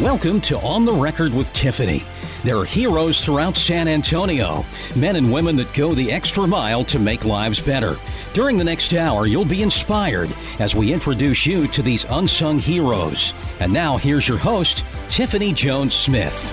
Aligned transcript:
Welcome 0.00 0.40
to 0.42 0.56
On 0.60 0.84
the 0.84 0.92
Record 0.92 1.34
with 1.34 1.52
Tiffany. 1.52 2.04
There 2.44 2.56
are 2.56 2.64
heroes 2.64 3.20
throughout 3.20 3.56
San 3.56 3.88
Antonio, 3.88 4.64
men 4.94 5.16
and 5.16 5.32
women 5.32 5.56
that 5.56 5.74
go 5.74 5.92
the 5.92 6.12
extra 6.12 6.46
mile 6.46 6.84
to 6.84 7.00
make 7.00 7.24
lives 7.24 7.58
better. 7.58 7.96
During 8.32 8.56
the 8.56 8.62
next 8.62 8.94
hour, 8.94 9.26
you'll 9.26 9.44
be 9.44 9.60
inspired 9.60 10.30
as 10.60 10.76
we 10.76 10.92
introduce 10.92 11.46
you 11.46 11.66
to 11.66 11.82
these 11.82 12.04
unsung 12.10 12.60
heroes. 12.60 13.34
And 13.58 13.72
now, 13.72 13.96
here's 13.96 14.28
your 14.28 14.38
host, 14.38 14.84
Tiffany 15.08 15.52
Jones 15.52 15.96
Smith. 15.96 16.48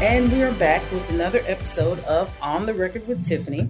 And 0.00 0.30
we 0.30 0.42
are 0.42 0.52
back 0.52 0.88
with 0.92 1.10
another 1.10 1.42
episode 1.48 1.98
of 2.04 2.32
On 2.40 2.64
the 2.64 2.74
Record 2.74 3.08
with 3.08 3.26
Tiffany. 3.26 3.68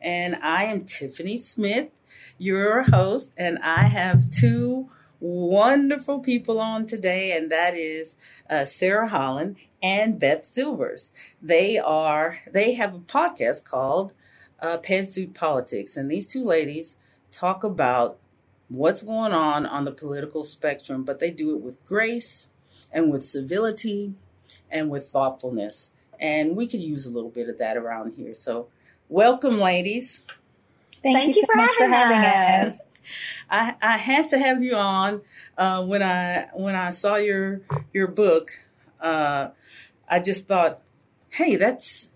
And 0.00 0.34
I 0.42 0.64
am 0.64 0.86
Tiffany 0.86 1.36
Smith, 1.36 1.90
your 2.36 2.82
host, 2.82 3.32
and 3.36 3.60
I 3.60 3.84
have 3.84 4.28
two 4.28 4.90
wonderful 5.22 6.18
people 6.18 6.58
on 6.58 6.84
today, 6.86 7.36
and 7.36 7.50
that 7.50 7.76
is 7.76 8.16
uh, 8.50 8.64
Sarah 8.64 9.08
Holland 9.08 9.56
and 9.80 10.18
Beth 10.18 10.44
Silvers. 10.44 11.12
They 11.40 11.78
are 11.78 12.40
they 12.50 12.74
have 12.74 12.94
a 12.94 12.98
podcast 12.98 13.64
called 13.64 14.12
uh, 14.60 14.78
Pantsuit 14.78 15.32
Politics, 15.32 15.96
and 15.96 16.10
these 16.10 16.26
two 16.26 16.44
ladies 16.44 16.96
talk 17.30 17.62
about 17.62 18.18
what's 18.68 19.02
going 19.02 19.32
on 19.32 19.64
on 19.64 19.84
the 19.84 19.92
political 19.92 20.44
spectrum, 20.44 21.04
but 21.04 21.20
they 21.20 21.30
do 21.30 21.54
it 21.54 21.62
with 21.62 21.84
grace 21.86 22.48
and 22.90 23.10
with 23.10 23.22
civility 23.22 24.14
and 24.70 24.90
with 24.90 25.08
thoughtfulness. 25.08 25.90
And 26.18 26.56
we 26.56 26.66
could 26.66 26.80
use 26.80 27.06
a 27.06 27.10
little 27.10 27.30
bit 27.30 27.48
of 27.48 27.58
that 27.58 27.76
around 27.76 28.14
here. 28.14 28.34
So, 28.34 28.68
welcome, 29.08 29.58
ladies. 29.58 30.22
Thank, 31.02 31.16
Thank 31.16 31.36
you, 31.36 31.42
you, 31.42 31.42
so 31.42 31.46
for, 31.46 31.56
much 31.56 31.74
having 31.78 31.92
for 31.92 31.96
having 31.96 32.68
us. 32.68 32.74
us. 32.74 32.80
I, 33.50 33.74
I 33.80 33.96
had 33.96 34.28
to 34.30 34.38
have 34.38 34.62
you 34.62 34.76
on 34.76 35.22
uh, 35.58 35.82
when 35.84 36.02
I 36.02 36.48
when 36.54 36.74
I 36.74 36.90
saw 36.90 37.16
your 37.16 37.62
your 37.92 38.06
book. 38.06 38.50
Uh, 39.00 39.48
I 40.08 40.20
just 40.20 40.46
thought, 40.46 40.82
hey, 41.30 41.56
that's 41.56 42.08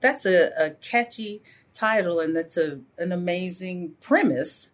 that's 0.00 0.26
a, 0.26 0.52
a, 0.58 0.70
catchy 0.72 1.40
title 1.72 2.20
and 2.20 2.36
that's 2.36 2.58
a 2.58 2.80
an 2.98 3.12
amazing 3.12 3.94
premise 4.00 4.68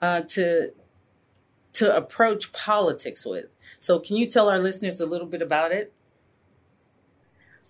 uh, 0.00 0.20
to 0.20 0.72
to 1.72 1.96
approach 1.96 2.52
politics 2.52 3.24
with. 3.24 3.46
So, 3.80 3.98
can 3.98 4.16
you 4.16 4.26
tell 4.26 4.48
our 4.48 4.58
listeners 4.58 5.00
a 5.00 5.06
little 5.06 5.26
bit 5.26 5.42
about 5.42 5.72
it? 5.72 5.92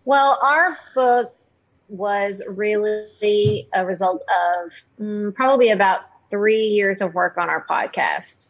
Well, 0.04 0.38
our 0.42 0.78
book 0.94 1.34
was 1.88 2.42
really 2.48 3.68
a 3.74 3.84
result 3.84 4.22
of 4.22 4.72
mm, 5.00 5.34
probably 5.34 5.70
about 5.70 6.02
three 6.30 6.66
years 6.66 7.00
of 7.00 7.14
work 7.14 7.38
on 7.38 7.48
our 7.48 7.64
podcast. 7.68 8.46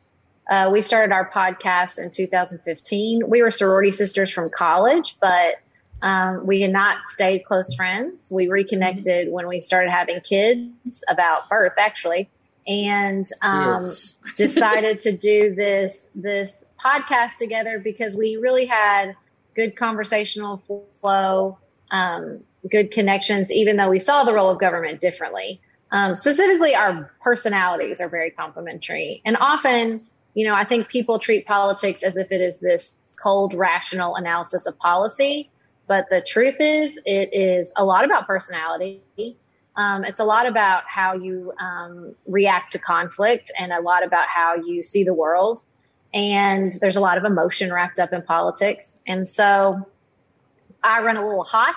Uh, 0.49 0.71
we 0.73 0.83
started 0.83 1.13
our 1.13 1.31
podcast 1.31 1.99
in 1.99 2.11
2015. 2.11 3.29
We 3.29 3.43
were 3.43 3.51
sorority 3.51 3.93
sisters 3.93 4.31
from 4.31 4.51
college, 4.51 5.17
but 5.21 5.57
um, 6.03 6.47
we 6.47 6.61
had 6.63 6.71
not 6.71 7.09
stayed 7.09 7.45
close 7.45 7.75
friends. 7.75 8.31
We 8.33 8.49
reconnected 8.49 9.31
when 9.31 9.47
we 9.47 9.61
started 9.61 9.91
having 9.91 10.21
kids, 10.21 11.05
about 11.09 11.49
birth 11.49 11.75
actually, 11.79 12.31
and 12.67 13.27
um, 13.43 13.93
decided 14.37 15.01
to 15.01 15.13
do 15.13 15.55
this 15.55 16.11
this 16.15 16.65
podcast 16.83 17.37
together 17.37 17.79
because 17.79 18.17
we 18.17 18.37
really 18.37 18.67
had 18.67 19.15
good 19.55 19.77
conversational 19.77 20.63
flow, 21.01 21.59
um, 21.91 22.41
good 22.69 22.91
connections, 22.91 23.53
even 23.53 23.77
though 23.77 23.91
we 23.91 23.99
saw 23.99 24.25
the 24.25 24.35
role 24.35 24.49
of 24.49 24.59
government 24.59 25.01
differently. 25.01 25.61
Um, 25.93 26.15
specifically, 26.15 26.75
our 26.75 27.11
personalities 27.23 28.01
are 28.01 28.09
very 28.09 28.31
complementary. 28.31 29.23
And 29.25 29.37
often, 29.39 30.07
you 30.35 30.47
know, 30.47 30.55
I 30.55 30.65
think 30.65 30.89
people 30.89 31.19
treat 31.19 31.47
politics 31.47 32.03
as 32.03 32.17
if 32.17 32.31
it 32.31 32.41
is 32.41 32.59
this 32.59 32.97
cold, 33.23 33.55
rational 33.55 34.15
analysis 34.15 34.67
of 34.67 34.79
policy. 34.79 35.51
But 35.87 36.09
the 36.09 36.21
truth 36.21 36.57
is, 36.61 37.01
it 37.05 37.35
is 37.35 37.73
a 37.77 37.85
lot 37.85 38.05
about 38.05 38.27
personality. 38.27 39.03
Um, 39.77 40.05
it's 40.05 40.21
a 40.21 40.25
lot 40.25 40.47
about 40.47 40.85
how 40.87 41.15
you 41.15 41.53
um, 41.59 42.15
react 42.27 42.73
to 42.73 42.79
conflict 42.79 43.51
and 43.59 43.73
a 43.73 43.81
lot 43.81 44.05
about 44.05 44.27
how 44.29 44.55
you 44.55 44.83
see 44.83 45.05
the 45.05 45.15
world. 45.15 45.65
And 46.15 46.73
there's 46.81 46.97
a 46.97 47.01
lot 47.01 47.19
of 47.19 47.25
emotion 47.25 47.73
wrapped 47.73 47.99
up 47.99 48.13
in 48.13 48.23
politics. 48.23 48.99
And 49.07 49.29
so 49.29 49.89
I 50.83 51.03
run 51.03 51.17
a 51.17 51.27
little 51.27 51.45
hot. 51.45 51.77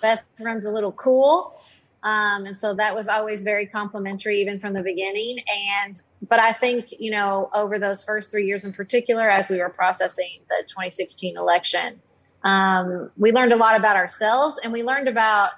Beth 0.00 0.22
runs 0.38 0.66
a 0.66 0.70
little 0.70 0.92
cool. 0.92 1.58
Um, 2.02 2.46
and 2.46 2.58
so 2.58 2.74
that 2.74 2.94
was 2.94 3.06
always 3.06 3.44
very 3.44 3.66
complimentary, 3.66 4.40
even 4.40 4.58
from 4.58 4.72
the 4.72 4.82
beginning. 4.82 5.38
And, 5.84 6.00
but 6.28 6.40
I 6.40 6.52
think, 6.52 6.86
you 6.98 7.12
know, 7.12 7.48
over 7.54 7.78
those 7.78 8.02
first 8.02 8.30
three 8.30 8.46
years 8.46 8.64
in 8.64 8.72
particular, 8.72 9.30
as 9.30 9.48
we 9.48 9.58
were 9.58 9.68
processing 9.68 10.40
the 10.48 10.64
2016 10.66 11.36
election, 11.36 12.00
um, 12.42 13.10
we 13.16 13.30
learned 13.30 13.52
a 13.52 13.56
lot 13.56 13.76
about 13.76 13.96
ourselves 13.96 14.58
and 14.62 14.72
we 14.72 14.82
learned 14.82 15.08
about 15.08 15.50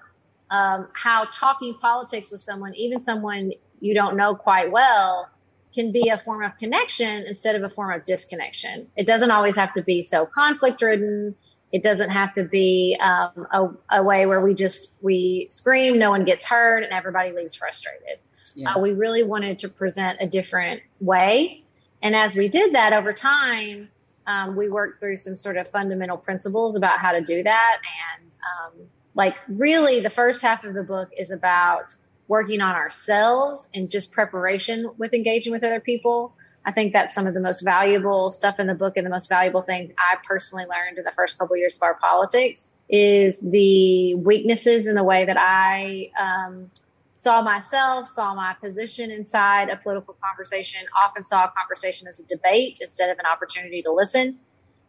um, 0.50 0.88
how 0.92 1.24
talking 1.32 1.74
politics 1.80 2.30
with 2.30 2.42
someone, 2.42 2.74
even 2.74 3.02
someone 3.02 3.52
you 3.80 3.94
don't 3.94 4.16
know 4.16 4.34
quite 4.34 4.70
well, 4.70 5.30
can 5.74 5.92
be 5.92 6.08
a 6.10 6.18
form 6.18 6.42
of 6.42 6.56
connection 6.58 7.24
instead 7.26 7.56
of 7.56 7.64
a 7.64 7.68
form 7.68 7.92
of 7.92 8.04
disconnection. 8.04 8.88
It 8.96 9.06
doesn't 9.06 9.30
always 9.30 9.56
have 9.56 9.72
to 9.72 9.82
be 9.82 10.02
so 10.02 10.26
conflict 10.26 10.80
ridden 10.82 11.34
it 11.74 11.82
doesn't 11.82 12.10
have 12.10 12.32
to 12.34 12.44
be 12.44 12.96
um, 13.00 13.48
a, 13.50 13.98
a, 13.98 14.04
way 14.04 14.26
where 14.26 14.40
we 14.40 14.54
just 14.54 14.94
we 15.02 15.48
scream, 15.50 15.98
no 15.98 16.08
one 16.10 16.24
gets 16.24 16.44
hurt, 16.44 16.84
and 16.84 16.92
everybody 16.92 17.32
leaves 17.32 17.56
frustrated. 17.56 18.20
Yeah. 18.54 18.74
Uh, 18.74 18.78
we 18.78 18.92
really 18.92 19.24
wanted 19.24 19.58
to 19.58 19.68
present 19.68 20.18
a 20.20 20.26
different 20.28 20.82
way, 21.00 21.64
and 22.00 22.14
as 22.14 22.36
we 22.36 22.46
did 22.46 22.76
that 22.76 22.92
over 22.92 23.12
time, 23.12 23.88
um, 24.24 24.54
we 24.54 24.68
worked 24.68 25.00
through 25.00 25.16
some 25.16 25.36
sort 25.36 25.56
of 25.56 25.66
fundamental 25.66 26.16
principles 26.16 26.76
about 26.76 27.00
how 27.00 27.10
to 27.10 27.22
do 27.22 27.42
that. 27.42 27.78
And 28.20 28.36
um, 28.36 28.86
like 29.16 29.34
really, 29.48 29.98
the 29.98 30.10
first 30.10 30.42
half 30.42 30.62
of 30.62 30.74
the 30.74 30.84
book 30.84 31.10
is 31.18 31.32
about 31.32 31.92
working 32.28 32.60
on 32.60 32.76
ourselves 32.76 33.68
and 33.74 33.90
just 33.90 34.12
preparation 34.12 34.92
with 34.96 35.12
engaging 35.12 35.50
with 35.50 35.64
other 35.64 35.80
people. 35.80 36.36
I 36.66 36.72
think 36.72 36.92
that's 36.94 37.14
some 37.14 37.26
of 37.26 37.34
the 37.34 37.40
most 37.40 37.62
valuable 37.62 38.30
stuff 38.30 38.58
in 38.58 38.66
the 38.66 38.74
book 38.74 38.96
and 38.96 39.04
the 39.04 39.10
most 39.10 39.28
valuable 39.28 39.62
thing 39.62 39.92
I 39.98 40.16
personally 40.26 40.64
learned 40.64 40.96
in 40.98 41.04
the 41.04 41.12
first 41.12 41.38
couple 41.38 41.54
of 41.54 41.58
years 41.58 41.76
of 41.76 41.82
our 41.82 41.94
politics 41.94 42.70
is 42.88 43.38
the 43.40 44.14
weaknesses 44.14 44.88
in 44.88 44.94
the 44.94 45.04
way 45.04 45.26
that 45.26 45.36
I 45.38 46.10
um, 46.18 46.70
saw 47.12 47.42
myself, 47.42 48.06
saw 48.06 48.34
my 48.34 48.54
position 48.62 49.10
inside 49.10 49.68
a 49.68 49.76
political 49.76 50.16
conversation, 50.24 50.80
often 51.04 51.24
saw 51.24 51.44
a 51.44 51.52
conversation 51.56 52.08
as 52.08 52.20
a 52.20 52.24
debate 52.24 52.78
instead 52.80 53.10
of 53.10 53.18
an 53.18 53.26
opportunity 53.26 53.82
to 53.82 53.92
listen. 53.92 54.38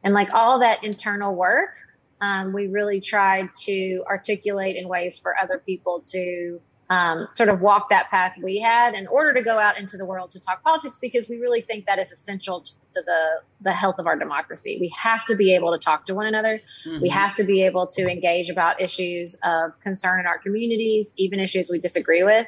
And 0.04 0.14
like 0.14 0.34
all 0.34 0.60
that 0.60 0.84
internal 0.84 1.36
work, 1.36 1.72
um, 2.22 2.54
we 2.54 2.68
really 2.68 3.02
tried 3.02 3.50
to 3.66 4.04
articulate 4.08 4.78
in 4.78 4.88
ways 4.88 5.20
for 5.20 5.36
other 5.42 5.62
people 5.66 6.02
to 6.12 6.62
um, 6.90 7.28
sort 7.36 7.50
of 7.50 7.62
walk 7.62 7.90
that 7.90 8.10
path 8.10 8.34
we 8.42 8.60
had 8.60 8.94
in 8.94 9.08
order 9.08 9.34
to 9.34 9.42
go 9.42 9.58
out 9.58 9.80
into 9.80 9.98
the 9.98 10.06
world 10.06 10.32
to 10.32 10.40
talk 10.40 10.64
politics 10.64 11.00
because 11.00 11.28
we 11.28 11.38
really 11.38 11.62
think 11.62 11.88
that 11.88 11.98
is 11.98 12.12
essential 12.12 12.62
to 12.62 12.74
the 12.94 13.42
the 13.62 13.74
health 13.74 13.96
of 13.98 14.06
our 14.06 14.16
democracy. 14.16 14.78
We 14.80 14.94
have 14.98 15.26
to 15.26 15.36
be 15.36 15.56
able 15.56 15.72
to 15.72 15.80
talk 15.80 16.06
to 16.08 16.16
one 16.16 16.28
another. 16.28 16.62
Mm-hmm. 16.86 17.02
We 17.02 17.10
have 17.10 17.34
to 17.36 17.44
be 17.44 17.64
able 17.64 17.88
to 17.88 18.10
engage 18.10 18.50
about 18.50 18.82
issues 18.82 19.36
of 19.44 19.80
concern 19.82 20.20
in 20.20 20.26
our 20.28 20.38
communities, 20.38 21.14
even 21.18 21.40
issues 21.40 21.70
we 21.70 21.80
disagree 21.80 22.24
with. 22.24 22.48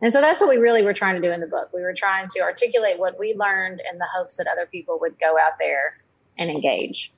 And 0.00 0.12
so 0.12 0.20
that's 0.20 0.40
what 0.40 0.48
we 0.50 0.58
really 0.58 0.84
were 0.84 0.94
trying 0.94 1.20
to 1.20 1.26
do 1.26 1.32
in 1.32 1.40
the 1.40 1.48
book. 1.48 1.70
We 1.72 1.82
were 1.82 1.94
trying 1.94 2.28
to 2.28 2.40
articulate 2.40 2.98
what 2.98 3.18
we 3.18 3.34
learned 3.34 3.82
in 3.90 3.98
the 3.98 4.06
hopes 4.14 4.36
that 4.36 4.46
other 4.46 4.66
people 4.66 4.98
would 5.00 5.18
go 5.18 5.36
out 5.38 5.58
there 5.58 5.96
and 6.36 6.50
engage. 6.50 7.12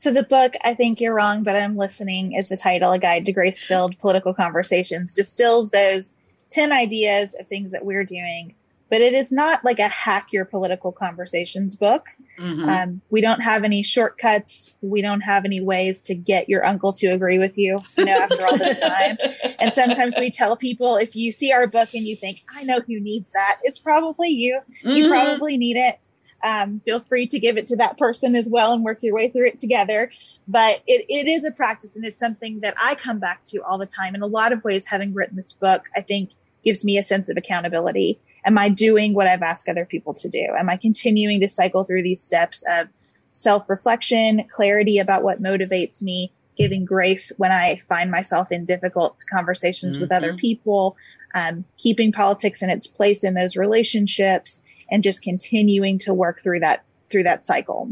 So 0.00 0.10
the 0.10 0.22
book, 0.22 0.54
I 0.64 0.72
think 0.72 1.02
you're 1.02 1.12
wrong, 1.12 1.42
but 1.42 1.56
I'm 1.56 1.76
listening 1.76 2.32
is 2.32 2.48
the 2.48 2.56
title, 2.56 2.90
A 2.92 2.98
Guide 2.98 3.26
to 3.26 3.32
Grace-Filled 3.32 3.98
Political 3.98 4.32
Conversations, 4.32 5.12
distills 5.12 5.70
those 5.70 6.16
10 6.52 6.72
ideas 6.72 7.36
of 7.38 7.46
things 7.46 7.72
that 7.72 7.84
we're 7.84 8.04
doing, 8.04 8.54
but 8.88 9.02
it 9.02 9.12
is 9.12 9.30
not 9.30 9.62
like 9.62 9.78
a 9.78 9.88
hack 9.88 10.32
your 10.32 10.46
political 10.46 10.90
conversations 10.90 11.76
book. 11.76 12.06
Mm-hmm. 12.38 12.66
Um, 12.66 13.02
we 13.10 13.20
don't 13.20 13.42
have 13.42 13.62
any 13.62 13.82
shortcuts. 13.82 14.72
We 14.80 15.02
don't 15.02 15.20
have 15.20 15.44
any 15.44 15.60
ways 15.60 16.00
to 16.04 16.14
get 16.14 16.48
your 16.48 16.64
uncle 16.64 16.94
to 16.94 17.08
agree 17.08 17.38
with 17.38 17.58
you, 17.58 17.80
you 17.98 18.06
know, 18.06 18.16
after 18.16 18.42
all 18.46 18.56
this 18.56 18.80
time. 18.80 19.18
and 19.58 19.74
sometimes 19.74 20.14
we 20.18 20.30
tell 20.30 20.56
people 20.56 20.96
if 20.96 21.14
you 21.14 21.30
see 21.30 21.52
our 21.52 21.66
book 21.66 21.90
and 21.92 22.06
you 22.06 22.16
think, 22.16 22.38
I 22.48 22.64
know 22.64 22.80
who 22.80 23.00
needs 23.00 23.32
that, 23.32 23.58
it's 23.64 23.78
probably 23.78 24.30
you. 24.30 24.60
Mm-hmm. 24.82 24.96
You 24.96 25.08
probably 25.10 25.58
need 25.58 25.76
it 25.76 26.06
um, 26.42 26.80
feel 26.84 27.00
free 27.00 27.26
to 27.28 27.38
give 27.38 27.56
it 27.56 27.66
to 27.66 27.76
that 27.76 27.98
person 27.98 28.34
as 28.34 28.48
well 28.50 28.72
and 28.72 28.84
work 28.84 29.02
your 29.02 29.14
way 29.14 29.28
through 29.28 29.48
it 29.48 29.58
together. 29.58 30.10
But 30.48 30.82
it, 30.86 31.06
it 31.08 31.28
is 31.28 31.44
a 31.44 31.50
practice 31.50 31.96
and 31.96 32.04
it's 32.04 32.20
something 32.20 32.60
that 32.60 32.74
I 32.78 32.94
come 32.94 33.18
back 33.18 33.44
to 33.46 33.62
all 33.62 33.78
the 33.78 33.86
time. 33.86 34.14
In 34.14 34.22
a 34.22 34.26
lot 34.26 34.52
of 34.52 34.64
ways, 34.64 34.86
having 34.86 35.14
written 35.14 35.36
this 35.36 35.52
book, 35.52 35.84
I 35.94 36.02
think 36.02 36.30
gives 36.64 36.84
me 36.84 36.98
a 36.98 37.04
sense 37.04 37.28
of 37.28 37.36
accountability. 37.36 38.20
Am 38.44 38.56
I 38.56 38.68
doing 38.68 39.14
what 39.14 39.26
I've 39.26 39.42
asked 39.42 39.68
other 39.68 39.84
people 39.84 40.14
to 40.14 40.28
do? 40.28 40.46
Am 40.58 40.68
I 40.68 40.76
continuing 40.76 41.40
to 41.40 41.48
cycle 41.48 41.84
through 41.84 42.02
these 42.02 42.22
steps 42.22 42.64
of 42.68 42.88
self 43.32 43.68
reflection, 43.68 44.44
clarity 44.54 44.98
about 44.98 45.22
what 45.22 45.42
motivates 45.42 46.02
me, 46.02 46.32
giving 46.56 46.84
grace 46.84 47.32
when 47.36 47.52
I 47.52 47.82
find 47.88 48.10
myself 48.10 48.50
in 48.50 48.64
difficult 48.64 49.24
conversations 49.30 49.96
mm-hmm. 49.96 50.02
with 50.02 50.12
other 50.12 50.30
mm-hmm. 50.30 50.38
people, 50.38 50.96
um, 51.34 51.64
keeping 51.78 52.12
politics 52.12 52.62
in 52.62 52.70
its 52.70 52.86
place 52.86 53.24
in 53.24 53.34
those 53.34 53.56
relationships, 53.56 54.62
and 54.90 55.02
just 55.02 55.22
continuing 55.22 55.98
to 56.00 56.14
work 56.14 56.42
through 56.42 56.60
that 56.60 56.84
through 57.10 57.24
that 57.24 57.44
cycle. 57.44 57.90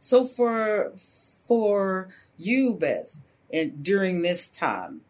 So 0.00 0.26
for 0.26 0.92
for 1.46 2.08
you, 2.36 2.74
Beth, 2.74 3.16
and 3.52 3.82
during 3.82 4.22
this 4.22 4.48
time 4.48 5.02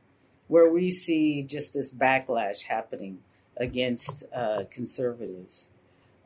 where 0.47 0.71
we 0.71 0.91
see 0.91 1.43
just 1.43 1.73
this 1.73 1.91
backlash 1.91 2.65
happening 2.65 3.21
against 3.56 4.25
uh, 4.35 4.65
conservatives, 4.71 5.69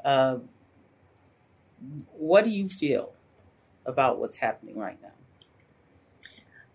uh, 0.04 0.38
what 2.12 2.44
do 2.44 2.50
you 2.50 2.68
feel 2.68 3.14
about 3.86 4.18
what's 4.18 4.38
happening 4.38 4.76
right 4.76 5.00
now? 5.00 5.12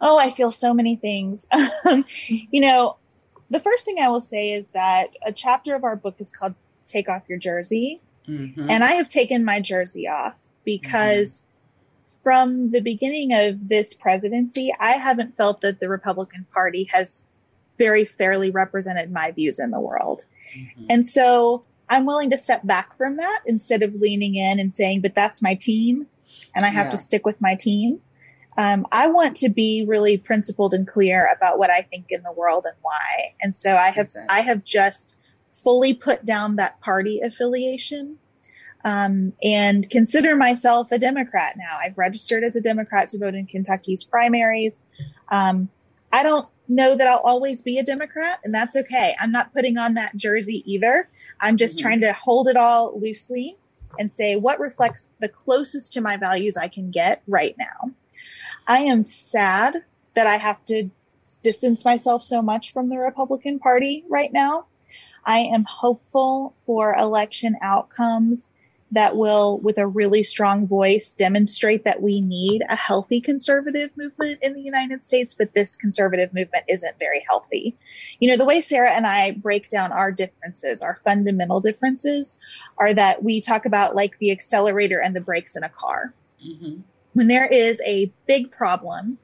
Oh, 0.02 0.18
I 0.18 0.32
feel 0.32 0.52
so 0.52 0.74
many 0.74 0.96
things. 0.96 1.48
you 2.28 2.62
know, 2.62 2.98
the 3.50 3.60
first 3.60 3.86
thing 3.86 4.00
I 4.00 4.10
will 4.10 4.22
say 4.22 4.54
is 4.54 4.68
that 4.70 5.10
a 5.26 5.32
chapter 5.32 5.76
of 5.76 5.84
our 5.84 5.96
book 5.96 6.16
is 6.20 6.32
called 6.32 6.56
Take 6.88 7.10
Off 7.10 7.24
Your 7.28 7.40
Jersey. 7.40 8.02
Mm-hmm. 8.28 8.70
And 8.70 8.84
I 8.84 8.94
have 8.94 9.08
taken 9.08 9.44
my 9.44 9.60
jersey 9.60 10.08
off 10.08 10.36
because 10.64 11.42
mm-hmm. 11.42 12.24
from 12.24 12.72
the 12.72 12.82
beginning 12.82 13.34
of 13.34 13.68
this 13.68 13.94
presidency, 13.94 14.74
I 14.80 14.94
haven't 14.94 15.36
felt 15.36 15.62
that 15.62 15.80
the 15.80 15.90
Republican 15.90 16.46
Party 16.54 16.90
has 16.92 17.24
very 17.78 18.06
fairly 18.06 18.52
represented 18.52 19.12
my 19.12 19.32
views 19.32 19.60
in 19.60 19.72
the 19.72 19.80
world. 19.80 20.26
Mm-hmm. 20.58 20.86
And 20.90 21.06
so 21.06 21.66
I'm 21.90 22.06
willing 22.06 22.30
to 22.30 22.38
step 22.38 22.66
back 22.66 22.98
from 22.98 23.18
that 23.18 23.42
instead 23.46 23.84
of 23.84 23.96
leaning 23.96 24.36
in 24.36 24.60
and 24.60 24.74
saying, 24.74 25.02
but 25.02 25.16
that's 25.16 25.42
my 25.42 25.56
team 25.56 26.08
and 26.56 26.66
I 26.66 26.70
have 26.70 26.88
yeah. 26.88 26.92
to 26.92 26.98
stick 26.98 27.26
with 27.26 27.42
my 27.42 27.56
team. 27.56 28.02
Um, 28.58 28.86
I 28.92 29.08
want 29.08 29.38
to 29.38 29.50
be 29.50 29.86
really 29.88 30.18
principled 30.18 30.74
and 30.74 30.88
clear 30.88 31.28
about 31.36 31.58
what 31.58 31.72
I 31.72 31.82
think 31.82 32.08
in 32.10 32.22
the 32.22 32.32
world 32.32 32.66
and 32.68 32.76
why. 32.82 33.34
And 33.42 33.56
so 33.56 33.76
I 33.76 33.90
have, 33.90 34.08
exactly. 34.08 34.30
I 34.30 34.42
have 34.42 34.64
just 34.64 35.16
fully 35.54 35.94
put 35.94 36.26
down 36.26 36.58
that 36.58 36.80
party 36.82 37.22
affiliation. 37.22 38.18
Um, 38.86 39.32
and 39.42 39.90
consider 39.90 40.36
myself 40.36 40.92
a 40.92 41.00
Democrat 41.00 41.56
now. 41.56 41.78
I've 41.82 41.98
registered 41.98 42.44
as 42.44 42.58
a 42.58 42.62
Democrat 42.62 43.08
to 43.10 43.18
vote 43.18 43.34
in 43.34 43.46
Kentucky's 43.46 44.04
primaries. 44.04 44.84
Um, 45.30 45.70
I 46.12 46.24
don't 46.24 46.48
know 46.68 46.96
that 46.96 47.08
I'll 47.08 47.20
always 47.20 47.62
be 47.62 47.78
a 47.78 47.84
Democrat, 47.84 48.40
and 48.44 48.54
that's 48.54 48.76
okay. 48.76 49.16
I'm 49.18 49.32
not 49.32 49.54
putting 49.54 49.78
on 49.78 49.94
that 49.94 50.18
jersey 50.18 50.64
either. 50.66 51.08
I'm 51.40 51.56
just 51.56 51.78
mm-hmm. 51.78 51.88
trying 51.88 52.02
to 52.02 52.12
hold 52.12 52.50
it 52.50 52.58
all 52.58 53.00
loosely 53.00 53.58
and 53.98 54.14
say 54.14 54.36
what 54.36 54.60
reflects 54.60 55.10
the 55.20 55.30
closest 55.30 55.94
to 55.94 56.02
my 56.02 56.18
values 56.18 56.58
I 56.58 56.68
can 56.68 56.92
get 56.92 57.22
right 57.28 57.56
now. 57.58 57.92
I 58.68 58.84
am 58.84 59.06
sad 59.06 59.84
that 60.14 60.28
I 60.28 60.38
have 60.38 60.64
to 60.66 60.90
distance 61.42 61.86
myself 61.86 62.24
so 62.24 62.42
much 62.42 62.74
from 62.74 62.90
the 62.90 62.98
Republican 62.98 63.60
Party 63.60 64.04
right 64.10 64.32
now. 64.32 64.66
I 65.26 65.40
am 65.40 65.64
hopeful 65.64 66.54
for 66.58 66.96
election 66.96 67.56
outcomes 67.62 68.50
that 68.94 69.18
will, 69.18 69.60
with 69.60 69.80
a 69.80 69.88
really 69.88 70.22
strong 70.22 70.68
voice, 70.68 71.14
demonstrate 71.14 71.86
that 71.86 72.02
we 72.02 72.22
need 72.22 72.62
a 72.70 72.76
healthy 72.76 73.22
conservative 73.22 73.90
movement 73.98 74.40
in 74.44 74.54
the 74.54 74.62
United 74.62 75.04
States, 75.04 75.34
but 75.34 75.52
this 75.54 75.76
conservative 75.76 76.32
movement 76.32 76.66
isn't 76.70 77.00
very 77.00 77.26
healthy. 77.28 77.76
You 78.20 78.30
know, 78.30 78.38
the 78.38 78.46
way 78.46 78.62
Sarah 78.62 78.92
and 78.92 79.08
I 79.08 79.32
break 79.32 79.70
down 79.70 79.92
our 79.92 80.12
differences, 80.12 80.84
our 80.84 81.00
fundamental 81.04 81.60
differences, 81.60 82.38
are 82.78 82.94
that 82.94 83.24
we 83.24 83.42
talk 83.42 83.66
about 83.66 83.96
like 83.96 84.20
the 84.20 84.32
accelerator 84.32 85.02
and 85.02 85.16
the 85.16 85.22
brakes 85.22 85.56
in 85.56 85.64
a 85.64 85.70
car. 85.70 86.14
Mm-hmm. 86.46 86.82
When 87.14 87.28
there 87.28 87.48
is 87.48 87.82
a 87.84 88.12
big 88.28 88.52
problem, 88.52 89.18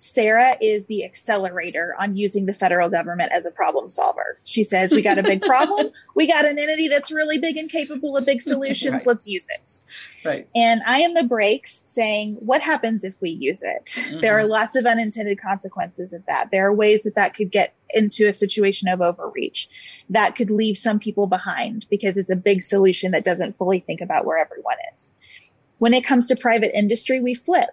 Sarah 0.00 0.56
is 0.62 0.86
the 0.86 1.04
accelerator 1.04 1.94
on 1.98 2.16
using 2.16 2.46
the 2.46 2.54
federal 2.54 2.88
government 2.88 3.32
as 3.32 3.44
a 3.44 3.50
problem 3.50 3.90
solver. 3.90 4.40
She 4.44 4.64
says, 4.64 4.92
we 4.92 5.02
got 5.02 5.18
a 5.18 5.22
big 5.22 5.42
problem. 5.42 5.90
we 6.14 6.26
got 6.26 6.46
an 6.46 6.58
entity 6.58 6.88
that's 6.88 7.12
really 7.12 7.36
big 7.36 7.58
and 7.58 7.68
capable 7.68 8.16
of 8.16 8.24
big 8.24 8.40
solutions. 8.40 8.94
right. 8.94 9.06
Let's 9.06 9.26
use 9.26 9.46
it. 9.50 9.80
Right. 10.24 10.48
And 10.56 10.80
I 10.86 11.00
am 11.00 11.12
the 11.12 11.24
brakes 11.24 11.82
saying, 11.84 12.36
what 12.36 12.62
happens 12.62 13.04
if 13.04 13.20
we 13.20 13.28
use 13.28 13.62
it? 13.62 13.84
Mm-hmm. 13.84 14.20
There 14.20 14.38
are 14.38 14.46
lots 14.46 14.74
of 14.74 14.86
unintended 14.86 15.38
consequences 15.38 16.14
of 16.14 16.24
that. 16.26 16.50
There 16.50 16.66
are 16.66 16.74
ways 16.74 17.02
that 17.02 17.16
that 17.16 17.34
could 17.34 17.50
get 17.50 17.74
into 17.90 18.26
a 18.26 18.32
situation 18.32 18.88
of 18.88 19.02
overreach. 19.02 19.68
That 20.08 20.34
could 20.34 20.50
leave 20.50 20.78
some 20.78 20.98
people 20.98 21.26
behind 21.26 21.84
because 21.90 22.16
it's 22.16 22.30
a 22.30 22.36
big 22.36 22.62
solution 22.62 23.12
that 23.12 23.24
doesn't 23.24 23.58
fully 23.58 23.80
think 23.80 24.00
about 24.00 24.24
where 24.24 24.38
everyone 24.38 24.76
is. 24.94 25.12
When 25.76 25.92
it 25.92 26.06
comes 26.06 26.28
to 26.28 26.36
private 26.36 26.76
industry, 26.76 27.20
we 27.20 27.34
flip 27.34 27.70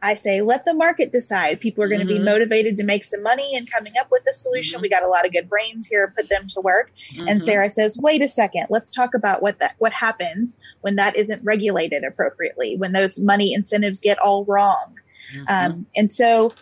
I 0.00 0.14
say, 0.16 0.42
let 0.42 0.64
the 0.64 0.74
market 0.74 1.10
decide. 1.10 1.60
People 1.60 1.82
are 1.82 1.88
going 1.88 2.06
to 2.06 2.06
mm-hmm. 2.06 2.22
be 2.22 2.30
motivated 2.30 2.76
to 2.76 2.84
make 2.84 3.02
some 3.02 3.22
money 3.22 3.56
and 3.56 3.70
coming 3.70 3.94
up 3.98 4.08
with 4.10 4.22
a 4.28 4.34
solution. 4.34 4.76
Mm-hmm. 4.76 4.82
We 4.82 4.88
got 4.90 5.02
a 5.02 5.08
lot 5.08 5.24
of 5.24 5.32
good 5.32 5.48
brains 5.48 5.86
here. 5.86 6.12
Put 6.16 6.28
them 6.28 6.46
to 6.48 6.60
work. 6.60 6.92
Mm-hmm. 7.12 7.28
And 7.28 7.42
Sarah 7.42 7.70
says, 7.70 7.98
wait 7.98 8.22
a 8.22 8.28
second. 8.28 8.66
Let's 8.68 8.90
talk 8.90 9.14
about 9.14 9.42
what 9.42 9.58
that, 9.60 9.74
what 9.78 9.92
happens 9.92 10.54
when 10.82 10.96
that 10.96 11.16
isn't 11.16 11.44
regulated 11.44 12.04
appropriately, 12.04 12.76
when 12.76 12.92
those 12.92 13.18
money 13.18 13.54
incentives 13.54 14.00
get 14.00 14.18
all 14.18 14.44
wrong. 14.44 14.96
Mm-hmm. 15.34 15.44
Um, 15.48 15.86
and 15.96 16.12
so 16.12 16.52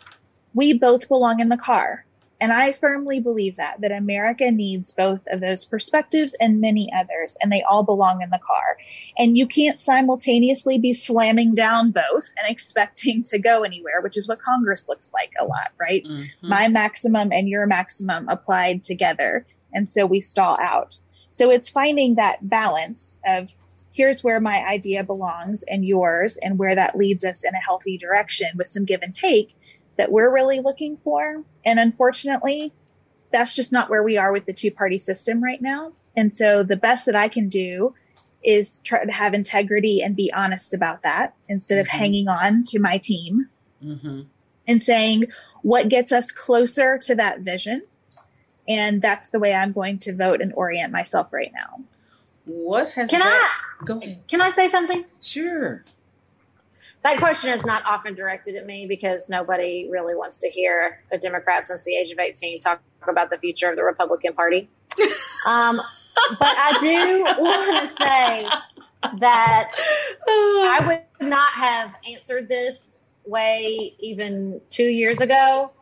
we 0.54 0.72
both 0.72 1.08
belong 1.08 1.40
in 1.40 1.48
the 1.48 1.56
car. 1.56 2.06
And 2.40 2.52
I 2.52 2.72
firmly 2.72 3.20
believe 3.20 3.56
that, 3.56 3.80
that 3.80 3.92
America 3.92 4.50
needs 4.50 4.92
both 4.92 5.20
of 5.28 5.40
those 5.40 5.64
perspectives 5.64 6.34
and 6.38 6.60
many 6.60 6.92
others, 6.94 7.36
and 7.40 7.50
they 7.50 7.62
all 7.62 7.84
belong 7.84 8.22
in 8.22 8.30
the 8.30 8.40
car. 8.44 8.76
And 9.16 9.38
you 9.38 9.46
can't 9.46 9.78
simultaneously 9.78 10.78
be 10.78 10.92
slamming 10.92 11.54
down 11.54 11.92
both 11.92 12.28
and 12.36 12.48
expecting 12.48 13.22
to 13.24 13.38
go 13.38 13.62
anywhere, 13.62 14.00
which 14.02 14.16
is 14.16 14.26
what 14.26 14.42
Congress 14.42 14.88
looks 14.88 15.10
like 15.12 15.32
a 15.38 15.44
lot, 15.44 15.72
right? 15.78 16.04
Mm-hmm. 16.04 16.48
My 16.48 16.68
maximum 16.68 17.32
and 17.32 17.48
your 17.48 17.66
maximum 17.66 18.28
applied 18.28 18.82
together. 18.82 19.46
And 19.72 19.90
so 19.90 20.06
we 20.06 20.20
stall 20.20 20.58
out. 20.60 20.98
So 21.30 21.50
it's 21.50 21.68
finding 21.70 22.16
that 22.16 22.48
balance 22.48 23.18
of 23.26 23.54
here's 23.92 24.24
where 24.24 24.40
my 24.40 24.64
idea 24.66 25.04
belongs 25.04 25.62
and 25.62 25.84
yours 25.84 26.36
and 26.36 26.58
where 26.58 26.74
that 26.74 26.96
leads 26.96 27.24
us 27.24 27.44
in 27.44 27.54
a 27.54 27.64
healthy 27.64 27.96
direction 27.96 28.48
with 28.56 28.68
some 28.68 28.84
give 28.84 29.02
and 29.02 29.14
take 29.14 29.54
that 29.96 30.10
we're 30.10 30.32
really 30.32 30.58
looking 30.60 30.96
for. 30.96 31.42
And 31.64 31.78
unfortunately, 31.78 32.72
that's 33.30 33.54
just 33.54 33.72
not 33.72 33.90
where 33.90 34.02
we 34.02 34.16
are 34.16 34.32
with 34.32 34.46
the 34.46 34.52
two 34.52 34.72
party 34.72 34.98
system 34.98 35.42
right 35.42 35.62
now. 35.62 35.92
And 36.16 36.34
so 36.34 36.64
the 36.64 36.76
best 36.76 37.06
that 37.06 37.16
I 37.16 37.28
can 37.28 37.48
do 37.48 37.94
is 38.44 38.80
try 38.80 39.04
to 39.04 39.12
have 39.12 39.34
integrity 39.34 40.02
and 40.02 40.14
be 40.14 40.32
honest 40.32 40.74
about 40.74 41.02
that 41.02 41.34
instead 41.48 41.78
of 41.78 41.86
mm-hmm. 41.86 41.98
hanging 41.98 42.28
on 42.28 42.64
to 42.64 42.78
my 42.78 42.98
team 42.98 43.48
mm-hmm. 43.82 44.22
and 44.66 44.82
saying 44.82 45.26
what 45.62 45.88
gets 45.88 46.12
us 46.12 46.30
closer 46.30 46.98
to 46.98 47.14
that 47.16 47.40
vision. 47.40 47.82
And 48.66 49.02
that's 49.02 49.30
the 49.30 49.38
way 49.38 49.52
I'm 49.54 49.72
going 49.72 49.98
to 50.00 50.14
vote 50.14 50.40
and 50.40 50.52
orient 50.54 50.92
myself 50.92 51.32
right 51.32 51.52
now. 51.52 51.84
What 52.46 52.90
has 52.90 53.10
can 53.10 53.20
that, 53.20 53.52
I 53.80 53.84
go 53.84 53.98
ahead. 53.98 54.22
Can 54.28 54.40
I 54.40 54.50
say 54.50 54.68
something? 54.68 55.04
Sure 55.20 55.84
that 57.04 57.18
question 57.18 57.50
is 57.50 57.64
not 57.66 57.84
often 57.84 58.14
directed 58.14 58.56
at 58.56 58.66
me 58.66 58.86
because 58.86 59.28
nobody 59.28 59.88
really 59.90 60.14
wants 60.14 60.38
to 60.38 60.48
hear 60.48 61.02
a 61.12 61.18
Democrat 61.18 61.66
since 61.66 61.84
the 61.84 61.94
age 61.94 62.10
of 62.10 62.18
18 62.18 62.60
talk 62.60 62.80
about 63.06 63.28
the 63.28 63.36
future 63.36 63.68
of 63.68 63.76
the 63.76 63.84
Republican 63.84 64.32
Party. 64.32 64.70
um, 65.46 65.82
but 66.38 66.54
I 66.56 66.76
do 66.80 67.42
want 67.42 67.80
to 67.80 67.94
say 67.94 68.46
that 69.18 69.70
I 70.28 70.84
would 71.20 71.28
not 71.28 71.52
have 71.52 71.90
answered 72.08 72.48
this 72.48 72.98
way 73.26 73.94
even 73.98 74.60
two 74.70 74.88
years 74.88 75.20
ago. 75.20 75.72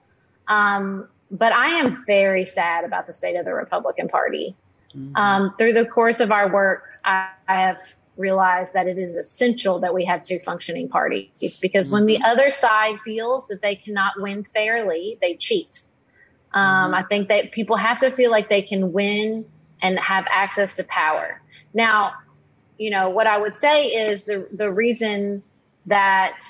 Um, 0.48 1.08
but 1.30 1.52
I 1.52 1.80
am 1.80 2.04
very 2.06 2.44
sad 2.44 2.84
about 2.84 3.06
the 3.06 3.14
state 3.14 3.36
of 3.36 3.44
the 3.44 3.54
Republican 3.54 4.08
Party. 4.08 4.54
Mm-hmm. 4.94 5.16
Um, 5.16 5.54
through 5.56 5.72
the 5.72 5.86
course 5.86 6.20
of 6.20 6.30
our 6.30 6.52
work, 6.52 6.84
I, 7.04 7.30
I 7.48 7.60
have 7.62 7.78
realized 8.16 8.74
that 8.74 8.86
it 8.86 8.98
is 8.98 9.16
essential 9.16 9.80
that 9.80 9.94
we 9.94 10.04
have 10.04 10.22
two 10.22 10.38
functioning 10.44 10.88
parties 10.88 11.58
because 11.60 11.86
mm-hmm. 11.86 11.94
when 11.94 12.06
the 12.06 12.16
mm-hmm. 12.16 12.24
other 12.24 12.50
side 12.50 12.98
feels 13.04 13.48
that 13.48 13.62
they 13.62 13.76
cannot 13.76 14.12
win 14.18 14.44
fairly, 14.44 15.18
they 15.22 15.34
cheat. 15.34 15.82
Um, 16.52 16.92
mm-hmm. 16.92 16.94
I 16.94 17.02
think 17.04 17.28
that 17.28 17.52
people 17.52 17.76
have 17.76 18.00
to 18.00 18.10
feel 18.10 18.30
like 18.30 18.50
they 18.50 18.62
can 18.62 18.92
win 18.92 19.46
and 19.82 19.98
have 19.98 20.24
access 20.30 20.76
to 20.76 20.84
power. 20.84 21.42
Now, 21.74 22.12
you 22.78 22.90
know, 22.90 23.10
what 23.10 23.26
I 23.26 23.36
would 23.36 23.54
say 23.54 23.86
is 23.86 24.24
the, 24.24 24.48
the 24.52 24.70
reason 24.70 25.42
that 25.86 26.40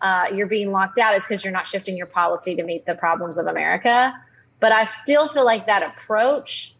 uh, 0.00 0.26
you're 0.32 0.46
being 0.46 0.70
locked 0.70 0.98
out 0.98 1.16
is 1.16 1.24
because 1.24 1.42
you're 1.44 1.52
not 1.52 1.66
shifting 1.66 1.96
your 1.96 2.06
policy 2.06 2.54
to 2.56 2.62
meet 2.62 2.86
the 2.86 2.94
problems 2.94 3.38
of 3.38 3.46
America. 3.46 4.14
But 4.60 4.72
I 4.72 4.84
still 4.84 5.28
feel 5.28 5.44
like 5.44 5.66
that 5.66 5.82
approach 5.82 6.74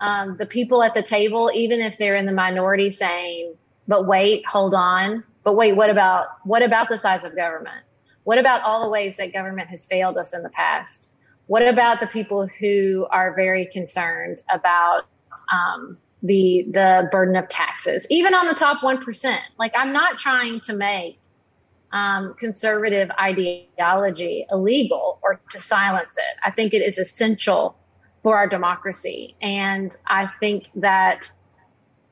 um, 0.00 0.36
the 0.36 0.46
people 0.46 0.82
at 0.82 0.92
the 0.94 1.02
table, 1.02 1.50
even 1.54 1.80
if 1.80 1.98
they're 1.98 2.16
in 2.16 2.26
the 2.26 2.32
minority, 2.32 2.90
saying, 2.90 3.54
"But 3.86 4.06
wait, 4.06 4.44
hold 4.46 4.74
on. 4.74 5.24
But 5.44 5.54
wait, 5.54 5.76
what 5.76 5.90
about 5.90 6.26
what 6.44 6.62
about 6.62 6.88
the 6.88 6.98
size 6.98 7.24
of 7.24 7.36
government? 7.36 7.84
What 8.24 8.38
about 8.38 8.62
all 8.62 8.82
the 8.84 8.90
ways 8.90 9.16
that 9.18 9.32
government 9.32 9.68
has 9.68 9.86
failed 9.86 10.16
us 10.16 10.34
in 10.34 10.42
the 10.42 10.48
past? 10.48 11.10
What 11.46 11.66
about 11.66 12.00
the 12.00 12.06
people 12.06 12.46
who 12.46 13.06
are 13.10 13.34
very 13.34 13.66
concerned 13.66 14.42
about 14.50 15.04
um, 15.52 15.98
the 16.22 16.66
the 16.70 17.08
burden 17.12 17.36
of 17.36 17.48
taxes, 17.48 18.06
even 18.10 18.34
on 18.34 18.46
the 18.46 18.54
top 18.54 18.82
one 18.82 19.02
percent? 19.04 19.42
Like, 19.58 19.72
I'm 19.76 19.92
not 19.92 20.18
trying 20.18 20.60
to 20.62 20.74
make 20.74 21.18
um, 21.92 22.34
conservative 22.34 23.10
ideology 23.18 24.46
illegal 24.50 25.20
or 25.22 25.40
to 25.50 25.58
silence 25.60 26.18
it. 26.18 26.40
I 26.44 26.50
think 26.50 26.74
it 26.74 26.82
is 26.82 26.98
essential 26.98 27.76
for 28.24 28.36
our 28.36 28.48
democracy. 28.48 29.36
And 29.40 29.94
I 30.06 30.26
think 30.40 30.70
that 30.76 31.30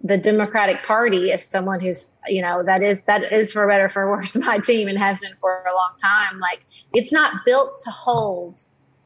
the 0.05 0.19
Democratic 0.19 0.85
Party 0.85 1.33
as 1.33 1.47
someone 1.51 1.81
who's, 1.81 2.11
you 2.27 2.43
know, 2.43 2.63
that 2.63 2.83
is, 2.83 3.01
that 3.03 3.33
is 3.33 3.53
for 3.53 3.67
better 3.67 3.89
for 3.89 4.09
worse 4.11 4.37
my 4.37 4.59
team 4.59 4.89
and 4.89 4.99
has 4.99 5.21
been 5.21 5.33
for 5.41 5.65
a 5.65 5.75
long 5.75 5.95
time. 6.01 6.39
Like 6.39 6.61
it's 6.93 7.13
not 7.13 7.45
built 7.45 7.81
to 7.85 7.91
hold 7.91 8.63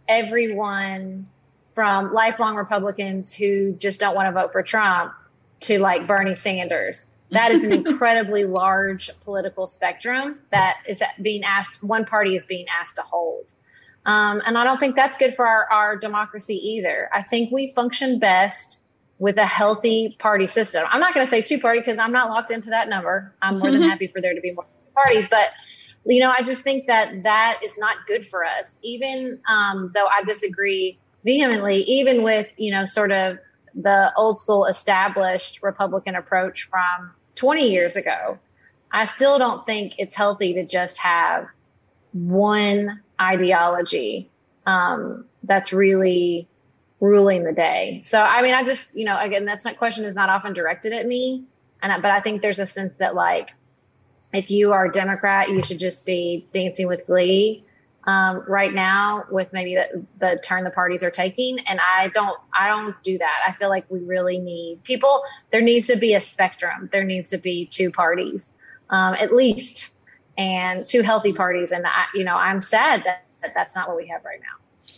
everyone 0.09 1.29
from 1.77 2.15
lifelong 2.15 2.57
Republicans 2.57 3.35
who 3.35 3.75
just 3.75 4.01
don't 4.01 4.15
want 4.17 4.27
to 4.27 4.33
vote 4.33 4.51
for 4.51 4.63
Trump 4.63 5.13
to 5.61 5.79
like 5.79 6.07
Bernie 6.07 6.35
Sanders. 6.35 7.07
That 7.31 7.53
is 7.53 7.65
an 7.65 7.73
incredibly 7.87 8.45
large 8.45 9.11
political 9.25 9.67
spectrum 9.67 10.41
that 10.51 10.79
is 10.89 11.03
being 11.21 11.45
asked, 11.45 11.85
one 11.85 12.07
party 12.07 12.35
is 12.35 12.47
being 12.47 12.65
asked 12.81 12.97
to 12.97 13.03
hold. 13.03 13.45
Um, 14.07 14.41
and 14.47 14.57
I 14.57 14.65
don't 14.65 14.81
think 14.81 14.97
that's 14.97 15.19
good 15.19 15.35
for 15.35 15.47
our, 15.47 15.71
our 15.71 15.97
democracy 15.97 16.55
either. 16.55 17.11
I 17.13 17.23
think 17.23 17.53
we 17.53 17.73
function 17.77 18.21
best 18.21 18.81
with 19.19 19.37
a 19.37 19.47
healthy 19.47 20.17
party 20.19 20.47
system. 20.47 20.83
I'm 20.91 21.01
not 21.01 21.13
going 21.13 21.27
to 21.27 21.31
say 21.31 21.43
two 21.43 21.61
party 21.61 21.81
because 21.81 21.99
I'm 21.99 22.13
not 22.13 22.31
locked 22.31 22.51
into 22.51 22.71
that 22.71 22.89
number. 22.89 23.35
I'm 23.43 23.59
more 23.59 23.71
than 23.71 23.83
happy 23.91 24.07
for 24.07 24.23
there 24.23 24.35
to 24.35 24.41
be 24.41 24.53
more 24.53 24.67
parties, 24.95 25.29
but 25.29 25.51
you 26.07 26.23
know, 26.23 26.31
I 26.31 26.43
just 26.43 26.63
think 26.63 26.87
that 26.87 27.25
that 27.25 27.61
is 27.65 27.77
not 27.77 27.97
good 28.07 28.25
for 28.25 28.45
us. 28.45 28.79
Even 28.83 29.41
um, 29.47 29.91
though 29.93 30.07
I 30.07 30.23
disagree 30.25 31.01
vehemently, 31.27 31.83
even 31.83 32.23
with 32.23 32.51
you 32.57 32.73
know, 32.73 32.87
sort 32.87 33.13
of 33.13 33.39
the 33.75 34.13
old 34.17 34.41
school 34.41 34.65
established 34.65 35.63
Republican 35.63 36.15
approach 36.15 36.69
from 36.71 37.11
20 37.35 37.69
years 37.69 37.97
ago, 37.97 38.39
I 38.91 39.05
still 39.05 39.39
don't 39.39 39.67
think 39.67 39.95
it's 39.99 40.17
healthy 40.17 40.55
to 40.55 40.65
just 40.65 40.99
have 40.99 41.49
one 42.13 43.03
ideology 43.21 44.31
um, 44.65 45.27
that's 45.43 45.73
really 45.73 46.49
ruling 47.01 47.45
the 47.45 47.53
day. 47.53 48.01
So, 48.05 48.19
I 48.19 48.41
mean, 48.41 48.55
I 48.55 48.65
just, 48.65 48.97
you 48.97 49.05
know, 49.05 49.19
again, 49.19 49.45
that's 49.45 49.67
not 49.67 49.77
question 49.77 50.05
is 50.07 50.15
not 50.15 50.31
often 50.31 50.55
directed 50.55 50.93
at 50.95 51.05
me. 51.05 51.45
And, 51.83 52.01
but 52.01 52.11
I 52.11 52.21
think 52.21 52.41
there's 52.41 52.59
a 52.59 52.67
sense 52.67 52.95
that 52.99 53.15
like, 53.15 53.51
if 54.33 54.51
you 54.51 54.73
are 54.73 54.87
a 54.87 54.93
Democrat, 54.93 55.51
you 55.51 55.63
should 55.63 55.79
just 55.79 56.07
be 56.07 56.47
dancing 56.55 56.87
with 56.87 57.07
glee. 57.07 57.66
Um, 58.07 58.45
right 58.47 58.73
now 58.73 59.25
with 59.33 59.53
maybe 59.53 59.75
the, 59.75 60.07
the 60.21 60.41
turn 60.41 60.63
the 60.63 60.71
parties 60.71 61.03
are 61.03 61.11
taking. 61.11 61.59
And 61.59 61.81
I 61.81 62.07
don't, 62.07 62.39
I 62.57 62.69
don't 62.69 62.95
do 63.03 63.19
that. 63.19 63.39
I 63.49 63.51
feel 63.59 63.69
like 63.69 63.85
we 63.89 63.99
really 63.99 64.39
need 64.39 64.85
people. 64.85 65.23
There 65.51 65.61
needs 65.61 65.89
to 65.89 65.97
be 65.97 66.15
a 66.15 66.21
spectrum. 66.21 66.89
There 66.93 67.03
needs 67.03 67.31
to 67.31 67.39
be 67.39 67.67
two 67.67 67.91
parties, 67.91 68.53
um, 68.91 69.15
at 69.15 69.33
least 69.33 69.97
and 70.39 70.87
two 70.87 71.03
healthy 71.03 71.33
parties. 71.33 71.73
And 71.73 71.87
I, 71.87 72.05
you 72.15 72.25
know, 72.25 72.37
I'm 72.37 72.63
sad 72.63 73.03
that, 73.05 73.25
that 73.43 73.55
that's 73.55 73.75
not 73.75 73.89
what 73.89 73.97
we 73.97 74.09
have 74.09 74.25
right 74.25 74.41
now. 74.41 74.97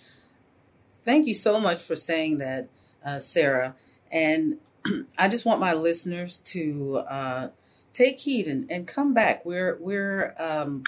Thank 1.05 1.27
you 1.27 1.35
so 1.35 1.59
much 1.59 1.83
for 1.83 1.97
saying 1.97 2.39
that, 2.39 2.69
uh, 3.05 3.19
Sarah. 3.19 3.75
And 4.11 4.59
I 5.19 5.29
just 5.29 5.45
want 5.45 5.61
my 5.61 5.73
listeners 5.73 6.39
to 6.41 6.99
uh, 7.09 7.49
take 7.93 8.21
heed 8.21 8.47
and, 8.47 8.71
and 8.71 8.87
come 8.87 9.15
back. 9.15 9.45
We're 9.45 9.77
we're 9.81 10.35
um, 10.39 10.85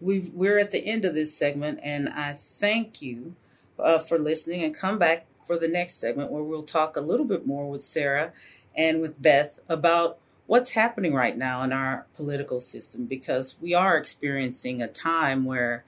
we 0.00 0.30
we're 0.32 0.58
at 0.58 0.70
the 0.70 0.84
end 0.84 1.04
of 1.04 1.14
this 1.14 1.36
segment, 1.36 1.80
and 1.82 2.08
I 2.08 2.32
thank 2.32 3.02
you 3.02 3.34
uh, 3.78 3.98
for 3.98 4.18
listening. 4.18 4.62
And 4.62 4.74
come 4.74 4.98
back 4.98 5.26
for 5.46 5.58
the 5.58 5.68
next 5.68 5.94
segment 5.94 6.30
where 6.30 6.42
we'll 6.42 6.62
talk 6.62 6.96
a 6.96 7.00
little 7.00 7.26
bit 7.26 7.46
more 7.46 7.68
with 7.68 7.82
Sarah 7.82 8.32
and 8.76 9.00
with 9.00 9.20
Beth 9.20 9.58
about 9.68 10.18
what's 10.46 10.70
happening 10.70 11.14
right 11.14 11.36
now 11.36 11.62
in 11.62 11.72
our 11.72 12.06
political 12.14 12.60
system 12.60 13.06
because 13.06 13.56
we 13.60 13.74
are 13.74 13.96
experiencing 13.96 14.80
a 14.80 14.88
time 14.88 15.44
where 15.44 15.84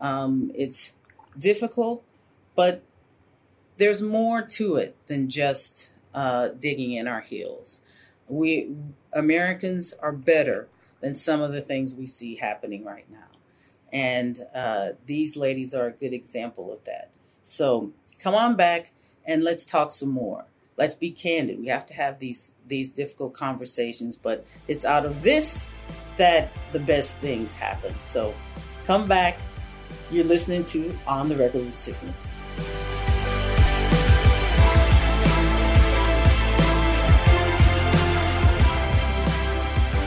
um, 0.00 0.50
it's 0.54 0.92
difficult 1.38 2.04
but 2.56 2.82
there's 3.76 4.02
more 4.02 4.42
to 4.42 4.76
it 4.76 4.96
than 5.06 5.28
just 5.28 5.90
uh, 6.14 6.48
digging 6.48 6.92
in 6.92 7.06
our 7.06 7.20
heels. 7.20 7.80
We 8.26 8.74
Americans 9.12 9.92
are 10.00 10.12
better 10.12 10.68
than 11.00 11.14
some 11.14 11.42
of 11.42 11.52
the 11.52 11.60
things 11.60 11.94
we 11.94 12.06
see 12.06 12.36
happening 12.36 12.84
right 12.84 13.08
now, 13.10 13.35
and 13.92 14.40
uh, 14.54 14.90
these 15.06 15.36
ladies 15.36 15.74
are 15.74 15.86
a 15.86 15.92
good 15.92 16.12
example 16.12 16.72
of 16.72 16.84
that. 16.84 17.10
So 17.42 17.92
come 18.18 18.34
on 18.34 18.56
back 18.56 18.92
and 19.24 19.44
let's 19.44 19.64
talk 19.64 19.90
some 19.90 20.10
more. 20.10 20.44
Let's 20.76 20.94
be 20.94 21.10
candid. 21.10 21.58
We 21.58 21.68
have 21.68 21.86
to 21.86 21.94
have 21.94 22.18
these 22.18 22.52
these 22.66 22.90
difficult 22.90 23.34
conversations, 23.34 24.16
but 24.16 24.44
it's 24.68 24.84
out 24.84 25.06
of 25.06 25.22
this 25.22 25.68
that 26.16 26.50
the 26.72 26.80
best 26.80 27.14
things 27.16 27.54
happen. 27.54 27.94
So 28.04 28.34
come 28.84 29.08
back. 29.08 29.38
You're 30.10 30.24
listening 30.24 30.64
to 30.66 30.96
On 31.06 31.28
the 31.28 31.36
Record 31.36 31.64
with 31.64 31.80
Tiffany. 31.80 32.12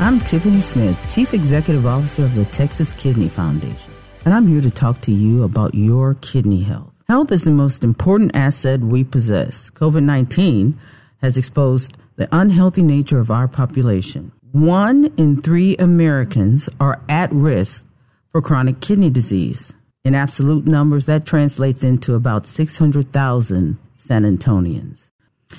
I'm 0.02 0.22
Tiffany 0.22 0.62
Smith, 0.62 1.14
Chief 1.14 1.34
Executive 1.34 1.86
Officer 1.86 2.24
of 2.24 2.34
the 2.34 2.46
Texas 2.46 2.94
Kidney 2.94 3.28
Foundation, 3.28 3.92
and 4.24 4.34
I'm 4.34 4.48
here 4.48 4.62
to 4.62 4.72
talk 4.72 5.02
to 5.02 5.12
you 5.12 5.44
about 5.44 5.76
your 5.76 6.14
kidney 6.14 6.62
health. 6.64 6.94
Health 7.10 7.34
is 7.34 7.44
the 7.44 7.52
most 7.52 7.84
important 7.84 8.34
asset 8.34 8.80
we 8.80 9.04
possess. 9.04 9.70
COVID 9.72 10.04
19 10.04 10.80
has 11.22 11.36
exposed 11.36 11.98
the 12.16 12.30
unhealthy 12.32 12.82
nature 12.82 13.20
of 13.20 13.30
our 13.30 13.50
population. 13.50 14.32
One 14.54 15.12
in 15.18 15.42
three 15.42 15.76
Americans 15.76 16.70
are 16.80 17.02
at 17.10 17.30
risk 17.34 17.86
for 18.30 18.42
chronic 18.42 18.80
kidney 18.80 19.10
disease. 19.10 19.74
In 20.06 20.16
absolute 20.16 20.66
numbers, 20.66 21.08
that 21.08 21.26
translates 21.26 21.84
into 21.84 22.16
about 22.16 22.48
600,000 22.48 23.78
San 23.98 24.24
Antonians. 24.24 25.10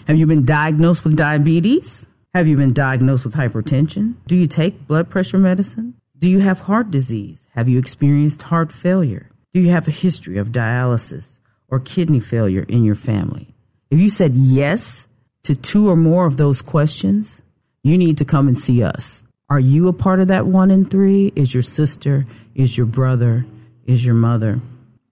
Have 0.07 0.17
you 0.17 0.25
been 0.25 0.47
diagnosed 0.47 1.05
with 1.05 1.15
diabetes? 1.15 2.07
Have 2.35 2.47
you 2.47 2.57
been 2.57 2.73
diagnosed 2.73 3.25
with 3.25 3.35
hypertension? 3.35 4.15
Do 4.27 4.37
you 4.37 4.47
take 4.47 4.87
blood 4.87 5.11
pressure 5.11 5.39
medicine? 5.39 5.95
Do 6.19 6.29
you 6.29 6.41
have 6.41 6.61
heart 6.61 6.91
disease? 6.91 7.47
Have 7.55 7.69
you 7.69 7.79
experienced 7.79 8.43
heart 8.43 8.71
failure? 8.71 9.31
Do 9.53 9.61
you 9.61 9.71
have 9.71 9.89
a 9.89 9.93
history 9.93 10.39
of 10.39 10.53
dialysis 10.53 11.41
or 11.69 11.81
kidney 11.81 12.21
failure 12.21 12.65
in 12.69 12.85
your 12.85 12.95
family? 12.95 13.55
If 13.91 13.99
you 13.99 14.11
said 14.11 14.35
yes 14.35 15.09
to 15.43 15.55
two 15.55 15.89
or 15.89 15.97
more 15.97 16.27
of 16.27 16.37
those 16.37 16.63
questions, 16.63 17.43
you 17.83 17.99
need 17.99 18.19
to 18.19 18.25
come 18.25 18.47
and 18.47 18.57
see 18.57 18.83
us. 18.83 19.23
Are 19.49 19.59
you 19.59 19.89
a 19.89 19.93
part 19.93 20.21
of 20.21 20.29
that 20.29 20.47
one 20.47 20.71
in 20.71 20.85
three? 20.85 21.33
Is 21.35 21.53
your 21.53 21.65
sister? 21.65 22.27
Is 22.55 22.77
your 22.77 22.87
brother? 22.87 23.47
is 23.91 24.07
your 24.07 24.15
mother. 24.15 24.61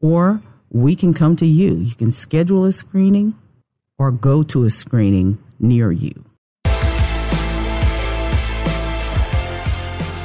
or 0.00 0.40
we 0.70 0.96
can 0.96 1.12
come 1.12 1.36
to 1.36 1.46
you. 1.46 1.76
You 1.76 1.94
can 1.94 2.12
schedule 2.12 2.64
a 2.64 2.72
screening 2.72 3.34
or 3.98 4.10
go 4.10 4.42
to 4.44 4.64
a 4.64 4.70
screening 4.70 5.36
near 5.58 5.92
you. 5.92 6.24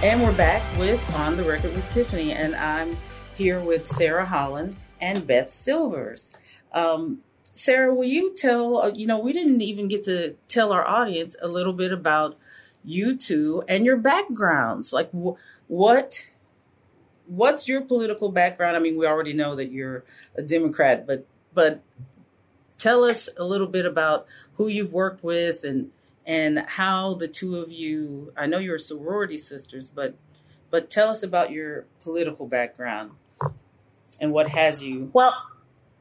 And 0.04 0.22
we're 0.22 0.38
back 0.38 0.62
with 0.80 1.02
On 1.16 1.36
the 1.36 1.44
Record 1.44 1.76
with 1.76 1.92
Tiffany, 1.92 2.32
and 2.32 2.56
I'm 2.56 2.96
here 3.36 3.60
with 3.60 3.86
Sarah 3.86 4.26
Holland 4.26 4.78
and 5.02 5.28
Beth 5.28 5.52
Silvers. 5.52 6.32
Um, 6.72 7.20
Sarah, 7.58 7.92
will 7.94 8.06
you 8.06 8.36
tell, 8.36 8.78
uh, 8.78 8.92
you 8.94 9.08
know, 9.08 9.18
we 9.18 9.34
didn't 9.34 9.62
even 9.62 9.88
get 9.88 10.04
to 10.04 10.36
tell 10.48 10.72
our 10.72 10.88
audience 10.88 11.36
a 11.42 11.48
little 11.48 11.74
bit 11.74 11.92
about 11.92 12.38
you 12.86 13.18
two 13.18 13.64
and 13.68 13.84
your 13.84 13.98
backgrounds. 13.98 14.94
Like, 14.94 15.10
wh- 15.12 15.34
what 15.68 16.32
what's 17.26 17.68
your 17.68 17.82
political 17.82 18.32
background? 18.32 18.78
I 18.78 18.80
mean, 18.80 18.96
we 18.96 19.08
already 19.08 19.34
know 19.34 19.56
that 19.56 19.72
you're 19.72 20.06
a 20.36 20.44
Democrat, 20.44 21.08
but 21.08 21.26
but 21.52 21.82
tell 22.78 23.04
us 23.04 23.28
a 23.38 23.44
little 23.44 23.68
bit 23.68 23.88
about 23.88 24.28
who 24.58 24.68
you've 24.68 24.94
worked 24.94 25.24
with 25.24 25.64
and 25.64 25.90
and 26.28 26.60
how 26.60 27.16
the 27.16 27.28
two 27.28 27.56
of 27.56 27.72
you 27.72 28.32
I 28.38 28.46
know 28.46 28.60
you're 28.60 28.78
sorority 28.78 29.38
sisters, 29.38 29.90
but 29.90 30.16
but 30.70 30.92
tell 30.92 31.10
us 31.10 31.24
about 31.24 31.52
your 31.52 31.86
political 32.04 32.48
background 32.48 33.14
and 34.22 34.32
what 34.32 34.50
has 34.50 34.84
you 34.84 35.10
Well, 35.12 35.36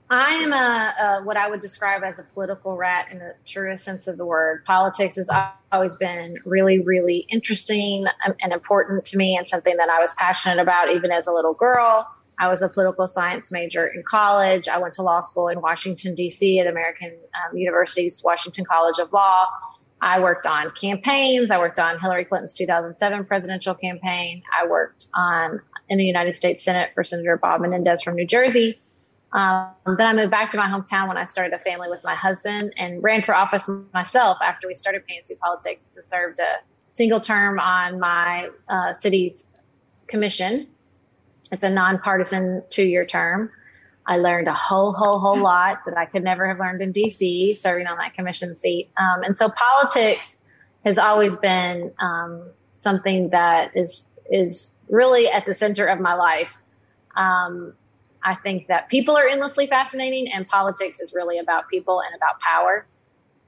I 0.09 0.35
am 0.35 0.53
a, 0.53 0.95
a, 1.21 1.25
what 1.25 1.37
I 1.37 1.51
would 1.51 1.61
describe 1.61 2.05
as 2.05 2.21
a 2.21 2.23
political 2.23 2.77
rat 2.77 3.09
in 3.11 3.19
the 3.19 3.35
truest 3.45 3.85
sense 3.85 4.07
of 4.07 4.17
the 4.17 4.25
word. 4.25 4.65
Politics 4.65 5.17
has 5.17 5.29
always 5.73 5.97
been 5.97 6.37
really, 6.45 6.79
really 6.79 7.27
interesting 7.29 8.07
and 8.41 8.53
important 8.53 9.07
to 9.07 9.17
me, 9.17 9.37
and 9.37 9.49
something 9.49 9.77
that 9.77 9.89
I 9.89 10.01
was 10.01 10.15
passionate 10.15 10.63
about 10.63 10.93
even 10.93 11.11
as 11.11 11.27
a 11.27 11.33
little 11.33 11.55
girl. 11.55 12.07
I 12.39 12.49
was 12.49 12.63
a 12.63 12.69
political 12.69 13.07
science 13.09 13.51
major 13.51 13.87
in 13.87 14.05
college. 14.09 14.69
I 14.69 14.79
went 14.79 14.95
to 14.95 15.03
law 15.03 15.21
school 15.21 15.49
in 15.49 15.61
Washington 15.61 16.15
D.C. 16.15 16.61
at 16.61 16.67
American 16.67 17.17
um, 17.35 17.57
University's 17.57 18.23
Washington 18.23 18.65
College 18.65 18.99
of 19.01 19.13
Law. 19.13 19.47
I 20.01 20.21
worked 20.21 20.47
on 20.47 20.71
campaigns. 20.79 21.51
I 21.51 21.59
worked 21.59 21.81
on 21.81 21.99
Hillary 21.99 22.27
Clinton's 22.27 22.55
2007 22.55 23.25
presidential 23.25 23.75
campaign. 23.75 24.43
I 24.53 24.69
worked 24.69 25.09
on 25.15 25.63
in 25.89 25.99
the 25.99 26.05
United 26.05 26.37
States 26.37 26.63
Senate 26.63 26.91
for 26.95 27.03
Senator 27.03 27.39
Bob 27.39 27.63
Menendez 27.63 28.03
from 28.03 28.15
New 28.15 28.27
Jersey. 28.27 28.79
Um, 29.33 29.73
then 29.87 30.07
I 30.07 30.13
moved 30.13 30.31
back 30.31 30.51
to 30.53 30.57
my 30.57 30.67
hometown 30.67 31.09
when 31.09 31.17
I 31.17 31.25
started 31.25 31.53
a 31.55 31.59
family 31.59 31.89
with 31.91 32.03
my 32.05 32.15
husband 32.15 32.73
and 32.77 33.03
ran 33.03 33.23
for 33.23 33.35
office 33.35 33.69
myself 33.93 34.39
after 34.43 34.67
we 34.67 34.75
started 34.75 35.03
PNC 35.03 35.39
politics 35.39 35.85
and 35.95 36.07
served 36.07 36.41
a 36.41 36.61
single 36.93 37.21
term 37.21 37.59
on 37.59 38.01
my 38.01 38.49
uh, 38.69 38.93
city's 38.93 39.47
commission. 40.07 40.69
It's 41.53 41.65
a 41.65 41.71
nonpartisan 41.71 42.63
two 42.71 42.85
year 42.85 43.05
term. 43.05 43.51
I 44.07 44.19
learned 44.19 44.47
a 44.47 44.55
whole, 44.55 44.93
whole, 44.93 45.19
whole 45.19 45.39
lot 45.39 45.81
that 45.87 45.99
I 45.99 46.07
could 46.07 46.23
never 46.23 46.47
have 46.47 46.61
learned 46.61 46.81
in 46.81 46.93
DC 46.93 47.59
serving 47.59 47.89
on 47.89 47.99
that 47.99 48.15
commission 48.15 48.59
seat. 48.59 48.91
Um, 48.97 49.25
and 49.25 49.37
so 49.37 49.51
politics 49.51 50.41
has 50.85 50.99
always 50.99 51.37
been 51.37 51.93
um, 51.99 52.49
something 52.75 53.31
that 53.31 53.77
is 53.77 54.05
is 54.31 54.79
really 54.89 55.29
at 55.29 55.45
the 55.45 55.55
center 55.55 55.87
of 55.87 56.01
my 56.01 56.15
life. 56.15 56.57
Um, 57.17 57.75
I 58.27 58.35
think 58.35 58.67
that 58.67 58.89
people 58.89 59.17
are 59.17 59.27
endlessly 59.27 59.69
fascinating, 59.69 60.31
and 60.33 60.49
politics 60.49 60.99
is 61.01 61.15
really 61.15 61.39
about 61.39 61.69
people 61.71 62.01
and 62.01 62.13
about 62.15 62.41
power 62.41 62.85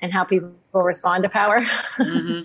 and 0.00 0.12
how 0.12 0.22
people 0.22 0.52
respond 0.72 1.24
to 1.24 1.28
power. 1.28 1.62
Mm-hmm. 1.96 2.42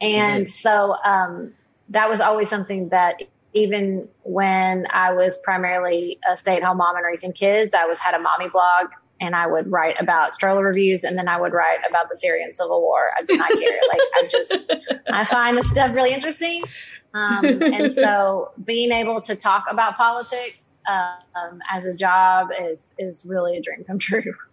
and 0.00 0.48
so 0.48 0.96
um, 1.04 1.52
that 1.90 2.08
was 2.08 2.22
always 2.22 2.48
something 2.48 2.88
that 2.88 3.20
even 3.52 4.08
when 4.22 4.86
I 4.90 5.12
was 5.12 5.36
primarily 5.44 6.18
a 6.26 6.34
stay 6.34 6.56
at 6.56 6.62
home 6.62 6.78
mom 6.78 6.96
and 6.96 7.04
raising 7.04 7.34
kids, 7.34 7.74
I 7.74 7.84
was 7.84 8.00
had 8.00 8.14
a 8.14 8.18
mommy 8.18 8.48
blog 8.48 8.86
and 9.20 9.36
I 9.36 9.46
would 9.46 9.70
write 9.70 10.00
about 10.00 10.32
stroller 10.32 10.64
reviews 10.64 11.04
and 11.04 11.16
then 11.16 11.28
I 11.28 11.38
would 11.38 11.52
write 11.52 11.78
about 11.88 12.08
the 12.08 12.16
Syrian 12.16 12.52
civil 12.52 12.80
war. 12.80 13.10
I 13.16 13.22
did 13.22 13.38
not 13.38 13.50
care. 13.50 13.80
like 13.92 14.00
I 14.14 14.26
just, 14.28 14.74
I 15.08 15.26
find 15.26 15.58
this 15.58 15.70
stuff 15.70 15.94
really 15.94 16.14
interesting. 16.14 16.64
Um, 17.12 17.44
and 17.62 17.94
so 17.94 18.50
being 18.64 18.90
able 18.90 19.20
to 19.20 19.36
talk 19.36 19.66
about 19.70 19.96
politics 19.96 20.63
um, 20.86 21.60
as 21.70 21.86
a 21.86 21.94
job 21.94 22.48
is 22.60 22.94
is 22.98 23.24
really 23.24 23.56
a 23.56 23.62
dream 23.62 23.84
come 23.84 23.98
true. 23.98 24.34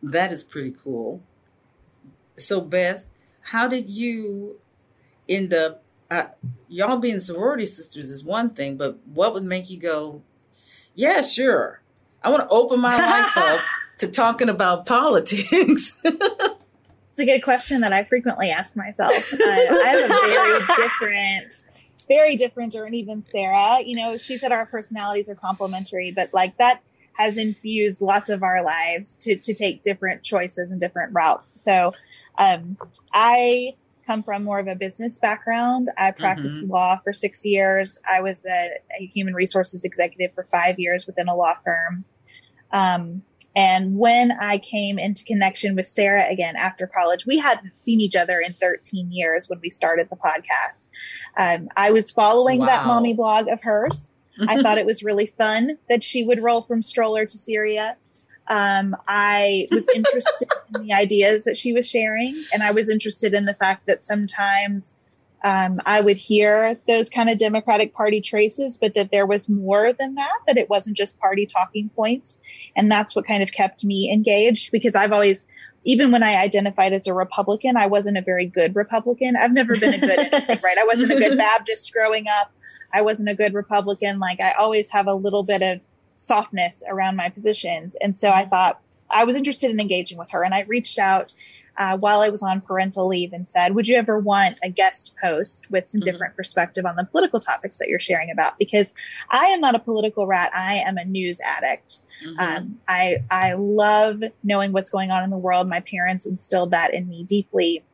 That 0.00 0.32
is 0.32 0.44
pretty 0.44 0.76
cool. 0.80 1.24
So 2.36 2.60
Beth, 2.60 3.04
how 3.40 3.66
did 3.66 3.90
you 3.90 4.60
end 5.28 5.52
up? 5.52 5.82
Uh, 6.08 6.26
y'all 6.68 6.98
being 6.98 7.18
sorority 7.18 7.66
sisters 7.66 8.08
is 8.08 8.22
one 8.22 8.50
thing, 8.50 8.76
but 8.76 9.00
what 9.06 9.34
would 9.34 9.42
make 9.42 9.68
you 9.68 9.76
go, 9.76 10.22
yeah, 10.94 11.20
sure, 11.20 11.82
I 12.22 12.30
want 12.30 12.42
to 12.42 12.48
open 12.48 12.80
my 12.80 12.96
life 12.96 13.36
up 13.36 13.60
to 13.98 14.06
talking 14.06 14.48
about 14.48 14.86
politics? 14.86 16.00
It's 17.18 17.24
a 17.24 17.34
good 17.34 17.42
question 17.42 17.80
that 17.80 17.92
I 17.92 18.04
frequently 18.04 18.50
ask 18.50 18.76
myself. 18.76 19.10
Uh, 19.12 19.36
I 19.42 19.88
have 19.88 20.04
a 20.04 20.28
very 20.28 20.60
different 20.76 21.66
very 22.08 22.36
different 22.36 22.72
journey 22.72 23.04
than 23.04 23.24
Sarah. 23.30 23.80
You 23.84 23.96
know, 23.96 24.18
she 24.18 24.36
said 24.36 24.52
our 24.52 24.66
personalities 24.66 25.28
are 25.28 25.34
complementary, 25.34 26.12
but 26.12 26.32
like 26.32 26.56
that 26.58 26.82
has 27.12 27.36
infused 27.36 28.00
lots 28.00 28.30
of 28.30 28.42
our 28.42 28.62
lives 28.62 29.18
to, 29.18 29.36
to 29.36 29.54
take 29.54 29.82
different 29.82 30.22
choices 30.22 30.72
and 30.72 30.80
different 30.80 31.14
routes. 31.14 31.60
So, 31.60 31.92
um, 32.38 32.78
I 33.12 33.74
come 34.06 34.22
from 34.22 34.42
more 34.42 34.58
of 34.58 34.68
a 34.68 34.74
business 34.74 35.18
background. 35.18 35.90
I 35.96 36.12
practiced 36.12 36.56
mm-hmm. 36.56 36.70
law 36.70 36.98
for 37.04 37.12
six 37.12 37.44
years. 37.44 38.00
I 38.08 38.22
was 38.22 38.46
a, 38.46 38.70
a, 38.98 39.06
human 39.06 39.34
resources 39.34 39.84
executive 39.84 40.34
for 40.34 40.46
five 40.50 40.78
years 40.78 41.06
within 41.06 41.28
a 41.28 41.36
law 41.36 41.54
firm. 41.62 42.04
Um, 42.72 43.22
and 43.58 43.98
when 43.98 44.30
I 44.30 44.58
came 44.58 45.00
into 45.00 45.24
connection 45.24 45.74
with 45.74 45.88
Sarah 45.88 46.28
again 46.30 46.54
after 46.54 46.86
college, 46.86 47.26
we 47.26 47.38
hadn't 47.38 47.72
seen 47.80 48.00
each 48.00 48.14
other 48.14 48.38
in 48.38 48.54
13 48.54 49.10
years 49.10 49.48
when 49.48 49.58
we 49.60 49.70
started 49.70 50.08
the 50.08 50.14
podcast. 50.14 50.88
Um, 51.36 51.68
I 51.76 51.90
was 51.90 52.12
following 52.12 52.60
wow. 52.60 52.66
that 52.66 52.86
mommy 52.86 53.14
blog 53.14 53.48
of 53.48 53.60
hers. 53.60 54.12
I 54.40 54.62
thought 54.62 54.78
it 54.78 54.86
was 54.86 55.02
really 55.02 55.26
fun 55.26 55.76
that 55.88 56.04
she 56.04 56.24
would 56.24 56.40
roll 56.40 56.62
from 56.62 56.84
stroller 56.84 57.26
to 57.26 57.36
Syria. 57.36 57.96
Um, 58.46 58.94
I 59.08 59.66
was 59.72 59.88
interested 59.92 60.48
in 60.76 60.86
the 60.86 60.92
ideas 60.92 61.42
that 61.42 61.56
she 61.56 61.72
was 61.72 61.84
sharing, 61.84 62.40
and 62.52 62.62
I 62.62 62.70
was 62.70 62.88
interested 62.88 63.34
in 63.34 63.44
the 63.44 63.54
fact 63.54 63.88
that 63.88 64.04
sometimes 64.04 64.94
um, 65.42 65.80
I 65.86 66.00
would 66.00 66.16
hear 66.16 66.78
those 66.88 67.10
kind 67.10 67.30
of 67.30 67.38
Democratic 67.38 67.94
Party 67.94 68.20
traces, 68.20 68.78
but 68.78 68.94
that 68.94 69.10
there 69.10 69.26
was 69.26 69.48
more 69.48 69.92
than 69.92 70.16
that, 70.16 70.38
that 70.46 70.58
it 70.58 70.68
wasn't 70.68 70.96
just 70.96 71.20
party 71.20 71.46
talking 71.46 71.90
points. 71.90 72.40
And 72.74 72.90
that's 72.90 73.14
what 73.14 73.26
kind 73.26 73.42
of 73.42 73.52
kept 73.52 73.84
me 73.84 74.10
engaged 74.12 74.72
because 74.72 74.96
I've 74.96 75.12
always, 75.12 75.46
even 75.84 76.10
when 76.10 76.24
I 76.24 76.42
identified 76.42 76.92
as 76.92 77.06
a 77.06 77.14
Republican, 77.14 77.76
I 77.76 77.86
wasn't 77.86 78.18
a 78.18 78.22
very 78.22 78.46
good 78.46 78.74
Republican. 78.74 79.36
I've 79.36 79.52
never 79.52 79.78
been 79.78 79.94
a 79.94 79.98
good 79.98 80.18
anything, 80.18 80.58
right? 80.64 80.78
I 80.78 80.86
wasn't 80.86 81.12
a 81.12 81.18
good 81.18 81.38
Baptist 81.38 81.92
growing 81.92 82.26
up. 82.28 82.50
I 82.92 83.02
wasn't 83.02 83.28
a 83.28 83.34
good 83.34 83.54
Republican. 83.54 84.18
Like 84.18 84.40
I 84.40 84.52
always 84.52 84.90
have 84.90 85.06
a 85.06 85.14
little 85.14 85.44
bit 85.44 85.62
of 85.62 85.80
softness 86.18 86.82
around 86.88 87.14
my 87.14 87.30
positions. 87.30 87.96
And 88.00 88.18
so 88.18 88.28
I 88.28 88.46
thought 88.46 88.80
I 89.08 89.24
was 89.24 89.36
interested 89.36 89.70
in 89.70 89.80
engaging 89.80 90.18
with 90.18 90.30
her 90.30 90.44
and 90.44 90.52
I 90.52 90.62
reached 90.62 90.98
out 90.98 91.32
uh, 91.78 91.96
while 91.96 92.20
I 92.20 92.28
was 92.30 92.42
on 92.42 92.60
parental 92.60 93.06
leave 93.06 93.32
and 93.32 93.48
said, 93.48 93.72
would 93.74 93.86
you 93.86 93.96
ever 93.96 94.18
want 94.18 94.58
a 94.64 94.68
guest 94.68 95.14
post 95.22 95.70
with 95.70 95.88
some 95.88 96.00
mm-hmm. 96.00 96.10
different 96.10 96.36
perspective 96.36 96.84
on 96.84 96.96
the 96.96 97.04
political 97.04 97.38
topics 97.38 97.78
that 97.78 97.88
you're 97.88 98.00
sharing 98.00 98.32
about? 98.32 98.58
Because 98.58 98.92
I 99.30 99.46
am 99.46 99.60
not 99.60 99.76
a 99.76 99.78
political 99.78 100.26
rat. 100.26 100.50
I 100.54 100.78
am 100.78 100.98
a 100.98 101.04
news 101.04 101.40
addict. 101.40 102.00
Mm-hmm. 102.26 102.38
Um, 102.40 102.80
I, 102.88 103.18
I 103.30 103.54
love 103.54 104.24
knowing 104.42 104.72
what's 104.72 104.90
going 104.90 105.12
on 105.12 105.22
in 105.22 105.30
the 105.30 105.38
world. 105.38 105.68
My 105.68 105.80
parents 105.80 106.26
instilled 106.26 106.72
that 106.72 106.94
in 106.94 107.08
me 107.08 107.22
deeply. 107.22 107.84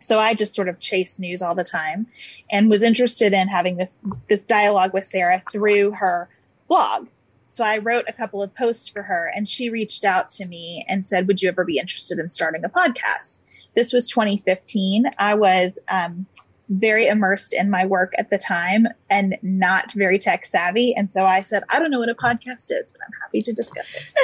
So 0.00 0.18
I 0.18 0.34
just 0.34 0.54
sort 0.54 0.68
of 0.68 0.78
chase 0.78 1.18
news 1.18 1.40
all 1.40 1.54
the 1.54 1.64
time 1.64 2.08
and 2.50 2.68
was 2.68 2.82
interested 2.82 3.32
in 3.32 3.48
having 3.48 3.78
this, 3.78 3.98
this 4.28 4.44
dialogue 4.44 4.92
with 4.92 5.06
Sarah 5.06 5.42
through 5.50 5.92
her 5.92 6.28
blog. 6.68 7.08
So 7.52 7.64
I 7.64 7.78
wrote 7.78 8.06
a 8.08 8.12
couple 8.14 8.42
of 8.42 8.54
posts 8.54 8.88
for 8.88 9.02
her 9.02 9.30
and 9.34 9.46
she 9.46 9.68
reached 9.68 10.04
out 10.04 10.30
to 10.32 10.46
me 10.46 10.84
and 10.88 11.06
said, 11.06 11.26
would 11.26 11.42
you 11.42 11.50
ever 11.50 11.64
be 11.64 11.78
interested 11.78 12.18
in 12.18 12.30
starting 12.30 12.64
a 12.64 12.70
podcast? 12.70 13.40
This 13.74 13.92
was 13.92 14.08
2015. 14.08 15.04
I 15.18 15.34
was, 15.34 15.78
um, 15.86 16.26
very 16.68 17.06
immersed 17.06 17.52
in 17.52 17.68
my 17.68 17.84
work 17.84 18.14
at 18.16 18.30
the 18.30 18.38
time 18.38 18.86
and 19.10 19.36
not 19.42 19.92
very 19.92 20.18
tech 20.18 20.46
savvy. 20.46 20.94
And 20.94 21.12
so 21.12 21.26
I 21.26 21.42
said, 21.42 21.64
I 21.68 21.78
don't 21.78 21.90
know 21.90 21.98
what 21.98 22.08
a 22.08 22.14
podcast 22.14 22.68
is, 22.70 22.90
but 22.90 23.00
I'm 23.06 23.12
happy 23.20 23.42
to 23.42 23.52
discuss 23.52 23.92
it. 23.94 24.14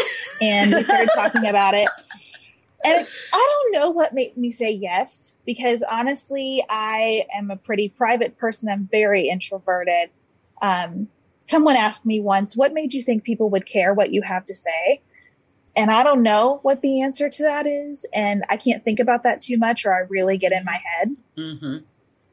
and 0.41 0.75
we 0.75 0.83
started 0.83 1.11
talking 1.15 1.47
about 1.49 1.75
it. 1.75 1.89
And 2.83 3.07
I 3.33 3.63
don't 3.73 3.73
know 3.73 3.91
what 3.91 4.15
made 4.15 4.37
me 4.39 4.51
say 4.51 4.71
yes, 4.71 5.37
because 5.45 5.83
honestly, 5.83 6.65
I 6.71 7.27
am 7.35 7.51
a 7.51 7.57
pretty 7.57 7.91
private 7.91 8.39
person. 8.39 8.71
I'm 8.71 8.89
very 8.91 9.29
introverted. 9.29 10.09
Um, 10.63 11.09
someone 11.49 11.77
asked 11.77 12.05
me 12.05 12.21
once, 12.21 12.57
what 12.57 12.75
made 12.75 12.95
you 12.95 13.03
think 13.03 13.25
people 13.25 13.51
would 13.51 13.67
care 13.67 13.95
what 13.95 14.13
you 14.13 14.23
have 14.23 14.47
to 14.47 14.55
say? 14.55 15.03
And 15.75 15.91
I 15.91 16.03
don't 16.03 16.23
know 16.23 16.59
what 16.63 16.83
the 16.83 17.03
answer 17.03 17.29
to 17.29 17.43
that 17.45 17.67
is. 17.67 18.05
And 18.13 18.45
I 18.49 18.57
can't 18.57 18.85
think 18.85 19.01
about 19.01 19.23
that 19.23 19.41
too 19.41 19.59
much 19.59 19.87
or 19.87 19.95
I 19.95 20.01
really 20.09 20.39
get 20.39 20.53
in 20.53 20.65
my 20.65 20.79
head. 20.85 21.17
Mm-hmm. 21.37 21.77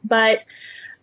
But 0.03 0.45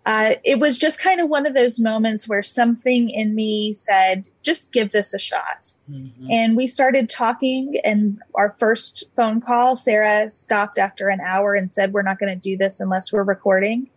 uh, 0.05 0.35
it 0.45 0.59
was 0.59 0.79
just 0.79 1.01
kind 1.01 1.21
of 1.21 1.29
one 1.29 1.47
of 1.47 1.55
those 1.55 1.79
moments 1.79 2.29
where 2.29 2.43
something 2.43 3.09
in 3.09 3.35
me 3.35 3.73
said, 3.75 4.29
just 4.43 4.73
give 4.73 4.91
this 4.91 5.15
a 5.15 5.19
shot. 5.19 5.73
Mm-hmm. 5.89 6.27
And 6.31 6.57
we 6.57 6.67
started 6.67 7.09
talking 7.09 7.77
and 7.85 8.21
our 8.35 8.57
first 8.59 9.05
phone 9.15 9.41
call, 9.41 9.77
Sarah 9.77 10.31
stopped 10.31 10.79
after 10.79 11.09
an 11.09 11.21
hour 11.21 11.55
and 11.55 11.71
said, 11.71 11.93
we're 11.93 12.03
not 12.03 12.19
going 12.19 12.35
to 12.35 12.51
do 12.51 12.57
this 12.57 12.81
unless 12.81 13.13
we're 13.13 13.23
recording 13.23 13.89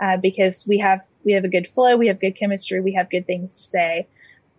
uh, 0.00 0.16
because 0.16 0.66
we 0.66 0.78
have 0.78 1.06
we 1.24 1.32
have 1.32 1.44
a 1.44 1.48
good 1.48 1.66
flow, 1.66 1.96
we 1.96 2.08
have 2.08 2.20
good 2.20 2.36
chemistry, 2.36 2.80
we 2.80 2.94
have 2.94 3.10
good 3.10 3.26
things 3.26 3.54
to 3.54 3.62
say. 3.62 4.06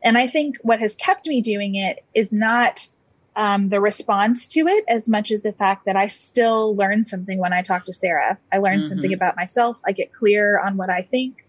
And 0.04 0.18
I 0.18 0.28
think 0.28 0.58
what 0.62 0.80
has 0.80 0.96
kept 0.96 1.28
me 1.28 1.42
doing 1.42 1.76
it 1.76 2.04
is 2.14 2.32
not 2.32 2.88
um, 3.36 3.70
the 3.70 3.82
response 3.82 4.48
to 4.50 4.68
it 4.68 4.86
as 4.88 5.10
much 5.10 5.32
as 5.32 5.42
the 5.42 5.52
fact 5.52 5.86
that 5.86 5.96
I 5.96 6.08
still 6.08 6.76
learn 6.76 7.06
something 7.06 7.38
when 7.38 7.54
I 7.54 7.64
talk 7.64 7.86
to 7.86 7.94
Sarah. 7.94 8.38
I 8.52 8.60
learn 8.60 8.80
mm-hmm. 8.80 8.90
something 8.90 9.14
about 9.14 9.36
myself. 9.36 9.78
I 9.86 9.92
get 9.92 10.14
clear 10.14 10.60
on 10.60 10.78
what 10.78 10.90
I 10.90 11.02
think. 11.02 11.46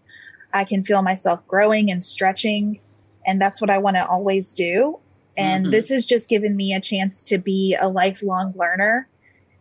I 0.53 0.65
can 0.65 0.83
feel 0.83 1.01
myself 1.01 1.47
growing 1.47 1.91
and 1.91 2.03
stretching. 2.03 2.79
And 3.25 3.41
that's 3.41 3.61
what 3.61 3.69
I 3.69 3.77
want 3.77 3.95
to 3.97 4.05
always 4.05 4.53
do. 4.53 4.99
And 5.37 5.65
mm-hmm. 5.65 5.71
this 5.71 5.89
has 5.89 6.05
just 6.05 6.29
given 6.29 6.55
me 6.55 6.73
a 6.73 6.81
chance 6.81 7.23
to 7.23 7.37
be 7.37 7.77
a 7.79 7.87
lifelong 7.87 8.53
learner 8.57 9.07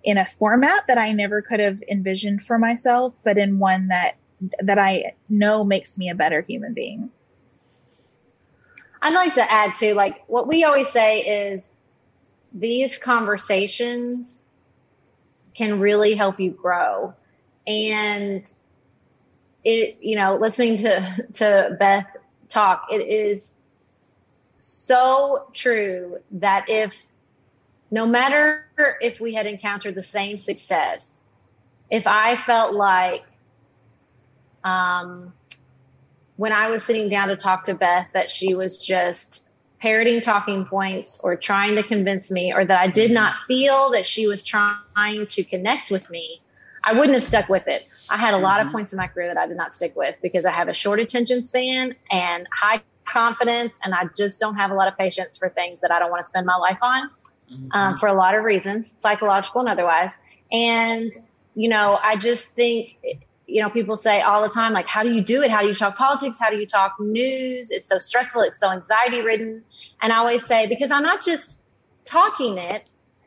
in 0.06 0.18
a 0.18 0.24
format 0.24 0.86
that 0.86 0.98
I 0.98 1.12
never 1.12 1.42
could 1.42 1.58
have 1.58 1.82
envisioned 1.90 2.40
for 2.40 2.58
myself, 2.58 3.18
but 3.24 3.36
in 3.36 3.58
one 3.58 3.88
that 3.88 4.14
that 4.60 4.78
I 4.78 5.14
know 5.28 5.64
makes 5.64 5.98
me 5.98 6.10
a 6.10 6.14
better 6.14 6.42
human 6.42 6.74
being. 6.74 7.10
I'd 9.02 9.14
like 9.14 9.34
to 9.34 9.52
add 9.52 9.74
to 9.76 9.94
like 9.94 10.22
what 10.28 10.46
we 10.46 10.64
always 10.64 10.88
say 10.88 11.18
is 11.18 11.64
these 12.52 12.96
conversations 12.98 14.44
can 15.54 15.80
really 15.80 16.14
help 16.14 16.38
you 16.38 16.50
grow. 16.50 17.14
And 17.66 18.50
it, 19.64 19.98
you 20.00 20.16
know, 20.16 20.36
listening 20.36 20.78
to, 20.78 21.26
to 21.34 21.76
Beth 21.80 22.16
talk, 22.48 22.86
it 22.90 23.08
is 23.08 23.56
so 24.58 25.48
true 25.52 26.18
that 26.32 26.66
if 26.68 26.94
no 27.90 28.06
matter 28.06 28.64
if 29.00 29.20
we 29.20 29.34
had 29.34 29.46
encountered 29.46 29.94
the 29.94 30.02
same 30.02 30.36
success, 30.36 31.24
if 31.90 32.06
I 32.06 32.36
felt 32.36 32.74
like 32.74 33.24
um, 34.64 35.32
when 36.36 36.52
I 36.52 36.68
was 36.68 36.82
sitting 36.82 37.08
down 37.08 37.28
to 37.28 37.36
talk 37.36 37.64
to 37.64 37.74
Beth 37.74 38.10
that 38.12 38.30
she 38.30 38.54
was 38.54 38.78
just 38.78 39.44
parroting 39.80 40.20
talking 40.20 40.64
points 40.64 41.20
or 41.22 41.36
trying 41.36 41.76
to 41.76 41.82
convince 41.82 42.30
me 42.30 42.52
or 42.52 42.64
that 42.64 42.80
I 42.80 42.88
did 42.88 43.10
not 43.10 43.36
feel 43.46 43.90
that 43.92 44.06
she 44.06 44.26
was 44.26 44.42
trying 44.42 45.26
to 45.28 45.44
connect 45.44 45.90
with 45.90 46.08
me, 46.10 46.40
I 46.82 46.94
wouldn't 46.94 47.14
have 47.14 47.24
stuck 47.24 47.48
with 47.48 47.68
it. 47.68 47.86
I 48.08 48.16
had 48.16 48.34
a 48.34 48.38
lot 48.38 48.64
of 48.64 48.72
points 48.72 48.92
in 48.92 48.96
my 48.96 49.06
career 49.06 49.28
that 49.28 49.36
I 49.36 49.46
did 49.46 49.56
not 49.56 49.74
stick 49.74 49.94
with 49.96 50.16
because 50.22 50.44
I 50.44 50.52
have 50.52 50.68
a 50.68 50.74
short 50.74 50.98
attention 50.98 51.42
span 51.42 51.94
and 52.10 52.48
high 52.52 52.82
confidence 53.04 53.78
and 53.82 53.94
I 53.94 54.04
just 54.16 54.40
don't 54.40 54.56
have 54.56 54.70
a 54.70 54.74
lot 54.74 54.88
of 54.88 54.96
patience 54.96 55.36
for 55.36 55.48
things 55.48 55.80
that 55.82 55.90
I 55.90 55.98
don't 55.98 56.10
want 56.10 56.22
to 56.22 56.28
spend 56.28 56.46
my 56.46 56.56
life 56.56 56.78
on 56.82 57.10
mm-hmm. 57.50 57.68
um, 57.72 57.96
for 57.98 58.08
a 58.08 58.14
lot 58.14 58.34
of 58.34 58.44
reasons, 58.44 58.92
psychological 58.98 59.60
and 59.60 59.70
otherwise. 59.70 60.12
And, 60.50 61.12
you 61.54 61.68
know, 61.68 61.98
I 62.02 62.16
just 62.16 62.48
think, 62.50 62.96
you 63.46 63.62
know, 63.62 63.70
people 63.70 63.96
say 63.96 64.20
all 64.20 64.42
the 64.42 64.48
time, 64.48 64.72
like, 64.72 64.86
how 64.86 65.02
do 65.02 65.10
you 65.12 65.22
do 65.22 65.42
it? 65.42 65.50
How 65.50 65.62
do 65.62 65.68
you 65.68 65.74
talk 65.74 65.96
politics? 65.96 66.38
How 66.38 66.50
do 66.50 66.56
you 66.56 66.66
talk 66.66 66.96
news? 66.98 67.70
It's 67.70 67.88
so 67.88 67.98
stressful. 67.98 68.42
It's 68.42 68.58
so 68.58 68.70
anxiety 68.70 69.20
ridden. 69.22 69.64
And 70.02 70.12
I 70.12 70.16
always 70.18 70.44
say, 70.44 70.66
because 70.66 70.90
I'm 70.90 71.02
not 71.02 71.24
just 71.24 71.62
talking 72.04 72.58
it, 72.58 72.84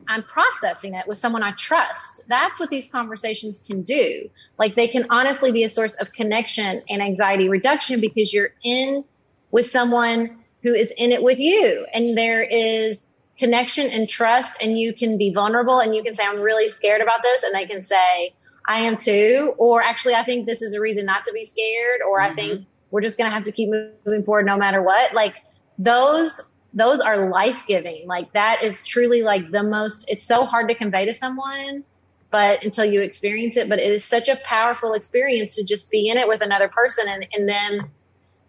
I'm 0.08 0.22
processing 0.22 0.94
it 0.94 1.06
with 1.06 1.18
someone 1.18 1.42
I 1.42 1.52
trust. 1.52 2.24
That's 2.28 2.58
what 2.58 2.70
these 2.70 2.88
conversations 2.88 3.60
can 3.60 3.82
do. 3.82 4.30
Like 4.58 4.74
they 4.74 4.88
can 4.88 5.06
honestly 5.10 5.52
be 5.52 5.64
a 5.64 5.68
source 5.68 5.94
of 5.94 6.12
connection 6.12 6.82
and 6.88 7.02
anxiety 7.02 7.48
reduction 7.48 8.00
because 8.00 8.32
you're 8.32 8.52
in 8.64 9.04
with 9.50 9.66
someone 9.66 10.38
who 10.62 10.74
is 10.74 10.92
in 10.96 11.12
it 11.12 11.22
with 11.22 11.38
you 11.38 11.86
and 11.92 12.16
there 12.16 12.42
is 12.42 13.06
connection 13.40 13.90
and 13.90 14.06
trust 14.06 14.62
and 14.62 14.78
you 14.78 14.92
can 14.92 15.16
be 15.16 15.32
vulnerable 15.32 15.80
and 15.80 15.94
you 15.94 16.02
can 16.02 16.14
say, 16.14 16.22
I'm 16.22 16.40
really 16.40 16.68
scared 16.68 17.00
about 17.00 17.22
this. 17.22 17.42
And 17.42 17.54
they 17.54 17.64
can 17.64 17.82
say, 17.82 18.34
I 18.68 18.82
am 18.82 18.98
too. 18.98 19.54
Or 19.56 19.82
actually, 19.82 20.14
I 20.14 20.24
think 20.24 20.46
this 20.46 20.60
is 20.60 20.74
a 20.74 20.80
reason 20.80 21.06
not 21.06 21.24
to 21.24 21.32
be 21.32 21.44
scared. 21.44 22.02
Or 22.08 22.20
mm-hmm. 22.20 22.32
I 22.32 22.36
think 22.36 22.66
we're 22.90 23.00
just 23.00 23.16
going 23.16 23.30
to 23.30 23.34
have 23.34 23.44
to 23.44 23.52
keep 23.52 23.70
moving 23.70 24.24
forward 24.24 24.44
no 24.44 24.58
matter 24.58 24.82
what. 24.82 25.14
Like 25.14 25.36
those, 25.78 26.54
those 26.74 27.00
are 27.00 27.30
life 27.30 27.64
giving. 27.66 28.06
Like 28.06 28.30
that 28.34 28.62
is 28.62 28.86
truly 28.86 29.22
like 29.22 29.50
the 29.50 29.62
most, 29.62 30.04
it's 30.10 30.26
so 30.26 30.44
hard 30.44 30.68
to 30.68 30.74
convey 30.74 31.06
to 31.06 31.14
someone, 31.14 31.82
but 32.30 32.62
until 32.62 32.84
you 32.84 33.00
experience 33.00 33.56
it, 33.56 33.70
but 33.70 33.78
it 33.78 33.90
is 33.90 34.04
such 34.04 34.28
a 34.28 34.36
powerful 34.44 34.92
experience 34.92 35.56
to 35.56 35.64
just 35.64 35.90
be 35.90 36.10
in 36.10 36.18
it 36.18 36.28
with 36.28 36.42
another 36.42 36.68
person 36.68 37.06
and, 37.08 37.26
and 37.32 37.48
then 37.48 37.88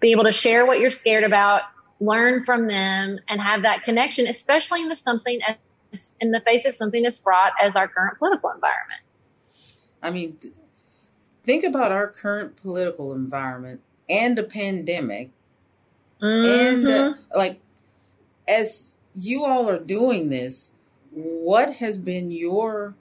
be 0.01 0.11
able 0.11 0.25
to 0.25 0.33
share 0.33 0.65
what 0.65 0.81
you're 0.81 0.91
scared 0.91 1.23
about 1.23 1.61
learn 2.01 2.43
from 2.43 2.67
them 2.67 3.19
and 3.29 3.39
have 3.39 3.61
that 3.61 3.83
connection, 3.83 4.27
especially 4.27 4.81
in 4.81 4.89
the 4.89 4.97
something 4.97 5.39
in 6.19 6.31
the 6.31 6.41
face 6.41 6.65
of 6.65 6.73
something 6.73 7.05
as 7.05 7.19
fraught 7.19 7.53
as 7.61 7.75
our 7.75 7.87
current 7.87 8.17
political 8.17 8.49
environment. 8.49 9.01
I 10.01 10.09
mean, 10.09 10.37
think 11.45 11.63
about 11.63 11.91
our 11.91 12.07
current 12.07 12.57
political 12.57 13.13
environment 13.13 13.81
and 14.09 14.37
the 14.37 14.43
pandemic, 14.43 15.29
mm-hmm. 16.21 16.87
and 16.87 16.87
uh, 16.87 17.13
like 17.35 17.59
as 18.47 18.93
you 19.13 19.45
all 19.45 19.69
are 19.69 19.79
doing 19.79 20.29
this, 20.29 20.71
what 21.11 21.75
has 21.75 21.97
been 21.97 22.31
your 22.31 22.95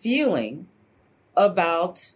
feeling 0.00 0.66
about 1.36 2.12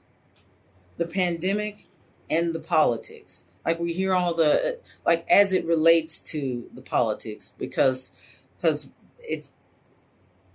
the 0.97 1.07
pandemic 1.07 1.87
and 2.29 2.53
the 2.53 2.61
politics? 2.61 3.45
Like 3.69 3.79
we 3.79 3.93
hear 3.93 4.15
all 4.15 4.33
the 4.33 4.79
like 5.05 5.27
as 5.29 5.53
it 5.53 5.67
relates 5.67 6.19
to 6.19 6.71
the 6.73 6.81
politics 6.81 7.53
because 7.59 8.11
because 8.57 8.89
it 9.19 9.45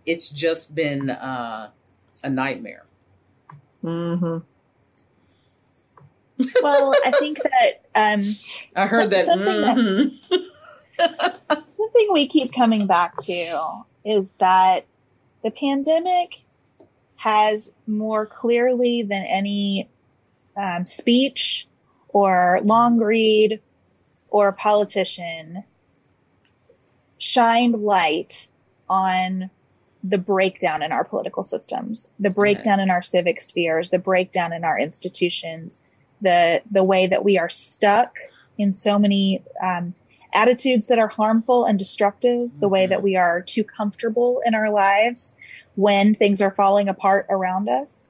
it's 0.03 0.29
just 0.29 0.73
been 0.73 1.11
uh, 1.11 1.69
a 2.23 2.29
nightmare. 2.31 2.85
Mm-hmm. 3.83 4.39
well, 6.63 6.93
I 7.05 7.11
think 7.11 7.37
that 7.43 7.85
um, 7.93 8.35
I 8.75 8.87
heard 8.87 9.11
that 9.11 9.27
something, 9.27 9.47
mm-hmm. 9.47 10.35
that 10.97 11.39
something 11.77 12.07
we 12.13 12.27
keep 12.27 12.51
coming 12.51 12.87
back 12.87 13.15
to 13.25 13.83
is 14.03 14.31
that 14.39 14.87
the 15.43 15.51
pandemic 15.51 16.41
has 17.17 17.71
more 17.85 18.25
clearly 18.25 19.03
than 19.03 19.23
any 19.23 19.87
um, 20.57 20.87
speech 20.87 21.67
or 22.13 22.59
long 22.63 22.99
read 22.99 23.59
or 24.29 24.51
politician 24.51 25.63
shined 27.17 27.75
light 27.75 28.47
on 28.89 29.49
the 30.03 30.17
breakdown 30.17 30.83
in 30.83 30.91
our 30.91 31.03
political 31.03 31.43
systems, 31.43 32.09
the 32.19 32.29
breakdown 32.29 32.79
in 32.79 32.89
our 32.89 33.01
civic 33.01 33.39
spheres, 33.39 33.89
the 33.89 33.99
breakdown 33.99 34.51
in 34.51 34.63
our 34.63 34.77
institutions, 34.77 35.81
the 36.21 36.61
the 36.71 36.83
way 36.83 37.07
that 37.07 37.23
we 37.23 37.37
are 37.37 37.49
stuck 37.49 38.17
in 38.57 38.73
so 38.73 38.99
many 38.99 39.41
um, 39.63 39.93
attitudes 40.33 40.87
that 40.87 40.99
are 40.99 41.07
harmful 41.07 41.65
and 41.65 41.79
destructive, 41.79 42.49
the 42.59 42.67
way 42.67 42.85
that 42.85 42.97
mm-hmm. 42.97 43.05
we 43.05 43.15
are 43.15 43.41
too 43.41 43.63
comfortable 43.63 44.41
in 44.45 44.53
our 44.55 44.69
lives 44.71 45.35
when 45.75 46.13
things 46.13 46.41
are 46.41 46.51
falling 46.51 46.89
apart 46.89 47.25
around 47.29 47.69
us. 47.69 48.09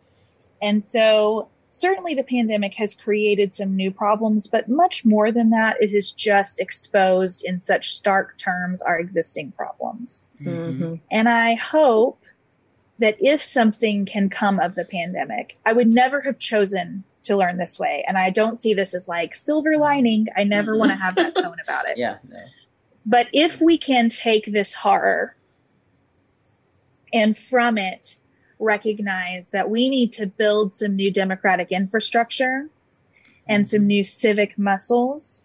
And 0.62 0.84
so 0.84 1.50
certainly 1.74 2.14
the 2.14 2.24
pandemic 2.24 2.76
has 2.76 2.94
created 2.94 3.52
some 3.52 3.76
new 3.76 3.90
problems, 3.90 4.48
but 4.48 4.70
much 4.70 5.04
more 5.04 5.32
than 5.32 5.50
that, 5.50 5.82
it 5.82 5.90
has 5.90 6.12
just 6.12 6.60
exposed 6.60 7.44
in 7.44 7.60
such 7.60 7.94
stark 7.94 8.38
terms 8.38 8.82
our 8.84 9.00
existing 9.00 9.52
problems. 9.52 10.24
Mm-hmm. 10.40 10.96
And 11.10 11.28
I 11.28 11.56
hope 11.56 12.22
that 13.00 13.18
if 13.20 13.42
something 13.42 14.06
can 14.06 14.30
come 14.30 14.60
of 14.60 14.76
the 14.76 14.86
pandemic, 14.86 15.58
I 15.66 15.74
would 15.74 15.88
never 15.88 16.22
have 16.22 16.38
chosen 16.38 17.04
to 17.24 17.36
learn 17.36 17.58
this 17.58 17.80
way. 17.80 18.04
And 18.08 18.20
I 18.20 18.30
don't 18.30 18.60
see 18.60 18.76
this 18.76 18.94
as 18.94 19.08
like 19.08 19.34
silver 19.34 19.76
lining. 19.78 20.28
I 20.38 20.44
never 20.44 20.78
want 20.78 20.92
to 20.92 20.98
have 20.98 21.16
that 21.16 21.34
tone 21.34 21.58
about 21.64 21.90
it. 21.90 21.98
Yeah. 21.98 22.18
No. 22.30 22.38
But 23.06 23.30
if 23.34 23.60
we 23.60 23.80
can 23.80 24.10
take 24.10 24.46
this 24.46 24.74
horror 24.76 25.36
and 27.12 27.36
from 27.36 27.80
it 27.80 28.18
recognize 28.64 29.50
that 29.50 29.70
we 29.70 29.90
need 29.90 30.14
to 30.14 30.28
build 30.28 30.72
some 30.74 30.96
new 30.96 31.12
democratic 31.12 31.72
infrastructure 31.72 32.68
and 33.48 33.68
some 33.68 33.88
new 33.88 34.04
civic 34.04 34.58
muscles 34.58 35.44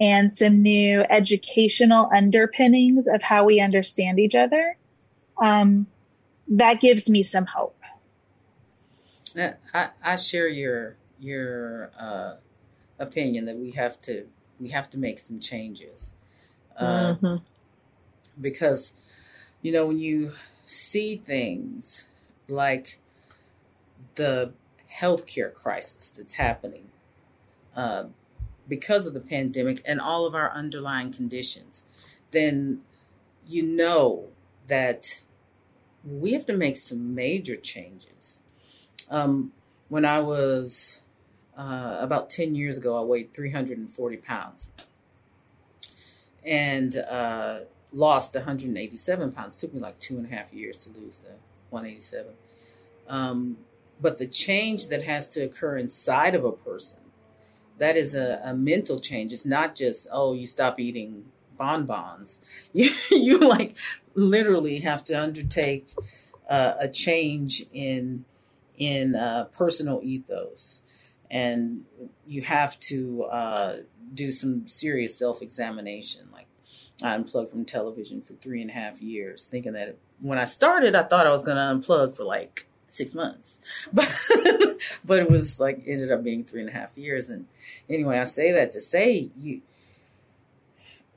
and 0.00 0.32
some 0.32 0.62
new 0.62 1.04
educational 1.08 2.08
underpinnings 2.14 3.06
of 3.06 3.22
how 3.22 3.44
we 3.44 3.60
understand 3.60 4.18
each 4.18 4.34
other. 4.34 4.76
Um, 5.40 5.86
that 6.48 6.80
gives 6.80 7.10
me 7.10 7.22
some 7.22 7.46
hope. 7.46 7.74
I, 9.74 9.88
I 10.02 10.16
share 10.16 10.48
your 10.48 10.96
your 11.20 11.90
uh, 11.98 12.34
opinion 12.98 13.44
that 13.46 13.56
we 13.56 13.72
have 13.72 14.00
to 14.02 14.26
we 14.58 14.68
have 14.68 14.90
to 14.90 14.98
make 14.98 15.18
some 15.18 15.38
changes 15.38 16.14
uh, 16.76 17.14
mm-hmm. 17.14 17.36
because 18.40 18.92
you 19.62 19.70
know 19.70 19.86
when 19.86 19.98
you 19.98 20.32
see 20.66 21.16
things 21.16 22.06
like 22.48 22.98
the 24.14 24.52
healthcare 25.00 25.52
crisis 25.52 26.10
that's 26.10 26.34
happening 26.34 26.88
uh, 27.76 28.04
because 28.68 29.06
of 29.06 29.14
the 29.14 29.20
pandemic 29.20 29.82
and 29.84 30.00
all 30.00 30.26
of 30.26 30.34
our 30.34 30.50
underlying 30.52 31.12
conditions, 31.12 31.84
then 32.30 32.80
you 33.46 33.62
know 33.62 34.28
that 34.66 35.22
we 36.04 36.32
have 36.32 36.46
to 36.46 36.56
make 36.56 36.76
some 36.76 37.14
major 37.14 37.56
changes. 37.56 38.40
Um, 39.10 39.52
when 39.88 40.04
I 40.04 40.20
was 40.20 41.00
uh, 41.56 41.96
about 42.00 42.30
10 42.30 42.54
years 42.54 42.76
ago, 42.76 42.98
I 42.98 43.02
weighed 43.02 43.32
340 43.32 44.16
pounds 44.18 44.70
and 46.44 46.96
uh, 46.96 47.60
lost 47.92 48.34
187 48.34 49.32
pounds. 49.32 49.56
It 49.56 49.60
took 49.60 49.74
me 49.74 49.80
like 49.80 49.98
two 49.98 50.16
and 50.18 50.26
a 50.26 50.34
half 50.34 50.52
years 50.52 50.76
to 50.78 50.90
lose 50.90 51.18
the 51.18 51.32
187. 51.70 52.32
Um, 53.08 53.58
but 54.00 54.18
the 54.18 54.26
change 54.26 54.88
that 54.88 55.02
has 55.04 55.28
to 55.28 55.42
occur 55.42 55.76
inside 55.76 56.34
of 56.34 56.44
a 56.44 56.52
person, 56.52 57.00
that 57.78 57.96
is 57.96 58.14
a, 58.14 58.40
a 58.44 58.54
mental 58.54 59.00
change. 59.00 59.32
It's 59.32 59.46
not 59.46 59.74
just, 59.74 60.06
oh, 60.12 60.34
you 60.34 60.46
stop 60.46 60.78
eating 60.78 61.26
bonbons. 61.56 62.38
You, 62.72 62.90
you 63.10 63.38
like 63.38 63.76
literally 64.14 64.80
have 64.80 65.02
to 65.04 65.14
undertake 65.14 65.88
uh, 66.48 66.74
a 66.78 66.88
change 66.88 67.64
in 67.72 68.24
in 68.76 69.16
uh, 69.16 69.44
personal 69.56 70.00
ethos, 70.04 70.82
and 71.30 71.84
you 72.26 72.42
have 72.42 72.78
to 72.80 73.24
uh, 73.24 73.76
do 74.14 74.30
some 74.30 74.68
serious 74.68 75.18
self 75.18 75.42
examination. 75.42 76.28
Like 76.32 76.46
I 77.02 77.14
unplugged 77.14 77.50
from 77.50 77.64
television 77.64 78.22
for 78.22 78.34
three 78.34 78.60
and 78.60 78.70
a 78.70 78.74
half 78.74 79.00
years, 79.00 79.46
thinking 79.46 79.72
that 79.74 79.96
when 80.20 80.38
I 80.38 80.44
started, 80.44 80.94
I 80.94 81.04
thought 81.04 81.26
I 81.26 81.30
was 81.30 81.42
going 81.42 81.56
to 81.56 81.62
unplug 81.62 82.16
for 82.16 82.24
like 82.24 82.66
six 82.88 83.14
months, 83.14 83.58
but 83.92 84.08
but 85.04 85.18
it 85.18 85.30
was 85.30 85.60
like 85.60 85.82
ended 85.86 86.10
up 86.10 86.24
being 86.24 86.44
three 86.44 86.60
and 86.60 86.70
a 86.70 86.72
half 86.72 86.96
years. 86.96 87.28
And 87.28 87.46
anyway, 87.88 88.18
I 88.18 88.24
say 88.24 88.52
that 88.52 88.72
to 88.72 88.80
say 88.80 89.30
you 89.36 89.62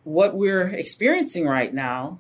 what 0.04 0.36
we're 0.36 0.68
experiencing 0.68 1.46
right 1.48 1.74
now. 1.74 2.20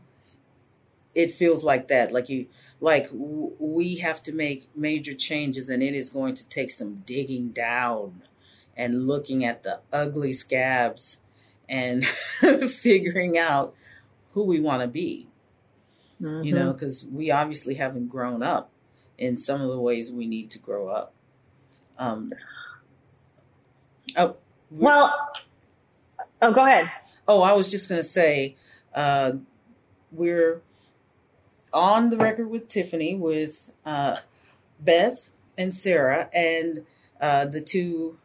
It 1.14 1.32
feels 1.32 1.66
like 1.66 1.90
that, 1.90 2.14
like 2.14 2.30
you, 2.30 2.48
like 2.80 3.10
w- 3.12 3.52
we 3.60 3.96
have 3.98 4.24
to 4.24 4.32
make 4.32 4.70
major 4.74 5.14
changes, 5.14 5.68
and 5.68 5.84
it 5.84 5.94
is 5.94 6.10
going 6.10 6.36
to 6.36 6.48
take 6.48 6.70
some 6.70 7.04
digging 7.06 7.50
down 7.50 8.22
and 8.78 9.08
looking 9.08 9.44
at 9.44 9.64
the 9.64 9.82
ugly 9.92 10.32
scabs 10.32 11.18
and 11.72 12.06
figuring 12.70 13.38
out 13.38 13.74
who 14.34 14.44
we 14.44 14.60
want 14.60 14.82
to 14.82 14.88
be. 14.88 15.28
Mm-hmm. 16.22 16.44
You 16.44 16.54
know, 16.54 16.74
because 16.74 17.04
we 17.06 17.32
obviously 17.32 17.76
haven't 17.76 18.10
grown 18.10 18.44
up 18.44 18.70
in 19.18 19.40
some 19.40 19.62
of 19.62 19.70
the 19.70 19.80
ways 19.80 20.12
we 20.12 20.28
need 20.28 20.52
to 20.52 20.60
grow 20.60 20.90
up. 20.90 21.14
Um, 21.98 22.30
oh, 24.16 24.36
well, 24.70 25.32
oh, 26.42 26.54
go 26.54 26.64
ahead. 26.66 26.92
Oh, 27.28 27.42
I 27.42 27.54
was 27.54 27.72
just 27.72 27.90
going 27.90 28.00
to 28.00 28.08
say, 28.08 28.56
uh, 28.94 29.34
we're 30.12 30.62
on 31.74 32.10
the 32.10 32.18
record 32.18 32.50
with 32.50 32.68
Tiffany, 32.68 33.16
with 33.16 33.72
uh, 33.86 34.18
Beth 34.80 35.32
and 35.58 35.74
Sarah, 35.74 36.30
and 36.34 36.86
uh, 37.20 37.46
the 37.46 37.62
two 37.62 38.20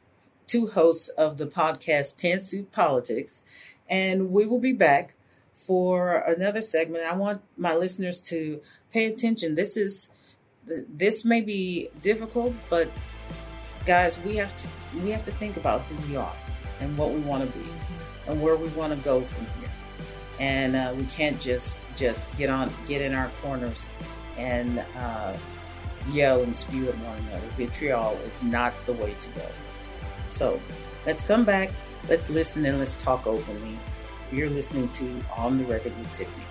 two 0.47 0.69
hosts 0.69 1.09
of 1.11 1.39
the 1.39 1.47
podcast 1.47 2.17
Pantsuit 2.21 2.71
Politics, 2.73 3.43
and 3.89 4.31
we 4.31 4.47
will 4.47 4.61
be 4.61 4.73
back 4.73 5.15
for 5.55 6.19
another 6.19 6.63
segment. 6.63 7.05
I 7.05 7.15
want 7.15 7.43
my 7.57 7.75
listeners 7.75 8.21
to 8.23 8.61
pay 8.93 9.07
attention. 9.07 9.55
This 9.55 9.77
is 9.77 10.09
this 10.67 11.25
may 11.25 11.41
be 11.41 11.91
difficult, 12.03 12.55
but 12.69 12.91
guys, 13.85 14.19
we 14.25 14.37
have 14.37 14.57
to 14.57 14.69
we 15.03 15.11
have 15.11 15.25
to 15.25 15.33
think 15.33 15.57
about 15.57 15.83
who 15.83 16.11
we 16.11 16.17
are 16.17 16.35
and 16.81 16.97
what 16.99 17.13
we 17.13 17.21
want 17.21 17.45
to 17.45 17.59
be 17.59 17.65
and 18.27 18.41
where 18.43 18.57
we 18.57 18.69
want 18.69 18.93
to 18.93 19.05
go 19.05 19.23
from 19.23 19.47
here. 19.61 19.71
And 20.39 20.77
uh, 20.77 20.93
we 20.97 21.05
can't 21.05 21.41
just 21.41 21.81
just 21.97 22.37
get 22.37 22.51
on 22.51 22.71
get 22.87 23.01
in 23.01 23.15
our 23.15 23.31
corners 23.43 23.89
and 24.37 24.85
uh, 24.99 25.37
yell 26.11 26.43
and 26.43 26.57
spew 26.57 26.89
at 26.89 26.99
one 26.99 27.17
another. 27.19 27.47
Vitriol 27.57 28.15
is 28.27 28.43
not 28.43 28.75
the 28.87 28.93
way 28.93 29.15
to 29.21 29.29
go. 29.31 29.47
So 30.37 30.61
let's 31.07 31.23
come 31.23 31.45
back, 31.47 31.71
let's 32.11 32.29
listen, 32.29 32.67
and 32.67 32.79
let's 32.79 32.95
talk 32.97 33.27
openly. 33.27 33.79
You're 34.31 34.51
listening 34.51 34.91
to 34.91 35.25
On 35.35 35.57
the 35.57 35.65
Record 35.65 35.99
with 35.99 36.13
Tiffany. 36.13 36.45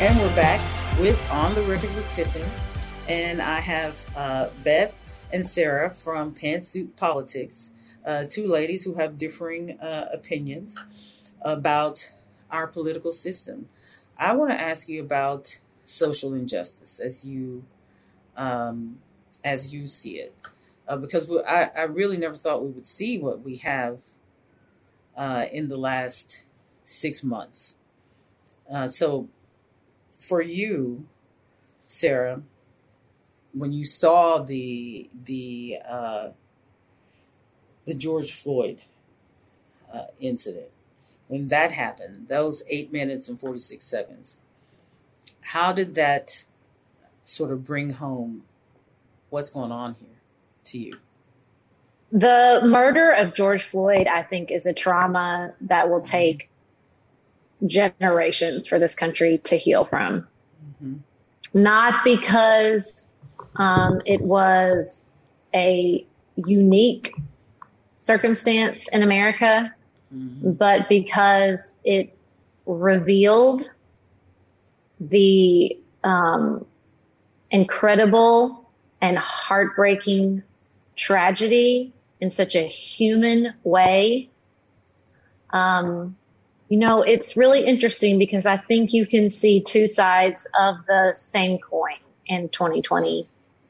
And 0.00 0.18
we're 0.18 0.34
back 0.34 0.98
with 0.98 1.20
On 1.30 1.54
the 1.54 1.60
Record 1.64 1.94
with 1.94 2.10
Tiffany. 2.12 2.46
And 3.06 3.42
I 3.42 3.60
have 3.60 4.06
uh, 4.16 4.48
Beth 4.64 4.94
and 5.34 5.46
Sarah 5.46 5.90
from 5.90 6.34
Pantsuit 6.34 6.96
Politics, 6.96 7.72
uh, 8.06 8.24
two 8.24 8.46
ladies 8.46 8.84
who 8.84 8.94
have 8.94 9.18
differing 9.18 9.78
uh, 9.80 10.08
opinions 10.14 10.78
about 11.42 12.10
our 12.50 12.66
political 12.66 13.12
system. 13.12 13.68
I 14.18 14.32
want 14.34 14.50
to 14.50 14.60
ask 14.60 14.88
you 14.88 15.00
about 15.00 15.58
social 15.84 16.34
injustice 16.34 16.98
as 16.98 17.24
you 17.24 17.64
um, 18.36 18.98
as 19.44 19.72
you 19.72 19.86
see 19.86 20.18
it, 20.18 20.34
uh, 20.86 20.96
because 20.96 21.26
we, 21.26 21.40
I, 21.42 21.64
I 21.64 21.82
really 21.82 22.16
never 22.16 22.36
thought 22.36 22.62
we 22.62 22.70
would 22.70 22.86
see 22.86 23.18
what 23.18 23.42
we 23.42 23.56
have 23.58 23.98
uh, 25.16 25.46
in 25.50 25.68
the 25.68 25.76
last 25.76 26.44
six 26.84 27.22
months. 27.22 27.74
Uh, 28.70 28.86
so 28.88 29.28
for 30.20 30.42
you, 30.42 31.06
Sarah, 31.86 32.42
when 33.52 33.72
you 33.72 33.84
saw 33.84 34.38
the 34.38 35.10
the 35.24 35.78
uh, 35.88 36.28
the 37.84 37.94
George 37.94 38.32
Floyd 38.32 38.82
uh, 39.92 40.06
incident, 40.20 40.70
when 41.28 41.48
that 41.48 41.72
happened, 41.72 42.26
those 42.28 42.62
eight 42.68 42.92
minutes 42.92 43.28
and 43.28 43.38
forty 43.38 43.58
six 43.58 43.84
seconds, 43.84 44.38
how 45.40 45.72
did 45.72 45.94
that 45.94 46.44
sort 47.24 47.52
of 47.52 47.64
bring 47.64 47.90
home 47.90 48.42
what's 49.30 49.50
going 49.50 49.70
on 49.70 49.94
here 49.94 50.20
to 50.64 50.78
you? 50.78 50.98
The 52.10 52.62
murder 52.64 53.10
of 53.10 53.34
George 53.34 53.64
Floyd, 53.64 54.06
I 54.06 54.22
think, 54.22 54.50
is 54.50 54.66
a 54.66 54.72
trauma 54.72 55.52
that 55.62 55.90
will 55.90 56.00
take 56.00 56.48
generations 57.66 58.66
for 58.66 58.78
this 58.78 58.94
country 58.94 59.38
to 59.44 59.56
heal 59.56 59.84
from. 59.84 60.26
Mm-hmm. 60.82 60.96
Not 61.52 62.04
because 62.04 63.06
um, 63.56 64.00
it 64.06 64.22
was 64.22 65.10
a 65.54 66.06
unique 66.36 67.14
circumstance 67.98 68.88
in 68.88 69.02
America, 69.02 69.74
mm-hmm. 70.14 70.52
but 70.52 70.88
because 70.88 71.74
it 71.84 72.16
revealed 72.66 73.68
the 75.00 75.78
um, 76.04 76.66
incredible 77.50 78.70
and 79.00 79.16
heartbreaking 79.16 80.42
tragedy 80.96 81.92
in 82.20 82.30
such 82.30 82.56
a 82.56 82.62
human 82.66 83.54
way. 83.62 84.28
Um, 85.50 86.16
you 86.68 86.78
know, 86.78 87.02
it's 87.02 87.36
really 87.36 87.64
interesting 87.64 88.18
because 88.18 88.44
I 88.44 88.58
think 88.58 88.92
you 88.92 89.06
can 89.06 89.30
see 89.30 89.62
two 89.62 89.88
sides 89.88 90.46
of 90.58 90.76
the 90.86 91.12
same 91.14 91.58
coin 91.58 91.96
in 92.26 92.50
2020 92.50 93.26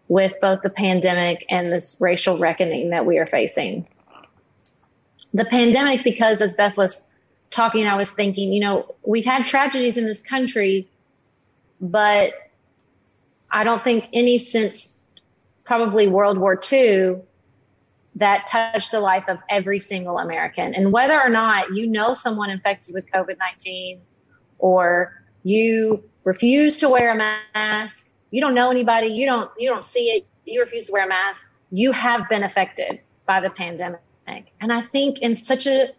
with 0.08 0.32
both 0.40 0.62
the 0.62 0.70
pandemic 0.70 1.44
and 1.48 1.70
this 1.70 1.98
racial 2.00 2.38
reckoning 2.38 2.90
that 2.90 3.06
we 3.06 3.18
are 3.18 3.26
facing. 3.26 3.86
The 5.34 5.44
pandemic, 5.44 6.04
because 6.04 6.40
as 6.40 6.54
Beth 6.54 6.76
was 6.76 7.08
talking, 7.50 7.86
I 7.86 7.96
was 7.96 8.10
thinking, 8.10 8.52
you 8.52 8.60
know, 8.60 8.94
we've 9.04 9.24
had 9.24 9.46
tragedies 9.46 9.96
in 9.96 10.06
this 10.06 10.22
country, 10.22 10.88
but 11.80 12.32
I 13.50 13.64
don't 13.64 13.82
think 13.82 14.06
any 14.12 14.38
since 14.38 14.96
probably 15.64 16.08
World 16.08 16.38
War 16.38 16.58
II 16.72 17.16
that 18.16 18.46
touched 18.46 18.90
the 18.90 19.00
life 19.00 19.24
of 19.28 19.38
every 19.48 19.80
single 19.80 20.18
American. 20.18 20.74
And 20.74 20.92
whether 20.92 21.20
or 21.20 21.28
not 21.28 21.74
you 21.74 21.86
know 21.86 22.14
someone 22.14 22.50
infected 22.50 22.94
with 22.94 23.10
COVID 23.10 23.38
19 23.38 24.00
or 24.58 25.22
you 25.44 26.02
refuse 26.24 26.78
to 26.80 26.88
wear 26.88 27.12
a 27.12 27.16
mask, 27.54 28.10
you 28.30 28.40
don't 28.40 28.54
know 28.54 28.70
anybody, 28.70 29.08
you 29.08 29.26
don't, 29.26 29.50
you 29.58 29.70
don't 29.70 29.84
see 29.84 30.10
it, 30.10 30.26
you 30.44 30.60
refuse 30.60 30.86
to 30.86 30.92
wear 30.92 31.04
a 31.04 31.08
mask, 31.08 31.48
you 31.70 31.92
have 31.92 32.28
been 32.28 32.42
affected 32.42 33.00
by 33.24 33.40
the 33.40 33.50
pandemic. 33.50 34.00
And 34.60 34.72
I 34.72 34.82
think 34.82 35.18
in 35.18 35.36
such 35.36 35.66
a 35.66 35.92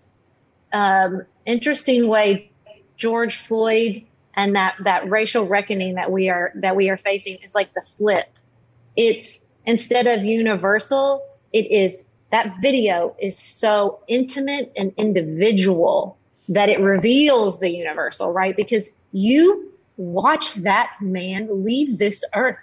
um, 0.72 1.26
interesting 1.46 2.08
way, 2.08 2.52
George 2.98 3.38
Floyd 3.38 4.04
and 4.36 4.56
that, 4.56 4.76
that 4.84 5.10
racial 5.10 5.46
reckoning 5.46 5.96
that 5.96 6.12
we 6.12 6.30
are, 6.30 6.52
that 6.56 6.76
we 6.76 6.90
are 6.90 6.98
facing 6.98 7.38
is 7.38 7.56
like 7.56 7.74
the 7.74 7.82
flip. 7.98 8.26
It's 8.96 9.40
instead 9.66 10.08
of 10.08 10.24
universal, 10.24 11.26
it 11.52 11.72
is 11.72 12.06
that 12.32 12.58
video 12.62 13.16
is 13.20 13.38
so 13.38 14.02
intimate 14.08 14.72
and 14.78 14.94
individual 14.98 16.18
that 16.50 16.70
it 16.70 16.80
reveals 16.80 17.60
the 17.60 17.70
universal, 17.70 18.32
right? 18.32 18.56
Because 18.56 18.90
you 19.12 19.72
watch 19.98 20.54
that 20.56 20.92
man 21.02 21.64
leave 21.64 21.98
this 21.98 22.24
earth 22.36 22.58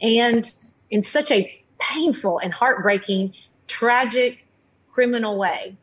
and 0.00 0.52
in 0.90 1.02
such 1.02 1.30
a 1.30 1.62
painful 1.78 2.38
and 2.38 2.52
heartbreaking, 2.52 3.34
tragic, 3.66 4.46
criminal 4.92 5.38
way. 5.38 5.76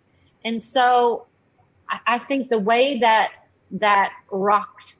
And 0.43 0.63
so 0.63 1.25
I 2.05 2.19
think 2.19 2.49
the 2.49 2.59
way 2.59 2.99
that 2.99 3.31
that 3.71 4.13
rocked 4.31 4.95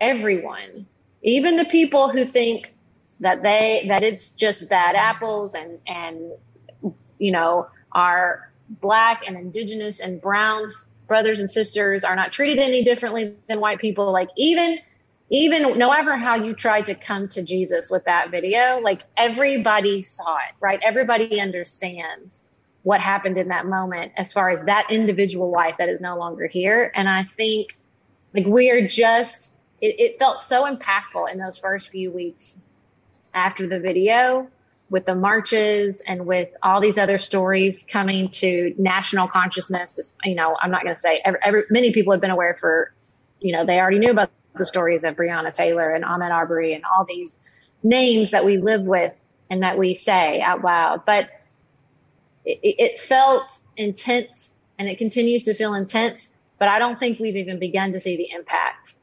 everyone, 0.00 0.86
even 1.22 1.56
the 1.56 1.64
people 1.64 2.10
who 2.10 2.26
think 2.26 2.72
that 3.20 3.42
they 3.42 3.84
that 3.88 4.02
it's 4.02 4.30
just 4.30 4.68
bad 4.68 4.94
apples 4.94 5.54
and 5.54 5.78
and 5.86 6.32
you 7.18 7.32
know 7.32 7.68
our 7.92 8.50
black 8.68 9.26
and 9.26 9.36
indigenous 9.36 10.00
and 10.00 10.20
browns 10.20 10.86
brothers 11.06 11.40
and 11.40 11.50
sisters 11.50 12.04
are 12.04 12.14
not 12.14 12.32
treated 12.32 12.58
any 12.58 12.84
differently 12.84 13.34
than 13.48 13.60
white 13.60 13.78
people 13.78 14.12
like 14.12 14.28
even 14.36 14.78
even 15.30 15.78
no 15.78 15.90
matter 15.90 16.16
how 16.16 16.36
you 16.36 16.54
tried 16.54 16.86
to 16.86 16.94
come 16.94 17.28
to 17.28 17.42
Jesus 17.42 17.90
with 17.90 18.04
that 18.04 18.30
video 18.30 18.80
like 18.80 19.02
everybody 19.16 20.02
saw 20.02 20.36
it 20.36 20.54
right 20.60 20.80
everybody 20.82 21.40
understands 21.40 22.44
what 22.82 23.00
happened 23.00 23.36
in 23.36 23.48
that 23.48 23.66
moment 23.66 24.12
as 24.16 24.32
far 24.32 24.50
as 24.50 24.62
that 24.62 24.86
individual 24.90 25.50
life 25.50 25.74
that 25.78 25.88
is 25.88 26.00
no 26.00 26.16
longer 26.16 26.46
here 26.46 26.90
and 26.94 27.08
I 27.08 27.24
think 27.24 27.76
like 28.34 28.46
we 28.46 28.70
are 28.70 28.86
just 28.86 29.54
it, 29.80 30.00
it 30.00 30.18
felt 30.18 30.40
so 30.40 30.64
impactful 30.64 31.30
in 31.32 31.38
those 31.38 31.58
first 31.58 31.90
few 31.90 32.10
weeks 32.10 32.62
after 33.34 33.66
the 33.66 33.78
video 33.78 34.48
with 34.90 35.04
the 35.04 35.14
marches 35.14 36.00
and 36.00 36.26
with 36.26 36.48
all 36.62 36.80
these 36.80 36.98
other 36.98 37.18
stories 37.18 37.84
coming 37.84 38.30
to 38.30 38.74
national 38.78 39.28
consciousness. 39.28 40.14
You 40.24 40.34
know, 40.34 40.56
I'm 40.60 40.70
not 40.70 40.82
going 40.82 40.94
to 40.94 41.00
say 41.00 41.20
every, 41.24 41.40
every, 41.42 41.62
many 41.70 41.92
people 41.92 42.12
have 42.12 42.20
been 42.20 42.30
aware 42.30 42.56
for, 42.58 42.92
you 43.40 43.52
know, 43.52 43.66
they 43.66 43.78
already 43.78 43.98
knew 43.98 44.10
about 44.10 44.30
the 44.58 44.64
stories 44.64 45.04
of 45.04 45.16
Breonna 45.16 45.52
Taylor 45.52 45.94
and 45.94 46.04
Ahmaud 46.04 46.30
Arbery 46.30 46.74
and 46.74 46.84
all 46.84 47.04
these 47.04 47.38
names 47.82 48.32
that 48.32 48.44
we 48.44 48.58
live 48.58 48.82
with 48.82 49.12
and 49.50 49.62
that 49.62 49.78
we 49.78 49.94
say 49.94 50.40
out 50.40 50.62
loud. 50.62 51.04
But 51.06 51.30
it, 52.44 52.58
it 52.62 53.00
felt 53.00 53.58
intense 53.76 54.54
and 54.78 54.88
it 54.88 54.98
continues 54.98 55.44
to 55.44 55.54
feel 55.54 55.74
intense, 55.74 56.30
but 56.58 56.68
I 56.68 56.78
don't 56.78 56.98
think 56.98 57.18
we've 57.18 57.36
even 57.36 57.58
begun 57.58 57.92
to 57.92 58.00
see 58.00 58.16
the 58.16 58.30
impact 58.30 58.94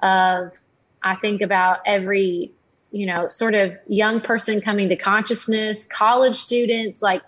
of, 0.00 0.52
I 1.02 1.16
think 1.16 1.42
about 1.42 1.80
every 1.86 2.52
you 2.94 3.06
know, 3.06 3.26
sort 3.26 3.54
of 3.54 3.76
young 3.88 4.20
person 4.20 4.60
coming 4.60 4.90
to 4.90 4.94
consciousness, 4.94 5.84
college 5.84 6.36
students, 6.36 7.02
like 7.02 7.22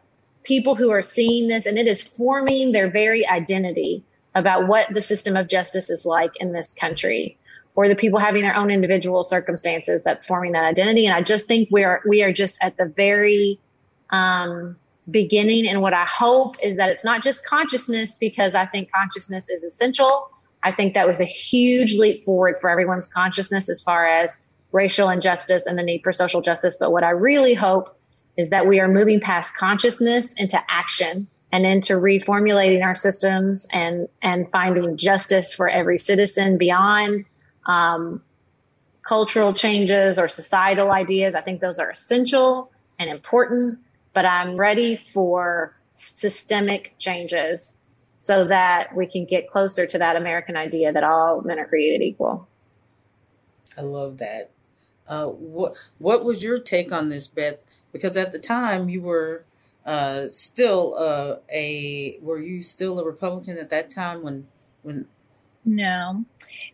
people 0.44 0.76
who 0.76 0.92
are 0.92 1.02
seeing 1.02 1.48
this 1.48 1.66
and 1.66 1.76
it 1.76 1.88
is 1.88 2.00
forming 2.00 2.70
their 2.70 2.88
very 2.88 3.26
identity 3.26 4.04
about 4.32 4.68
what 4.68 4.86
the 4.94 5.02
system 5.02 5.36
of 5.36 5.48
justice 5.48 5.90
is 5.90 6.06
like 6.06 6.36
in 6.36 6.52
this 6.52 6.72
country 6.72 7.36
or 7.76 7.88
the 7.88 7.94
people 7.94 8.18
having 8.18 8.42
their 8.42 8.56
own 8.56 8.70
individual 8.70 9.22
circumstances 9.22 10.02
that's 10.02 10.26
forming 10.26 10.52
that 10.52 10.64
identity. 10.64 11.06
And 11.06 11.14
I 11.14 11.22
just 11.22 11.46
think 11.46 11.68
we 11.70 11.84
are, 11.84 12.02
we 12.08 12.22
are 12.24 12.32
just 12.32 12.58
at 12.60 12.76
the 12.76 12.86
very, 12.86 13.60
um, 14.10 14.76
beginning. 15.08 15.68
And 15.68 15.82
what 15.82 15.92
I 15.92 16.04
hope 16.04 16.56
is 16.62 16.76
that 16.76 16.90
it's 16.90 17.04
not 17.04 17.22
just 17.22 17.46
consciousness 17.46 18.16
because 18.16 18.54
I 18.54 18.66
think 18.66 18.90
consciousness 18.90 19.48
is 19.48 19.62
essential. 19.62 20.30
I 20.62 20.72
think 20.72 20.94
that 20.94 21.06
was 21.06 21.20
a 21.20 21.24
huge 21.24 21.96
leap 21.96 22.24
forward 22.24 22.56
for 22.60 22.68
everyone's 22.68 23.06
consciousness 23.06 23.68
as 23.68 23.82
far 23.82 24.06
as 24.06 24.40
racial 24.72 25.08
injustice 25.08 25.66
and 25.66 25.78
the 25.78 25.82
need 25.82 26.02
for 26.02 26.12
social 26.12 26.42
justice. 26.42 26.76
But 26.78 26.90
what 26.90 27.04
I 27.04 27.10
really 27.10 27.54
hope 27.54 27.96
is 28.36 28.50
that 28.50 28.66
we 28.66 28.80
are 28.80 28.88
moving 28.88 29.20
past 29.20 29.56
consciousness 29.56 30.34
into 30.34 30.58
action 30.68 31.28
and 31.52 31.64
into 31.64 31.94
reformulating 31.94 32.84
our 32.84 32.94
systems 32.96 33.66
and, 33.70 34.08
and 34.20 34.50
finding 34.50 34.96
justice 34.96 35.54
for 35.54 35.68
every 35.68 35.98
citizen 35.98 36.58
beyond, 36.58 37.24
um, 37.66 38.22
cultural 39.06 39.52
changes 39.52 40.18
or 40.18 40.28
societal 40.28 40.90
ideas. 40.90 41.34
I 41.34 41.40
think 41.40 41.60
those 41.60 41.78
are 41.78 41.90
essential 41.90 42.70
and 42.98 43.10
important, 43.10 43.78
but 44.12 44.24
I'm 44.24 44.56
ready 44.56 44.96
for 44.96 45.76
systemic 45.94 46.94
changes 46.98 47.76
so 48.20 48.46
that 48.46 48.94
we 48.94 49.06
can 49.06 49.24
get 49.24 49.50
closer 49.50 49.86
to 49.86 49.98
that 49.98 50.16
American 50.16 50.56
idea 50.56 50.92
that 50.92 51.04
all 51.04 51.42
men 51.42 51.58
are 51.58 51.66
created 51.66 52.04
equal. 52.04 52.48
I 53.78 53.82
love 53.82 54.18
that. 54.18 54.50
Uh, 55.06 55.26
what 55.26 55.76
what 55.98 56.24
was 56.24 56.42
your 56.42 56.58
take 56.58 56.90
on 56.90 57.08
this, 57.08 57.28
Beth? 57.28 57.64
Because 57.92 58.16
at 58.16 58.32
the 58.32 58.38
time 58.38 58.88
you 58.88 59.00
were 59.00 59.44
uh, 59.84 60.28
still 60.28 60.96
uh, 60.98 61.36
a 61.52 62.18
were 62.20 62.40
you 62.40 62.62
still 62.62 62.98
a 62.98 63.04
Republican 63.04 63.58
at 63.58 63.70
that 63.70 63.90
time 63.90 64.22
when 64.22 64.48
when 64.82 65.06
no. 65.66 66.24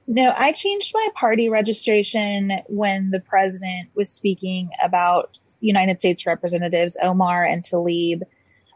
No, 0.07 0.33
I 0.37 0.52
changed 0.52 0.92
my 0.94 1.09
party 1.14 1.48
registration 1.48 2.52
when 2.68 3.11
the 3.11 3.20
president 3.20 3.90
was 3.94 4.11
speaking 4.11 4.70
about 4.83 5.37
United 5.61 5.98
States 5.98 6.26
Representatives 6.26 6.96
Omar 7.02 7.44
and 7.44 7.62
Tlaib 7.62 8.22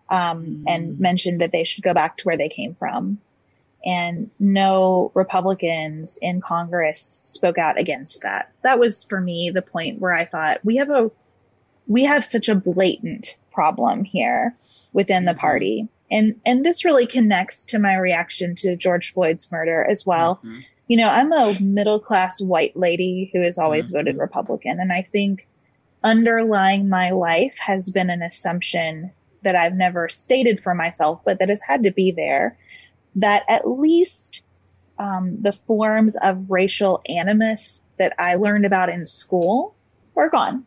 um, 0.09 0.45
mm. 0.45 0.65
and 0.67 0.99
mentioned 0.99 1.41
that 1.41 1.53
they 1.53 1.65
should 1.65 1.85
go 1.85 1.95
back 1.95 2.17
to 2.19 2.25
where 2.25 2.37
they 2.37 2.49
came 2.49 2.75
from 2.75 3.19
and 3.87 4.31
no 4.41 5.13
Republicans 5.15 6.19
in 6.21 6.41
Congress 6.41 7.21
spoke 7.23 7.57
out 7.57 7.79
against 7.79 8.23
that. 8.23 8.53
That 8.63 8.81
was 8.81 9.05
for 9.05 9.21
me 9.21 9.51
the 9.55 9.63
point 9.63 10.01
where 10.01 10.13
I 10.13 10.25
thought 10.25 10.65
we 10.65 10.77
have 10.77 10.91
a 10.91 11.11
we 11.87 12.05
have 12.05 12.25
such 12.25 12.49
a 12.49 12.57
blatant 12.57 13.39
problem 13.53 14.03
here 14.03 14.57
within 14.93 15.25
the 15.25 15.33
mm-hmm. 15.33 15.41
party. 15.41 15.89
And 16.11 16.41
and 16.47 16.65
this 16.65 16.85
really 16.85 17.07
connects 17.07 17.67
to 17.67 17.79
my 17.79 17.97
reaction 17.97 18.55
to 18.57 18.77
George 18.77 19.13
Floyd's 19.13 19.51
murder 19.51 19.85
as 19.85 20.07
well. 20.07 20.37
Mm-hmm. 20.37 20.59
You 20.89 20.99
know, 20.99 21.09
I'm 21.09 21.33
a 21.33 21.55
middle 21.61 21.99
class 21.99 22.41
white 22.41 22.77
lady 22.77 23.31
who 23.33 23.43
has 23.43 23.59
always 23.59 23.89
mm-hmm. 23.89 23.99
voted 23.99 24.19
Republican 24.19 24.79
and 24.81 24.93
I 24.93 25.03
think 25.03 25.49
underlying 26.05 26.89
my 26.89 27.11
life 27.11 27.57
has 27.59 27.91
been 27.91 28.11
an 28.11 28.23
assumption 28.23 29.11
that 29.43 29.57
I've 29.57 29.75
never 29.75 30.09
stated 30.09 30.63
for 30.63 30.75
myself 30.75 31.23
but 31.25 31.41
that 31.41 31.49
has 31.49 31.63
had 31.63 31.85
to 31.85 31.91
be 31.91 32.13
there 32.13 32.57
that 33.17 33.45
at 33.49 33.69
least 33.69 34.43
um, 34.99 35.43
the 35.43 35.53
forms 35.53 36.17
of 36.17 36.51
racial 36.51 37.03
animus 37.09 37.83
that 37.99 38.15
I 38.19 38.37
learned 38.37 38.67
about 38.67 38.89
in 38.89 39.07
school 39.07 39.75
were 40.15 40.31
gone. 40.31 40.65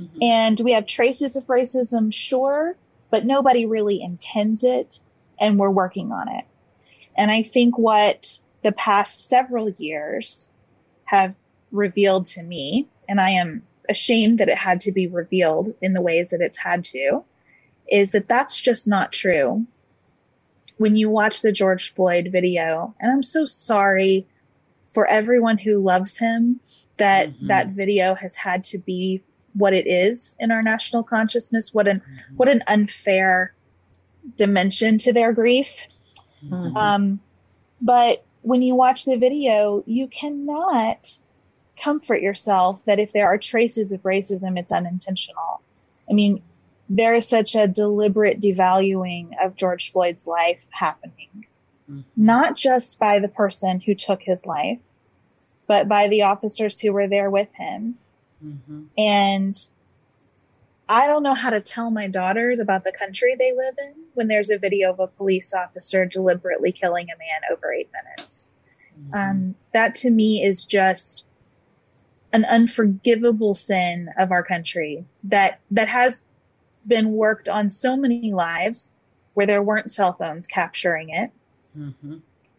Mm-hmm. 0.00 0.18
And 0.22 0.60
we 0.60 0.72
have 0.72 0.86
traces 0.86 1.36
of 1.36 1.46
racism, 1.46 2.12
sure, 2.12 2.76
but 3.10 3.26
nobody 3.26 3.66
really 3.66 4.02
intends 4.02 4.64
it, 4.64 5.00
and 5.38 5.58
we're 5.58 5.70
working 5.70 6.12
on 6.12 6.28
it. 6.28 6.44
And 7.16 7.30
I 7.30 7.42
think 7.42 7.76
what 7.78 8.38
the 8.62 8.72
past 8.72 9.28
several 9.28 9.68
years 9.68 10.48
have 11.04 11.36
revealed 11.72 12.26
to 12.26 12.42
me, 12.42 12.88
and 13.08 13.20
I 13.20 13.30
am 13.30 13.62
ashamed 13.88 14.38
that 14.38 14.48
it 14.48 14.56
had 14.56 14.80
to 14.80 14.92
be 14.92 15.06
revealed 15.08 15.74
in 15.80 15.92
the 15.92 16.02
ways 16.02 16.30
that 16.30 16.40
it's 16.40 16.58
had 16.58 16.84
to, 16.84 17.24
is 17.90 18.12
that 18.12 18.28
that's 18.28 18.60
just 18.60 18.86
not 18.86 19.12
true 19.12 19.66
when 20.80 20.96
you 20.96 21.10
watch 21.10 21.42
the 21.42 21.52
George 21.52 21.92
Floyd 21.92 22.30
video, 22.32 22.94
and 22.98 23.12
I'm 23.12 23.22
so 23.22 23.44
sorry 23.44 24.26
for 24.94 25.06
everyone 25.06 25.58
who 25.58 25.78
loves 25.78 26.16
him 26.16 26.58
that 26.96 27.28
mm-hmm. 27.28 27.48
that 27.48 27.68
video 27.68 28.14
has 28.14 28.34
had 28.34 28.64
to 28.64 28.78
be 28.78 29.22
what 29.54 29.72
it 29.72 29.86
is 29.86 30.36
in 30.38 30.50
our 30.50 30.62
national 30.62 31.02
consciousness. 31.02 31.74
What 31.74 31.88
an 31.88 32.00
mm-hmm. 32.00 32.36
what 32.36 32.48
an 32.48 32.62
unfair 32.66 33.54
dimension 34.36 34.98
to 34.98 35.12
their 35.12 35.32
grief. 35.32 35.84
Mm-hmm. 36.44 36.76
Um, 36.76 37.20
but 37.80 38.24
when 38.42 38.62
you 38.62 38.74
watch 38.74 39.04
the 39.04 39.16
video, 39.16 39.82
you 39.86 40.08
cannot 40.08 41.18
comfort 41.80 42.20
yourself 42.20 42.80
that 42.84 42.98
if 42.98 43.12
there 43.12 43.26
are 43.26 43.38
traces 43.38 43.92
of 43.92 44.02
racism, 44.02 44.58
it's 44.58 44.72
unintentional. 44.72 45.62
I 46.08 46.12
mean, 46.12 46.42
there 46.88 47.14
is 47.14 47.26
such 47.26 47.54
a 47.54 47.68
deliberate 47.68 48.40
devaluing 48.40 49.30
of 49.42 49.56
George 49.56 49.92
Floyd's 49.92 50.26
life 50.26 50.66
happening, 50.70 51.46
mm-hmm. 51.88 52.00
not 52.16 52.56
just 52.56 52.98
by 52.98 53.20
the 53.20 53.28
person 53.28 53.80
who 53.80 53.94
took 53.94 54.22
his 54.22 54.44
life, 54.44 54.80
but 55.66 55.88
by 55.88 56.08
the 56.08 56.22
officers 56.22 56.80
who 56.80 56.92
were 56.92 57.08
there 57.08 57.30
with 57.30 57.52
him. 57.54 57.96
Mm-hmm. 58.44 58.84
And 58.96 59.68
I 60.88 61.06
don't 61.06 61.22
know 61.22 61.34
how 61.34 61.50
to 61.50 61.60
tell 61.60 61.90
my 61.90 62.08
daughters 62.08 62.58
about 62.58 62.82
the 62.82 62.92
country 62.92 63.36
they 63.38 63.52
live 63.52 63.74
in 63.78 63.94
when 64.14 64.26
there's 64.26 64.50
a 64.50 64.58
video 64.58 64.90
of 64.90 64.98
a 64.98 65.06
police 65.06 65.54
officer 65.54 66.04
deliberately 66.04 66.72
killing 66.72 67.06
a 67.06 67.16
man 67.16 67.56
over 67.56 67.72
eight 67.72 67.90
minutes. 67.92 68.50
Mm-hmm. 69.00 69.14
Um, 69.14 69.54
that 69.72 69.94
to 69.96 70.10
me 70.10 70.42
is 70.42 70.64
just 70.64 71.24
an 72.32 72.44
unforgivable 72.44 73.54
sin 73.54 74.10
of 74.18 74.32
our 74.32 74.42
country 74.42 75.04
that, 75.24 75.60
that 75.70 75.88
has 75.88 76.24
been 76.86 77.12
worked 77.12 77.48
on 77.48 77.70
so 77.70 77.96
many 77.96 78.32
lives 78.32 78.90
where 79.34 79.46
there 79.46 79.62
weren't 79.62 79.92
cell 79.92 80.12
phones 80.12 80.48
capturing 80.48 81.10
it. 81.10 81.30
Mm-hmm. 81.78 82.16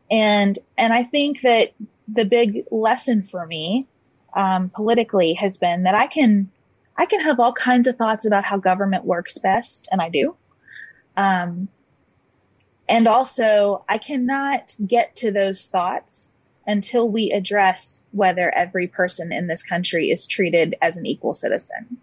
And, 0.10 0.60
and 0.78 0.94
I 0.94 1.04
think 1.04 1.41
that 1.41 1.74
the 2.08 2.26
big 2.26 2.65
lesson 2.72 3.24
for 3.24 3.46
me, 3.46 3.88
um, 4.34 4.70
politically 4.70 5.34
has 5.34 5.58
been 5.58 5.84
that 5.84 5.96
I 5.96 6.08
can, 6.08 6.50
I 6.98 7.06
can 7.06 7.22
have 7.22 7.39
all 7.39 7.54
kinds 7.54 7.88
of 7.88 7.96
thoughts 7.96 8.26
about 8.26 8.44
how 8.44 8.58
government 8.58 9.06
works 9.06 9.38
best, 9.38 9.88
and 9.91 10.02
I 10.02 10.10
do. 10.10 10.36
Um, 11.17 11.67
and 12.88 13.08
also 13.08 13.86
I 13.88 13.98
cannot 13.98 14.76
get 14.86 15.15
to 15.17 15.32
those 15.32 15.67
thoughts 15.67 16.32
until 16.67 17.10
we 17.10 17.32
address 17.32 18.04
whether 18.12 18.50
every 18.54 18.88
person 18.88 19.32
in 19.32 19.48
this 19.48 19.63
country 19.63 20.10
is 20.10 20.28
treated 20.28 20.76
as 20.82 20.98
an 20.98 21.06
equal 21.06 21.34
citizen 21.34 21.98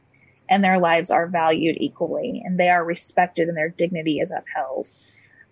and 0.49 0.65
their 0.65 0.79
lives 0.79 1.11
are 1.11 1.27
valued 1.27 1.77
equally 1.79 2.43
and 2.45 2.59
they 2.59 2.69
are 2.69 2.85
respected 2.85 3.49
and 3.49 3.57
their 3.57 3.69
dignity 3.69 4.19
is 4.19 4.33
upheld. 4.33 4.91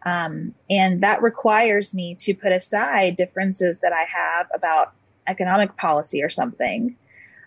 Um, 0.05 0.55
and 0.71 1.03
that 1.03 1.23
requires 1.23 1.93
me 1.93 2.15
to 2.21 2.35
put 2.35 2.53
aside 2.53 3.17
differences 3.17 3.81
that 3.81 3.93
I 3.93 4.05
have 4.05 4.49
about 4.55 4.93
economic 5.27 5.77
policy 5.77 6.23
or 6.23 6.29
something, 6.29 6.97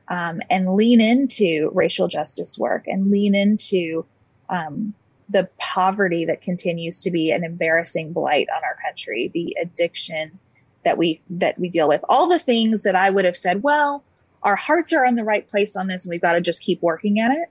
um, 0.07 0.41
and 0.49 0.73
lean 0.73 1.01
into 1.01 1.71
racial 1.73 2.07
justice 2.07 2.57
work 2.57 2.87
and 2.87 3.11
lean 3.11 3.35
into, 3.35 4.05
um, 4.49 4.93
the 5.29 5.47
poverty 5.59 6.25
that 6.25 6.41
continues 6.41 6.99
to 6.99 7.11
be 7.11 7.31
an 7.31 7.43
embarrassing 7.43 8.13
blight 8.13 8.47
on 8.55 8.63
our 8.63 8.75
country, 8.83 9.29
the 9.33 9.57
addiction 9.61 10.39
that 10.83 10.97
we, 10.97 11.21
that 11.29 11.59
we 11.59 11.69
deal 11.69 11.87
with, 11.87 12.03
all 12.09 12.27
the 12.27 12.39
things 12.39 12.83
that 12.83 12.95
I 12.95 13.09
would 13.09 13.25
have 13.25 13.37
said, 13.37 13.61
well, 13.61 14.03
our 14.41 14.55
hearts 14.55 14.93
are 14.93 15.05
in 15.05 15.15
the 15.15 15.23
right 15.23 15.47
place 15.47 15.75
on 15.75 15.87
this 15.87 16.05
and 16.05 16.09
we've 16.09 16.21
got 16.21 16.33
to 16.33 16.41
just 16.41 16.63
keep 16.63 16.81
working 16.81 17.19
at 17.19 17.31
it. 17.31 17.49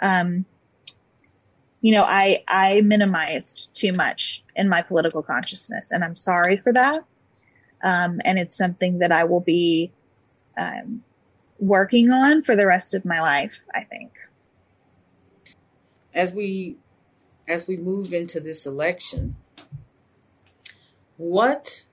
Um, 0.00 0.44
you 1.80 1.92
know, 1.92 2.02
I, 2.02 2.44
I 2.46 2.80
minimized 2.80 3.70
too 3.74 3.92
much 3.92 4.42
in 4.56 4.68
my 4.68 4.82
political 4.82 5.22
consciousness 5.22 5.90
and 5.90 6.02
I'm 6.02 6.16
sorry 6.16 6.56
for 6.56 6.72
that. 6.72 7.04
Um, 7.82 8.20
and 8.24 8.38
it's 8.38 8.56
something 8.56 8.98
that 8.98 9.12
I 9.12 9.24
will 9.24 9.40
be, 9.40 9.92
um, 10.56 11.02
working 11.58 12.12
on 12.12 12.42
for 12.42 12.56
the 12.56 12.66
rest 12.66 12.94
of 12.94 13.04
my 13.04 13.20
life, 13.20 13.64
I 13.74 13.84
think. 13.84 14.12
As 16.14 16.32
we, 16.32 16.76
as 17.46 17.66
we 17.66 17.76
move 17.76 18.12
into 18.12 18.40
this 18.40 18.66
election, 18.66 19.36
what, 21.16 21.84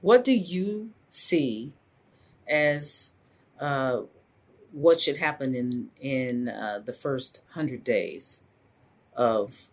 what 0.00 0.24
do 0.24 0.32
you 0.32 0.90
see 1.10 1.72
as 2.48 3.12
uh, 3.60 4.02
what 4.72 5.00
should 5.00 5.18
happen 5.18 5.54
in 5.54 5.90
in 6.00 6.48
uh, 6.48 6.80
the 6.84 6.92
first 6.92 7.40
hundred 7.50 7.84
days 7.84 8.40
of 9.14 9.68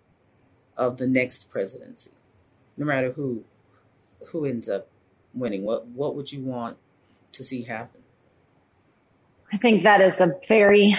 of 0.77 0.97
the 0.97 1.07
next 1.07 1.49
presidency, 1.49 2.11
no 2.77 2.85
matter 2.85 3.11
who 3.11 3.43
who 4.27 4.45
ends 4.45 4.69
up 4.69 4.87
winning. 5.35 5.63
What 5.63 5.87
what 5.87 6.15
would 6.15 6.31
you 6.31 6.41
want 6.41 6.77
to 7.33 7.43
see 7.43 7.63
happen? 7.63 8.01
I 9.53 9.57
think 9.57 9.83
that 9.83 10.01
is 10.01 10.19
a 10.21 10.33
very 10.47 10.95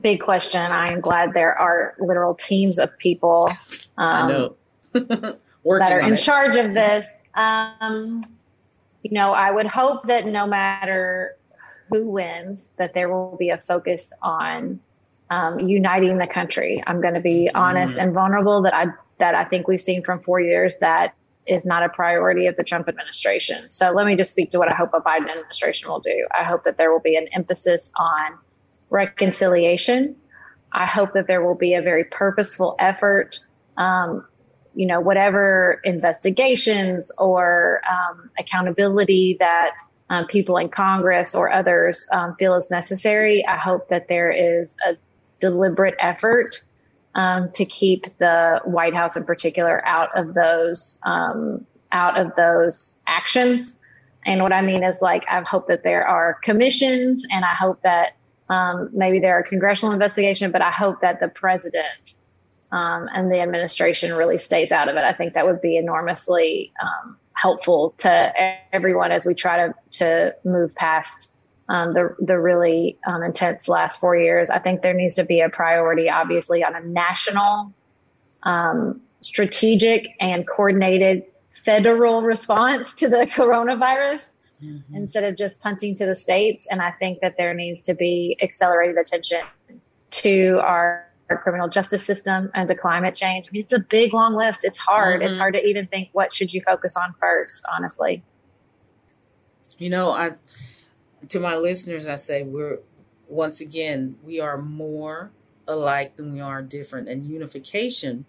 big 0.00 0.20
question. 0.20 0.60
I 0.60 0.92
am 0.92 1.00
glad 1.00 1.32
there 1.34 1.56
are 1.58 1.94
literal 1.98 2.34
teams 2.34 2.78
of 2.78 2.96
people 2.98 3.50
um, 3.96 4.54
that 4.92 5.38
are 5.64 6.00
in 6.00 6.12
it. 6.12 6.16
charge 6.16 6.56
of 6.56 6.74
this. 6.74 7.06
Um, 7.34 8.24
you 9.02 9.12
know, 9.12 9.32
I 9.32 9.50
would 9.50 9.66
hope 9.66 10.06
that 10.08 10.26
no 10.26 10.46
matter 10.46 11.36
who 11.88 12.08
wins, 12.08 12.70
that 12.76 12.94
there 12.94 13.08
will 13.08 13.36
be 13.36 13.50
a 13.50 13.58
focus 13.58 14.12
on 14.22 14.80
um, 15.30 15.60
uniting 15.60 16.18
the 16.18 16.26
country. 16.26 16.82
I'm 16.86 17.00
going 17.00 17.14
to 17.14 17.20
be 17.20 17.50
honest 17.54 17.96
mm. 17.96 18.02
and 18.02 18.12
vulnerable 18.12 18.62
that 18.62 18.74
I 18.74 18.86
that 19.18 19.34
I 19.34 19.44
think 19.44 19.68
we've 19.68 19.80
seen 19.80 20.02
from 20.02 20.22
four 20.22 20.40
years 20.40 20.76
that 20.80 21.14
is 21.50 21.64
not 21.64 21.82
a 21.82 21.88
priority 21.88 22.46
of 22.46 22.56
the 22.56 22.62
Trump 22.62 22.88
administration. 22.88 23.68
So 23.68 23.90
let 23.90 24.06
me 24.06 24.14
just 24.14 24.30
speak 24.30 24.50
to 24.50 24.58
what 24.58 24.68
I 24.68 24.74
hope 24.74 24.90
a 24.94 25.00
Biden 25.00 25.28
administration 25.28 25.90
will 25.90 25.98
do. 25.98 26.26
I 26.30 26.44
hope 26.44 26.62
that 26.64 26.78
there 26.78 26.92
will 26.92 27.00
be 27.00 27.16
an 27.16 27.26
emphasis 27.32 27.92
on 27.98 28.38
reconciliation. 28.88 30.16
I 30.72 30.86
hope 30.86 31.12
that 31.14 31.26
there 31.26 31.44
will 31.44 31.56
be 31.56 31.74
a 31.74 31.82
very 31.82 32.04
purposeful 32.04 32.76
effort. 32.78 33.40
Um, 33.76 34.24
you 34.74 34.86
know, 34.86 35.00
whatever 35.00 35.80
investigations 35.82 37.10
or 37.18 37.80
um, 37.90 38.30
accountability 38.38 39.36
that 39.40 39.78
um, 40.10 40.26
people 40.26 40.56
in 40.56 40.68
Congress 40.68 41.34
or 41.34 41.52
others 41.52 42.06
um, 42.12 42.36
feel 42.38 42.54
is 42.54 42.70
necessary. 42.70 43.44
I 43.44 43.56
hope 43.56 43.88
that 43.88 44.06
there 44.08 44.30
is 44.30 44.76
a 44.86 44.96
deliberate 45.40 45.96
effort 45.98 46.62
um, 47.14 47.50
to 47.52 47.64
keep 47.64 48.06
the 48.18 48.60
White 48.64 48.94
House 48.94 49.16
in 49.16 49.24
particular 49.24 49.86
out 49.86 50.16
of 50.16 50.34
those 50.34 50.98
um, 51.04 51.66
out 51.92 52.18
of 52.18 52.34
those 52.36 53.00
actions. 53.06 53.78
And 54.24 54.42
what 54.42 54.52
I 54.52 54.62
mean 54.62 54.84
is 54.84 55.00
like 55.00 55.24
I 55.28 55.40
hope 55.40 55.68
that 55.68 55.82
there 55.82 56.06
are 56.06 56.38
commissions, 56.42 57.26
and 57.30 57.44
I 57.44 57.54
hope 57.54 57.82
that 57.82 58.16
um, 58.48 58.90
maybe 58.92 59.20
there 59.20 59.38
are 59.38 59.42
congressional 59.42 59.92
investigation, 59.92 60.50
but 60.50 60.62
I 60.62 60.70
hope 60.70 61.00
that 61.00 61.20
the 61.20 61.28
president 61.28 62.16
um, 62.72 63.08
and 63.12 63.30
the 63.30 63.40
administration 63.40 64.12
really 64.12 64.38
stays 64.38 64.72
out 64.72 64.88
of 64.88 64.96
it. 64.96 65.04
I 65.04 65.12
think 65.12 65.34
that 65.34 65.46
would 65.46 65.60
be 65.60 65.76
enormously 65.76 66.72
um, 66.82 67.16
helpful 67.32 67.94
to 67.98 68.32
everyone 68.72 69.12
as 69.12 69.24
we 69.24 69.34
try 69.34 69.66
to 69.66 69.74
to 69.90 70.34
move 70.44 70.74
past 70.74 71.32
um, 71.70 71.94
the 71.94 72.16
the 72.18 72.38
really 72.38 72.98
um, 73.06 73.22
intense 73.22 73.68
last 73.68 74.00
four 74.00 74.16
years. 74.16 74.50
I 74.50 74.58
think 74.58 74.82
there 74.82 74.92
needs 74.92 75.14
to 75.14 75.24
be 75.24 75.40
a 75.40 75.48
priority, 75.48 76.10
obviously, 76.10 76.64
on 76.64 76.74
a 76.74 76.80
national, 76.80 77.72
um, 78.42 79.02
strategic, 79.20 80.08
and 80.18 80.46
coordinated 80.46 81.26
federal 81.64 82.22
response 82.22 82.94
to 82.94 83.08
the 83.08 83.24
coronavirus 83.26 84.28
mm-hmm. 84.60 84.96
instead 84.96 85.22
of 85.22 85.36
just 85.36 85.60
punting 85.60 85.94
to 85.96 86.06
the 86.06 86.14
states. 86.16 86.66
And 86.68 86.82
I 86.82 86.90
think 86.90 87.20
that 87.20 87.36
there 87.36 87.54
needs 87.54 87.82
to 87.82 87.94
be 87.94 88.36
accelerated 88.42 88.98
attention 88.98 89.42
to 90.10 90.60
our, 90.64 91.06
our 91.28 91.38
criminal 91.38 91.68
justice 91.68 92.04
system 92.04 92.50
and 92.52 92.68
the 92.68 92.74
climate 92.74 93.14
change. 93.14 93.46
I 93.48 93.52
mean, 93.52 93.62
it's 93.62 93.72
a 93.72 93.78
big, 93.78 94.12
long 94.12 94.34
list. 94.34 94.64
It's 94.64 94.78
hard. 94.78 95.20
Mm-hmm. 95.20 95.28
It's 95.28 95.38
hard 95.38 95.54
to 95.54 95.64
even 95.64 95.86
think 95.86 96.08
what 96.10 96.32
should 96.32 96.52
you 96.52 96.62
focus 96.62 96.96
on 96.96 97.14
first, 97.20 97.64
honestly. 97.72 98.24
You 99.78 99.88
know, 99.88 100.10
I 100.10 100.32
to 101.30 101.40
my 101.40 101.56
listeners, 101.56 102.06
I 102.06 102.16
say 102.16 102.42
we're 102.42 102.80
once 103.28 103.60
again 103.60 104.16
we 104.22 104.40
are 104.40 104.58
more 104.58 105.30
alike 105.66 106.16
than 106.16 106.32
we 106.32 106.40
are 106.40 106.60
different, 106.60 107.08
and 107.08 107.24
unification 107.24 108.26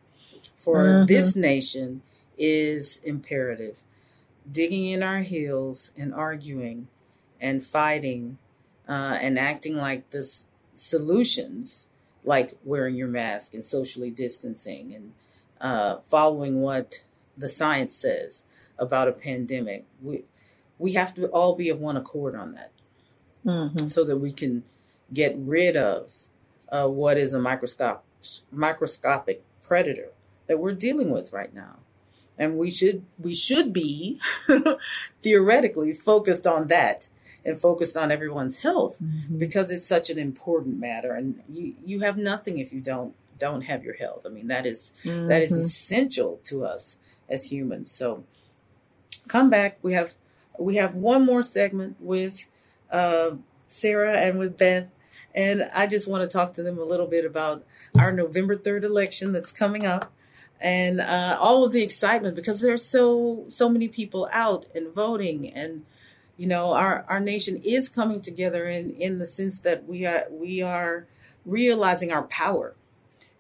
for 0.56 0.86
mm-hmm. 0.86 1.06
this 1.08 1.36
nation 1.36 2.04
is 2.38 3.02
imperative. 3.04 3.82
Digging 4.50 4.88
in 4.88 5.04
our 5.04 5.22
heels 5.22 5.92
and 5.98 6.14
arguing 6.14 6.88
and 7.40 7.66
fighting 7.66 8.38
uh, 8.88 9.18
and 9.20 9.38
acting 9.38 9.76
like 9.76 10.10
this 10.12 10.46
solutions, 10.76 11.88
like 12.24 12.58
wearing 12.64 12.96
your 12.96 13.08
mask 13.08 13.54
and 13.54 13.66
socially 13.66 14.12
distancing 14.12 14.94
and 14.94 15.14
uh, 15.60 16.00
following 16.02 16.62
what 16.62 17.02
the 17.36 17.50
science 17.50 17.96
says 17.96 18.44
about 18.78 19.08
a 19.08 19.12
pandemic. 19.12 19.86
We 20.02 20.26
we 20.78 20.94
have 20.94 21.16
to 21.16 21.26
all 21.28 21.56
be 21.56 21.70
of 21.70 21.80
one 21.80 21.98
accord 21.98 22.36
on 22.36 22.54
that 22.54 22.72
mm-hmm. 23.46 23.88
so 23.88 24.04
that 24.04 24.18
we 24.18 24.32
can 24.32 24.64
get 25.14 25.36
rid 25.38 25.76
of 25.76 26.14
uh, 26.70 26.88
what 26.88 27.18
is 27.18 27.34
a 27.34 27.40
microscopic 27.40 28.04
microscopic 28.52 29.44
predator 29.64 30.10
that 30.48 30.60
we're 30.60 30.74
dealing 30.74 31.10
with 31.10 31.34
right 31.34 31.54
now 31.56 31.78
and 32.38 32.58
we 32.58 32.70
should 32.70 33.04
we 33.20 33.34
should 33.34 33.74
be 33.74 34.20
theoretically 35.22 35.94
focused 35.94 36.46
on 36.46 36.68
that 36.68 37.10
and 37.44 37.60
focused 37.60 37.98
on 37.98 38.12
everyone's 38.12 38.60
health 38.60 38.98
mm-hmm. 39.02 39.38
because 39.38 39.72
it's 39.72 39.86
such 39.86 40.10
an 40.10 40.18
important 40.18 40.80
matter 40.80 41.14
and 41.14 41.42
you 41.50 41.76
you 41.86 42.00
have 42.02 42.18
nothing 42.18 42.58
if 42.58 42.72
you 42.72 42.80
don't 42.80 43.16
don't 43.40 43.62
have 43.62 43.84
your 43.84 43.96
health 43.96 44.26
i 44.26 44.30
mean 44.30 44.48
that 44.48 44.66
is, 44.66 44.92
mm-hmm. 45.04 45.28
that 45.28 45.42
is 45.42 45.52
mm-hmm. 45.52 45.62
essential 45.62 46.40
to 46.44 46.64
us 46.64 46.98
as 47.30 47.52
humans 47.52 47.92
so 47.92 48.24
come 49.28 49.50
back 49.50 49.78
we 49.82 49.94
have 49.94 50.14
we 50.60 50.76
have 50.76 50.94
one 50.94 51.26
more 51.26 51.42
segment 51.42 51.96
with 52.00 52.46
uh, 52.92 53.32
Sarah 53.68 54.18
and 54.18 54.38
with 54.38 54.58
Beth. 54.58 54.88
And 55.34 55.70
I 55.74 55.88
just 55.88 56.10
want 56.10 56.24
to 56.24 56.28
talk 56.28 56.56
to 56.56 56.64
them 56.64 56.78
a 56.78 56.84
little 56.84 57.08
bit 57.08 57.26
about 57.26 57.64
our 57.98 58.12
November 58.12 58.58
3rd 58.58 58.84
election 58.84 59.32
that's 59.32 59.52
coming 59.52 59.86
up 59.86 60.12
and 60.62 61.02
uh, 61.02 61.38
all 61.40 61.66
of 61.66 61.72
the 61.72 61.82
excitement 61.82 62.36
because 62.36 62.62
there's 62.62 62.86
so 62.86 63.44
so 63.48 63.68
many 63.68 63.88
people 63.88 64.30
out 64.32 64.66
and 64.76 64.94
voting 64.94 65.52
and 65.52 65.84
you 66.38 66.48
know 66.48 66.74
our 66.74 67.04
our 67.10 67.20
nation 67.20 67.58
is 67.64 67.90
coming 67.90 68.22
together 68.22 68.68
in 68.68 68.92
in 68.92 69.18
the 69.18 69.26
sense 69.26 69.60
that 69.60 69.88
we 69.88 70.06
are 70.06 70.26
we 70.30 70.62
are 70.62 71.08
realizing 71.46 72.12
our 72.12 72.24
power 72.24 72.76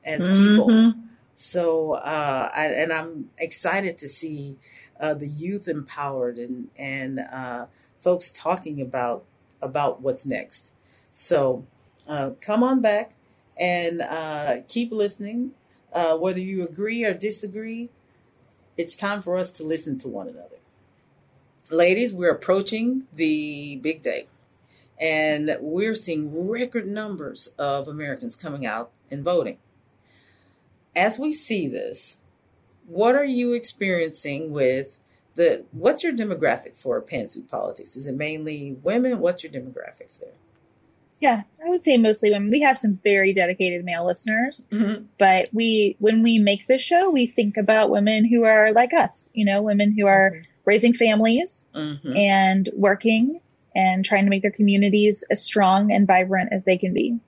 as 0.04 0.22
mm-hmm. 0.22 0.34
people 0.34 0.94
so 1.36 1.94
uh, 1.94 2.50
I, 2.54 2.66
and 2.66 2.92
i'm 2.92 3.30
excited 3.38 3.98
to 4.00 4.08
see 4.08 4.58
uh, 5.00 5.14
the 5.14 5.28
youth 5.28 5.68
empowered 5.68 6.38
and 6.38 6.70
and 6.76 7.20
uh, 7.20 7.66
folks 8.02 8.32
talking 8.32 8.82
about 8.82 9.26
about 9.62 10.02
what's 10.02 10.26
next. 10.26 10.72
So 11.12 11.66
uh, 12.08 12.32
come 12.40 12.64
on 12.64 12.82
back 12.82 13.14
and 13.58 14.02
uh, 14.02 14.58
keep 14.68 14.92
listening. 14.92 15.52
Uh, 15.94 16.18
whether 16.18 16.40
you 16.40 16.64
agree 16.64 17.04
or 17.04 17.14
disagree, 17.14 17.90
it's 18.78 18.96
time 18.96 19.22
for 19.22 19.38
us 19.38 19.52
to 19.52 19.64
listen 19.64 19.98
to 20.00 20.08
one 20.08 20.28
another. 20.28 20.58
Ladies, 21.70 22.14
we're 22.14 22.32
approaching 22.32 23.04
the 23.14 23.78
big 23.78 24.02
day, 24.02 24.28
and 25.00 25.58
we're 25.60 25.96
seeing 25.96 26.50
record 26.50 26.88
numbers 26.88 27.50
of 27.58 27.88
Americans 27.88 28.36
coming 28.36 28.66
out 28.66 28.92
and 29.10 29.24
voting. 29.24 29.58
As 30.96 31.20
we 31.20 31.32
see 31.32 31.68
this, 31.68 32.18
what 32.88 33.16
are 33.16 33.26
you 33.26 33.54
experiencing 33.54 34.52
with 34.52 34.98
the 35.36 35.66
what's 35.72 36.04
your 36.04 36.14
demographic 36.14 36.78
for 36.78 37.02
pantsuit 37.02 37.48
politics? 37.48 37.96
Is 37.96 38.06
it 38.06 38.16
mainly 38.16 38.78
women? 38.84 39.20
What's 39.20 39.44
your 39.44 39.52
demographics 39.52 40.20
there? 40.20 40.34
Yeah, 41.20 41.44
I 41.64 41.70
would 41.70 41.84
say 41.84 41.98
mostly 41.98 42.32
women. 42.32 42.50
We 42.50 42.62
have 42.62 42.80
some 42.80 43.00
very 43.04 43.32
dedicated 43.32 43.86
male 43.86 44.06
listeners, 44.06 44.68
mm-hmm. 44.72 45.04
but 45.20 45.50
we 45.54 45.96
when 46.00 46.24
we 46.24 46.40
make 46.40 46.68
this 46.68 46.82
show, 46.82 47.12
we 47.12 47.28
think 47.28 47.58
about 47.58 47.92
women 47.92 48.26
who 48.26 48.44
are 48.44 48.74
like 48.74 48.94
us, 48.94 49.32
you 49.34 49.46
know, 49.46 49.62
women 49.62 49.96
who 49.98 50.08
are 50.08 50.32
mm-hmm. 50.32 50.42
raising 50.66 50.94
families 50.94 51.70
mm-hmm. 51.76 52.16
and 52.16 52.70
working 52.74 53.40
and 53.76 54.04
trying 54.04 54.26
to 54.26 54.30
make 54.30 54.42
their 54.42 54.52
communities 54.52 55.24
as 55.30 55.44
strong 55.44 55.92
and 55.92 56.08
vibrant 56.08 56.52
as 56.52 56.66
they 56.66 56.78
can 56.78 56.94
be. 56.94 57.20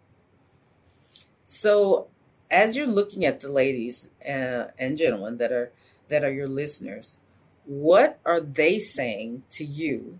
So, 1.46 2.08
as 2.50 2.76
you're 2.76 2.88
looking 2.88 3.26
at 3.26 3.40
the 3.40 3.52
ladies 3.52 4.10
uh, 4.28 4.66
and 4.80 4.98
gentlemen 4.98 5.38
that 5.38 5.52
are 5.52 5.72
that 6.08 6.24
are 6.24 6.32
your 6.32 6.48
listeners, 6.48 7.18
what 7.66 8.20
are 8.26 8.40
they 8.40 8.80
saying 8.80 9.44
to 9.52 9.64
you 9.64 10.20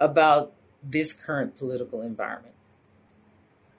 about 0.00 0.52
this 0.82 1.12
current 1.12 1.56
political 1.56 2.02
environment? 2.02 2.54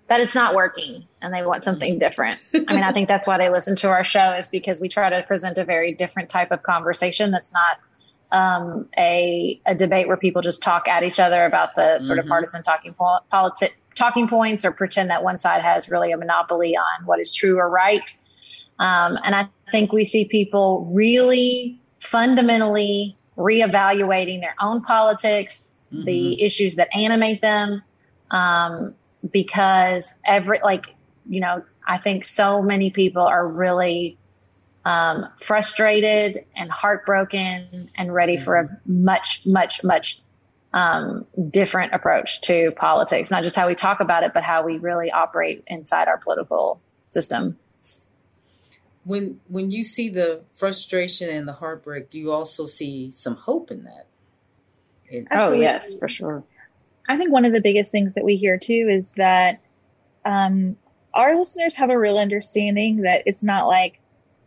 That 0.07 0.21
it's 0.21 0.35
not 0.35 0.55
working 0.55 1.07
and 1.21 1.33
they 1.33 1.45
want 1.45 1.63
something 1.63 1.99
different. 1.99 2.39
I 2.53 2.73
mean, 2.73 2.83
I 2.83 2.91
think 2.91 3.07
that's 3.07 3.27
why 3.27 3.37
they 3.37 3.49
listen 3.49 3.75
to 3.77 3.89
our 3.89 4.03
show 4.03 4.33
is 4.33 4.49
because 4.49 4.81
we 4.81 4.89
try 4.89 5.09
to 5.09 5.21
present 5.23 5.59
a 5.59 5.65
very 5.65 5.93
different 5.93 6.29
type 6.29 6.51
of 6.51 6.63
conversation 6.63 7.29
that's 7.29 7.53
not 7.53 7.77
um, 8.31 8.87
a, 8.97 9.61
a 9.65 9.75
debate 9.75 10.07
where 10.07 10.17
people 10.17 10.41
just 10.41 10.63
talk 10.63 10.87
at 10.87 11.03
each 11.03 11.19
other 11.19 11.45
about 11.45 11.75
the 11.75 11.99
sort 11.99 12.17
mm-hmm. 12.17 12.25
of 12.25 12.29
partisan 12.29 12.63
talking 12.63 12.93
po- 12.93 13.19
politi- 13.31 13.71
talking 13.95 14.27
points 14.27 14.65
or 14.65 14.71
pretend 14.71 15.09
that 15.09 15.23
one 15.23 15.39
side 15.39 15.61
has 15.61 15.89
really 15.89 16.11
a 16.11 16.17
monopoly 16.17 16.75
on 16.75 17.05
what 17.05 17.19
is 17.19 17.33
true 17.33 17.57
or 17.57 17.69
right. 17.69 18.15
Um, 18.79 19.17
and 19.23 19.35
I 19.35 19.49
think 19.71 19.91
we 19.91 20.05
see 20.05 20.25
people 20.25 20.89
really 20.91 21.78
fundamentally 21.99 23.17
reevaluating 23.37 24.41
their 24.41 24.55
own 24.59 24.81
politics, 24.81 25.61
mm-hmm. 25.91 26.05
the 26.05 26.43
issues 26.43 26.75
that 26.75 26.89
animate 26.95 27.41
them, 27.41 27.81
um, 28.31 28.95
because 29.31 30.15
every 30.25 30.59
like 30.63 30.85
you 31.27 31.41
know 31.41 31.63
I 31.87 31.97
think 31.97 32.25
so 32.25 32.61
many 32.61 32.91
people 32.91 33.23
are 33.23 33.47
really 33.47 34.17
um, 34.85 35.27
frustrated 35.39 36.45
and 36.55 36.71
heartbroken 36.71 37.89
and 37.95 38.13
ready 38.13 38.35
mm-hmm. 38.35 38.45
for 38.45 38.55
a 38.57 38.79
much 38.85 39.45
much 39.45 39.83
much 39.83 40.21
um, 40.73 41.25
different 41.49 41.93
approach 41.93 42.41
to 42.41 42.71
politics, 42.71 43.31
not 43.31 43.43
just 43.43 43.55
how 43.55 43.67
we 43.67 43.75
talk 43.75 44.01
about 44.01 44.23
it, 44.23 44.33
but 44.33 44.43
how 44.43 44.63
we 44.63 44.77
really 44.77 45.11
operate 45.11 45.63
inside 45.67 46.07
our 46.07 46.17
political 46.17 46.79
system. 47.09 47.57
When 49.03 49.39
when 49.47 49.71
you 49.71 49.83
see 49.83 50.09
the 50.09 50.43
frustration 50.53 51.29
and 51.29 51.47
the 51.47 51.53
heartbreak, 51.53 52.09
do 52.09 52.19
you 52.19 52.31
also 52.31 52.65
see 52.65 53.11
some 53.11 53.35
hope 53.35 53.71
in 53.71 53.83
that? 53.83 54.07
In- 55.09 55.27
oh 55.31 55.53
yes, 55.53 55.97
for 55.97 56.07
sure. 56.07 56.43
I 57.07 57.17
think 57.17 57.31
one 57.31 57.45
of 57.45 57.53
the 57.53 57.61
biggest 57.61 57.91
things 57.91 58.13
that 58.13 58.23
we 58.23 58.35
hear 58.35 58.57
too 58.57 58.87
is 58.91 59.13
that 59.15 59.61
um, 60.25 60.77
our 61.13 61.35
listeners 61.35 61.75
have 61.75 61.89
a 61.89 61.97
real 61.97 62.19
understanding 62.19 63.01
that 63.01 63.23
it's 63.25 63.43
not 63.43 63.67
like 63.67 63.99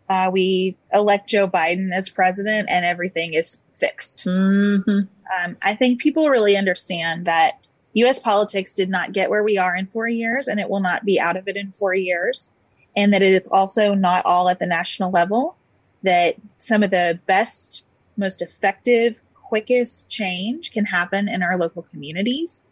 uh, 0.08 0.30
we 0.32 0.76
elect 0.92 1.28
Joe 1.28 1.48
Biden 1.48 1.90
as 1.92 2.08
president 2.08 2.68
and 2.70 2.84
everything 2.84 3.34
is 3.34 3.60
fixed. 3.80 4.26
Mm-hmm. 4.26 4.90
Um, 4.90 5.56
I 5.60 5.74
think 5.74 6.00
people 6.00 6.28
really 6.28 6.56
understand 6.56 7.26
that 7.26 7.58
U.S. 7.94 8.20
politics 8.20 8.74
did 8.74 8.88
not 8.88 9.12
get 9.12 9.28
where 9.28 9.42
we 9.42 9.58
are 9.58 9.74
in 9.74 9.86
four 9.86 10.08
years, 10.08 10.48
and 10.48 10.60
it 10.60 10.68
will 10.68 10.80
not 10.80 11.04
be 11.04 11.20
out 11.20 11.36
of 11.36 11.48
it 11.48 11.56
in 11.56 11.72
four 11.72 11.94
years, 11.94 12.50
and 12.96 13.14
that 13.14 13.22
it 13.22 13.34
is 13.34 13.48
also 13.50 13.94
not 13.94 14.26
all 14.26 14.48
at 14.48 14.58
the 14.58 14.66
national 14.66 15.10
level. 15.10 15.56
That 16.02 16.36
some 16.58 16.82
of 16.82 16.90
the 16.90 17.20
best, 17.26 17.84
most 18.16 18.42
effective, 18.42 19.20
quickest 19.34 20.08
change 20.08 20.72
can 20.72 20.84
happen 20.84 21.28
in 21.28 21.42
our 21.42 21.56
local 21.56 21.82
communities. 21.82 22.62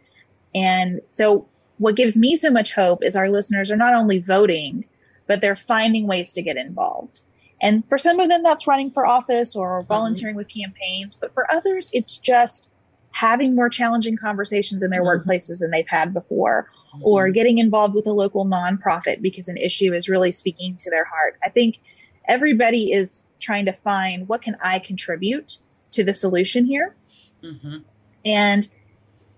And 0.55 1.01
so 1.11 1.49
what 1.79 1.97
gives 1.97 2.17
me 2.17 2.37
so 2.37 2.51
much 2.51 2.75
hope 2.75 3.05
is 3.05 3.17
our 3.17 3.31
listeners 3.31 3.71
are 3.71 3.77
not 3.77 3.95
only 3.95 4.19
voting, 4.19 4.85
but 5.27 5.41
they're 5.41 5.57
finding 5.57 6.07
ways 6.07 6.33
to 6.35 6.43
get 6.43 6.57
involved. 6.57 7.23
And 7.61 7.87
for 7.89 7.99
some 7.99 8.19
of 8.21 8.29
them, 8.29 8.43
that's 8.43 8.67
running 8.67 8.91
for 8.91 9.07
office 9.07 9.55
or 9.55 9.81
mm-hmm. 9.81 9.89
volunteering 9.89 10.33
mm-hmm. 10.33 10.39
with 10.39 10.49
campaigns. 10.49 11.17
But 11.17 11.35
for 11.35 11.51
others, 11.53 11.91
it's 11.93 12.17
just 12.17 12.71
having 13.13 13.55
more 13.55 13.69
challenging 13.69 14.17
conversations 14.17 14.83
in 14.83 14.91
their 14.91 15.03
mm-hmm. 15.03 15.29
workplaces 15.29 15.61
than 15.61 15.71
they've 15.71 15.89
had 15.89 16.13
before. 16.13 16.71
Or 17.01 17.31
getting 17.31 17.59
involved 17.59 17.95
with 17.95 18.07
a 18.07 18.13
local 18.13 18.45
nonprofit 18.45 19.23
because 19.23 19.49
an 19.49 19.57
issue 19.57 19.93
is 19.93 20.09
really 20.09 20.33
speaking 20.33 20.77
to 20.77 20.91
their 20.91 21.05
heart. 21.05 21.39
I 21.45 21.49
think 21.49 21.79
everybody 22.27 22.93
is 22.93 23.25
trying 23.39 23.67
to 23.67 23.73
find 23.73 24.29
what 24.29 24.43
can 24.43 24.57
I 24.63 24.79
contribute 24.79 25.59
to 25.93 26.05
the 26.05 26.15
solution 26.15 26.65
here. 26.65 26.95
Mm-hmm. 27.43 27.79
And, 28.25 28.69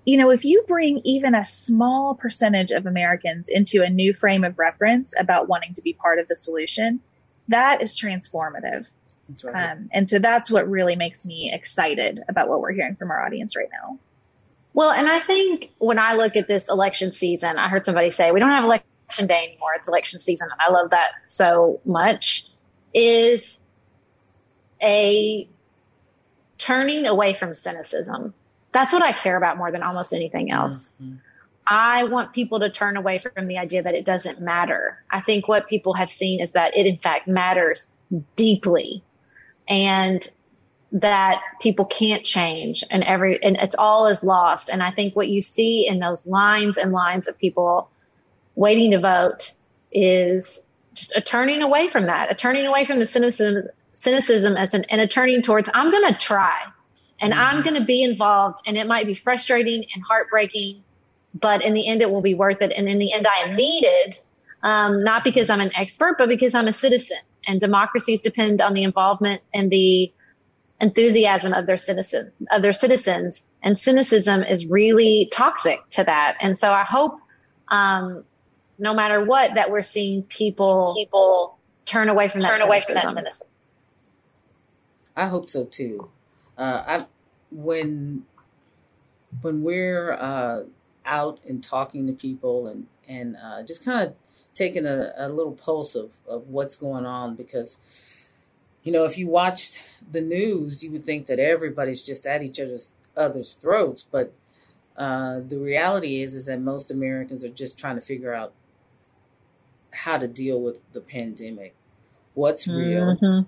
you 0.04 0.16
know, 0.16 0.30
if 0.30 0.44
you 0.44 0.64
bring 0.66 1.00
even 1.04 1.34
a 1.34 1.44
small 1.44 2.14
percentage 2.14 2.72
of 2.72 2.86
Americans 2.86 3.48
into 3.48 3.82
a 3.82 3.90
new 3.90 4.14
frame 4.14 4.44
of 4.44 4.58
reference 4.58 5.14
about 5.18 5.48
wanting 5.48 5.74
to 5.74 5.82
be 5.82 5.92
part 5.92 6.18
of 6.18 6.28
the 6.28 6.36
solution, 6.36 7.00
that 7.48 7.82
is 7.82 7.96
transformative. 7.96 8.88
Right. 9.42 9.70
Um, 9.70 9.88
and 9.92 10.10
so 10.10 10.18
that's 10.18 10.50
what 10.50 10.68
really 10.68 10.96
makes 10.96 11.24
me 11.24 11.50
excited 11.52 12.22
about 12.28 12.48
what 12.48 12.60
we're 12.60 12.72
hearing 12.72 12.96
from 12.96 13.10
our 13.10 13.24
audience 13.24 13.56
right 13.56 13.68
now. 13.72 13.98
Well, 14.74 14.90
and 14.90 15.08
I 15.08 15.20
think 15.20 15.70
when 15.78 15.98
I 15.98 16.14
look 16.14 16.36
at 16.36 16.48
this 16.48 16.70
election 16.70 17.12
season, 17.12 17.58
I 17.58 17.68
heard 17.68 17.84
somebody 17.84 18.10
say, 18.10 18.30
we 18.30 18.40
don't 18.40 18.50
have 18.50 18.64
election 18.64 19.26
day 19.26 19.48
anymore. 19.50 19.70
It's 19.76 19.88
election 19.88 20.18
season. 20.20 20.48
And 20.50 20.60
I 20.60 20.72
love 20.72 20.90
that 20.90 21.12
so 21.26 21.80
much 21.84 22.46
is 22.94 23.60
a 24.82 25.48
turning 26.58 27.06
away 27.06 27.34
from 27.34 27.54
cynicism. 27.54 28.34
That's 28.72 28.92
what 28.92 29.02
I 29.02 29.12
care 29.12 29.36
about 29.36 29.58
more 29.58 29.70
than 29.70 29.82
almost 29.82 30.14
anything 30.14 30.50
else. 30.50 30.92
Mm-hmm. 31.02 31.16
I 31.66 32.04
want 32.04 32.32
people 32.32 32.60
to 32.60 32.70
turn 32.70 32.96
away 32.96 33.18
from 33.18 33.46
the 33.46 33.58
idea 33.58 33.82
that 33.82 33.94
it 33.94 34.04
doesn't 34.04 34.40
matter. 34.40 35.02
I 35.10 35.20
think 35.20 35.46
what 35.46 35.68
people 35.68 35.94
have 35.94 36.10
seen 36.10 36.40
is 36.40 36.52
that 36.52 36.76
it 36.76 36.86
in 36.86 36.98
fact 36.98 37.28
matters 37.28 37.86
deeply 38.36 39.02
and 39.68 40.26
that 40.92 41.40
people 41.60 41.84
can't 41.84 42.24
change 42.24 42.84
and 42.90 43.02
every, 43.02 43.42
and 43.42 43.56
it's 43.56 43.76
all 43.76 44.06
is 44.08 44.22
lost. 44.22 44.68
And 44.68 44.82
I 44.82 44.90
think 44.90 45.16
what 45.16 45.28
you 45.28 45.42
see 45.42 45.86
in 45.88 45.98
those 45.98 46.26
lines 46.26 46.76
and 46.76 46.92
lines 46.92 47.28
of 47.28 47.38
people 47.38 47.90
waiting 48.54 48.90
to 48.90 49.00
vote 49.00 49.52
is 49.90 50.62
just 50.94 51.16
a 51.16 51.20
turning 51.20 51.62
away 51.62 51.88
from 51.88 52.06
that, 52.06 52.30
a 52.30 52.34
turning 52.34 52.66
away 52.66 52.84
from 52.84 52.98
the 52.98 53.06
cynicism, 53.06 53.68
cynicism 53.94 54.56
as 54.56 54.74
an, 54.74 54.84
and 54.84 55.00
a 55.00 55.08
turning 55.08 55.42
towards, 55.42 55.70
I'm 55.72 55.90
going 55.90 56.12
to 56.12 56.18
try 56.18 56.56
and 57.20 57.32
mm-hmm. 57.32 57.40
I'm 57.40 57.62
going 57.62 57.76
to 57.76 57.84
be 57.84 58.02
involved 58.02 58.58
and 58.66 58.76
it 58.76 58.86
might 58.86 59.06
be 59.06 59.14
frustrating 59.14 59.84
and 59.94 60.02
heartbreaking 60.06 60.82
but 61.34 61.62
in 61.62 61.72
the 61.72 61.88
end, 61.88 62.02
it 62.02 62.10
will 62.10 62.22
be 62.22 62.34
worth 62.34 62.60
it. 62.60 62.72
And 62.72 62.88
in 62.88 62.98
the 62.98 63.12
end, 63.12 63.26
I 63.26 63.48
am 63.48 63.56
needed, 63.56 64.18
um, 64.62 65.04
not 65.04 65.24
because 65.24 65.50
I'm 65.50 65.60
an 65.60 65.72
expert, 65.74 66.16
but 66.18 66.28
because 66.28 66.54
I'm 66.54 66.68
a 66.68 66.72
citizen. 66.72 67.18
And 67.46 67.60
democracies 67.60 68.20
depend 68.20 68.60
on 68.60 68.74
the 68.74 68.84
involvement 68.84 69.42
and 69.52 69.70
the 69.70 70.12
enthusiasm 70.82 71.54
of 71.54 71.64
their 71.64 71.78
citizen 71.78 72.32
of 72.50 72.60
their 72.60 72.72
citizens. 72.72 73.42
And 73.62 73.78
cynicism 73.78 74.42
is 74.42 74.66
really 74.66 75.30
toxic 75.32 75.88
to 75.90 76.04
that. 76.04 76.36
And 76.40 76.58
so 76.58 76.70
I 76.72 76.82
hope, 76.82 77.18
um, 77.68 78.24
no 78.78 78.92
matter 78.92 79.24
what, 79.24 79.54
that 79.54 79.70
we're 79.70 79.82
seeing 79.82 80.24
people 80.24 80.94
people 80.96 81.56
turn 81.86 82.08
away 82.08 82.28
from 82.28 82.40
turn 82.40 82.58
that 82.58 82.66
away 82.66 82.80
cynicism. 82.80 83.14
from 83.14 83.14
that 83.14 83.34
cynicism. 83.34 83.46
I 85.16 85.28
hope 85.28 85.48
so 85.48 85.64
too. 85.64 86.10
Uh, 86.58 86.82
I 86.86 87.06
when 87.52 88.24
when 89.40 89.62
we're 89.62 90.12
uh, 90.12 90.64
out 91.06 91.40
and 91.48 91.62
talking 91.62 92.08
to 92.08 92.12
people 92.12 92.66
and 92.66 92.88
and 93.08 93.36
uh, 93.36 93.62
just 93.62 93.84
kind 93.84 94.08
of 94.08 94.14
taking 94.54 94.84
a, 94.84 95.12
a 95.16 95.28
little 95.28 95.52
pulse 95.52 95.94
of, 95.94 96.10
of 96.28 96.48
what's 96.48 96.76
going 96.76 97.06
on 97.06 97.36
because 97.36 97.78
you 98.82 98.92
know 98.92 99.04
if 99.04 99.16
you 99.18 99.26
watched 99.26 99.78
the 100.10 100.20
news 100.20 100.82
you 100.82 100.90
would 100.90 101.04
think 101.04 101.26
that 101.26 101.38
everybody's 101.38 102.04
just 102.04 102.26
at 102.26 102.42
each 102.42 102.58
other's 102.60 102.90
other's 103.16 103.54
throats 103.54 104.04
but 104.10 104.32
uh, 104.96 105.40
the 105.40 105.58
reality 105.58 106.22
is 106.22 106.34
is 106.34 106.46
that 106.46 106.60
most 106.60 106.90
Americans 106.90 107.42
are 107.42 107.48
just 107.48 107.78
trying 107.78 107.94
to 107.94 108.02
figure 108.02 108.34
out 108.34 108.52
how 109.90 110.18
to 110.18 110.28
deal 110.28 110.60
with 110.60 110.76
the 110.92 111.00
pandemic 111.00 111.74
what's 112.34 112.66
real 112.66 113.16
mm-hmm. 113.16 113.46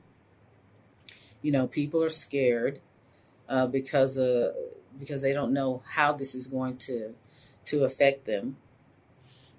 you 1.42 1.52
know 1.52 1.66
people 1.66 2.02
are 2.02 2.10
scared 2.10 2.80
uh, 3.48 3.66
because 3.66 4.18
uh, 4.18 4.52
because 4.98 5.22
they 5.22 5.32
don't 5.32 5.52
know 5.52 5.82
how 5.94 6.12
this 6.12 6.34
is 6.34 6.46
going 6.46 6.76
to 6.76 7.14
to 7.66 7.84
affect 7.84 8.26
them. 8.26 8.56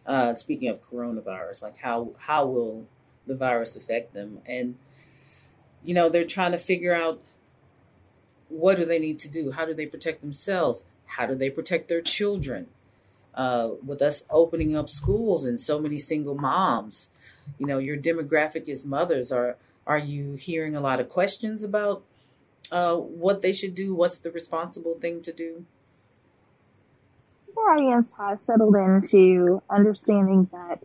Uh, 0.06 0.36
speaking 0.36 0.70
of 0.70 0.84
coronavirus, 0.84 1.62
like 1.62 1.78
how 1.78 2.12
how 2.20 2.46
will 2.46 2.86
the 3.26 3.36
virus 3.36 3.76
affect 3.76 4.14
them? 4.14 4.40
And 4.46 4.76
you 5.86 5.94
know, 5.94 6.10
they're 6.10 6.26
trying 6.26 6.52
to 6.52 6.58
figure 6.58 6.94
out 6.94 7.22
what 8.50 8.78
do 8.78 8.86
they 8.86 9.00
need 9.00 9.20
to 9.20 9.28
do? 9.28 9.52
How 9.52 9.66
do 9.66 9.74
they 9.74 9.86
protect 9.86 10.22
themselves? 10.22 10.84
How 11.06 11.26
do 11.26 11.36
they 11.36 11.50
protect 11.50 11.88
their 11.88 12.02
children? 12.02 12.68
Uh, 13.34 13.72
with 13.86 14.02
us 14.02 14.24
opening 14.30 14.78
up 14.78 14.90
schools 14.90 15.44
and 15.46 15.60
so 15.60 15.78
many 15.78 16.00
single 16.00 16.36
moms, 16.36 17.10
you 17.60 17.66
know, 17.66 17.80
your 17.80 17.98
demographic 17.98 18.70
is 18.70 18.86
mothers. 18.86 19.30
Are 19.32 19.58
are 19.86 19.98
you 19.98 20.36
hearing 20.36 20.76
a 20.76 20.82
lot 20.82 21.00
of 21.02 21.10
questions 21.10 21.62
about 21.62 22.04
uh, 22.72 22.96
what 22.96 23.42
they 23.42 23.52
should 23.52 23.76
do? 23.76 23.94
What's 23.94 24.18
the 24.20 24.32
responsible 24.32 24.96
thing 25.00 25.22
to 25.22 25.34
do? 25.34 25.66
our 27.58 27.74
audience 27.74 28.14
has 28.18 28.44
settled 28.44 28.76
into 28.76 29.62
understanding 29.70 30.50
that 30.52 30.80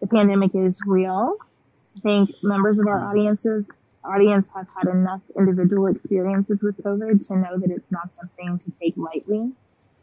the 0.00 0.06
pandemic 0.06 0.54
is 0.54 0.80
real. 0.86 1.36
I 1.96 2.00
think 2.00 2.30
members 2.42 2.78
of 2.78 2.86
our 2.86 3.00
audiences 3.00 3.68
audience 4.06 4.50
have 4.54 4.66
had 4.76 4.88
enough 4.88 5.22
individual 5.36 5.86
experiences 5.86 6.62
with 6.62 6.76
COVID 6.82 7.26
to 7.28 7.36
know 7.36 7.58
that 7.58 7.70
it's 7.70 7.90
not 7.90 8.14
something 8.14 8.58
to 8.58 8.70
take 8.70 8.94
lightly. 8.96 9.52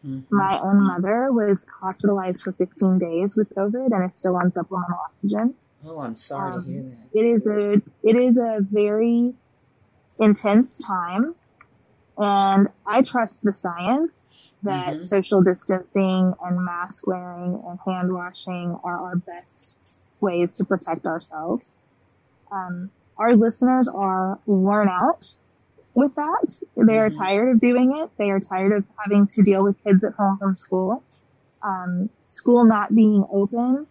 Mm-hmm. 0.06 0.36
My 0.36 0.60
own 0.60 0.82
mother 0.82 1.32
was 1.32 1.66
hospitalized 1.82 2.44
for 2.44 2.52
15 2.52 3.00
days 3.00 3.36
with 3.36 3.54
COVID 3.56 3.92
and 3.92 4.10
is 4.10 4.18
still 4.18 4.36
on 4.36 4.52
supplemental 4.52 4.98
oxygen. 5.06 5.56
Oh, 5.86 6.00
I'm 6.00 6.16
sorry 6.16 6.54
um, 6.54 6.64
to 6.64 6.70
hear 6.70 6.84
that. 6.84 7.20
It 7.20 7.26
is 7.26 7.48
a 7.48 7.74
it 8.04 8.16
is 8.16 8.38
a 8.38 8.60
very 8.62 9.34
intense 10.20 10.78
time, 10.78 11.36
and 12.18 12.70
I 12.86 13.02
trust 13.02 13.44
the 13.44 13.54
science 13.54 14.34
that 14.64 14.94
mm-hmm. 14.94 15.02
social 15.02 15.42
distancing 15.42 16.34
and 16.44 16.66
mask 16.66 17.06
wearing 17.06 17.62
and 17.68 17.80
hand 17.86 18.14
washing 18.14 18.78
are 18.84 18.98
our 18.98 19.16
best 19.18 19.78
ways 20.22 20.56
to 20.56 20.66
protect 20.66 21.06
ourselves. 21.06 21.78
Um, 22.52 22.90
our 23.18 23.36
listeners 23.36 23.88
are 23.88 24.40
worn 24.46 24.90
out 24.90 25.36
with 25.94 26.16
that. 26.16 26.60
They 26.76 26.98
are 26.98 27.10
mm-hmm. 27.10 27.22
tired 27.22 27.56
of 27.56 27.62
doing 27.62 27.98
it. 27.98 28.10
They 28.18 28.30
are 28.32 28.40
tired 28.40 28.74
of 28.74 28.86
having 28.98 29.28
to 29.28 29.44
deal 29.44 29.64
with 29.64 29.82
kids 29.84 30.04
at 30.04 30.14
home 30.14 30.38
from 30.38 30.56
school. 30.56 31.04
Um, 31.62 32.10
school 32.28 32.66
not 32.66 32.94
being 32.94 33.26
open 33.32 33.88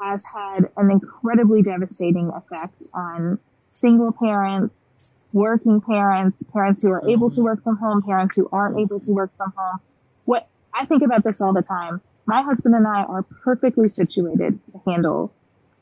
has 0.00 0.24
had 0.24 0.70
an 0.76 0.90
incredibly 0.90 1.62
devastating 1.62 2.30
effect 2.30 2.88
on 2.92 3.38
single 3.72 4.12
parents, 4.12 4.84
working 5.32 5.80
parents, 5.80 6.42
parents 6.52 6.82
who 6.82 6.90
are 6.90 7.00
mm-hmm. 7.00 7.10
able 7.10 7.30
to 7.30 7.42
work 7.42 7.62
from 7.62 7.76
home, 7.76 8.02
parents 8.02 8.36
who 8.36 8.48
aren't 8.52 8.78
able 8.78 9.00
to 9.00 9.12
work 9.12 9.30
from 9.36 9.52
home. 9.56 9.80
What 10.24 10.48
I 10.72 10.84
think 10.86 11.02
about 11.02 11.24
this 11.24 11.40
all 11.40 11.52
the 11.52 11.62
time. 11.62 12.00
My 12.26 12.42
husband 12.42 12.74
and 12.74 12.86
I 12.86 13.02
are 13.02 13.22
perfectly 13.22 13.88
situated 13.90 14.58
to 14.70 14.80
handle 14.86 15.32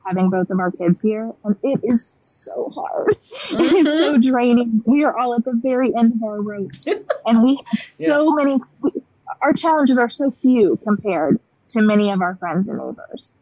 having 0.06 0.30
both 0.30 0.50
of 0.50 0.58
our 0.58 0.70
kids 0.70 1.02
here, 1.02 1.32
and 1.44 1.56
it 1.62 1.80
is 1.82 2.18
so 2.20 2.70
hard. 2.74 3.16
Mm-hmm. 3.32 3.60
It 3.62 3.72
is 3.72 3.86
so 3.86 4.12
mm-hmm. 4.12 4.30
draining. 4.30 4.82
We 4.84 5.04
are 5.04 5.16
all 5.16 5.34
at 5.34 5.44
the 5.44 5.54
very 5.54 5.94
end 5.94 6.14
of 6.14 6.22
our 6.22 6.40
rope, 6.40 6.72
and 7.26 7.42
we 7.42 7.56
have 7.56 7.80
so 7.92 8.36
yeah. 8.38 8.44
many. 8.44 8.60
We, 8.80 8.92
our 9.40 9.52
challenges 9.52 9.98
are 9.98 10.08
so 10.08 10.30
few 10.30 10.78
compared 10.84 11.40
to 11.68 11.82
many 11.82 12.10
of 12.10 12.20
our 12.20 12.36
friends 12.36 12.68
and 12.68 12.78
neighbors. 12.78 13.36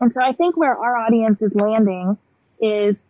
And 0.00 0.12
so 0.12 0.20
I 0.22 0.32
think 0.32 0.56
where 0.56 0.76
our 0.76 0.96
audience 0.96 1.42
is 1.42 1.54
landing 1.54 2.18
is 2.60 3.06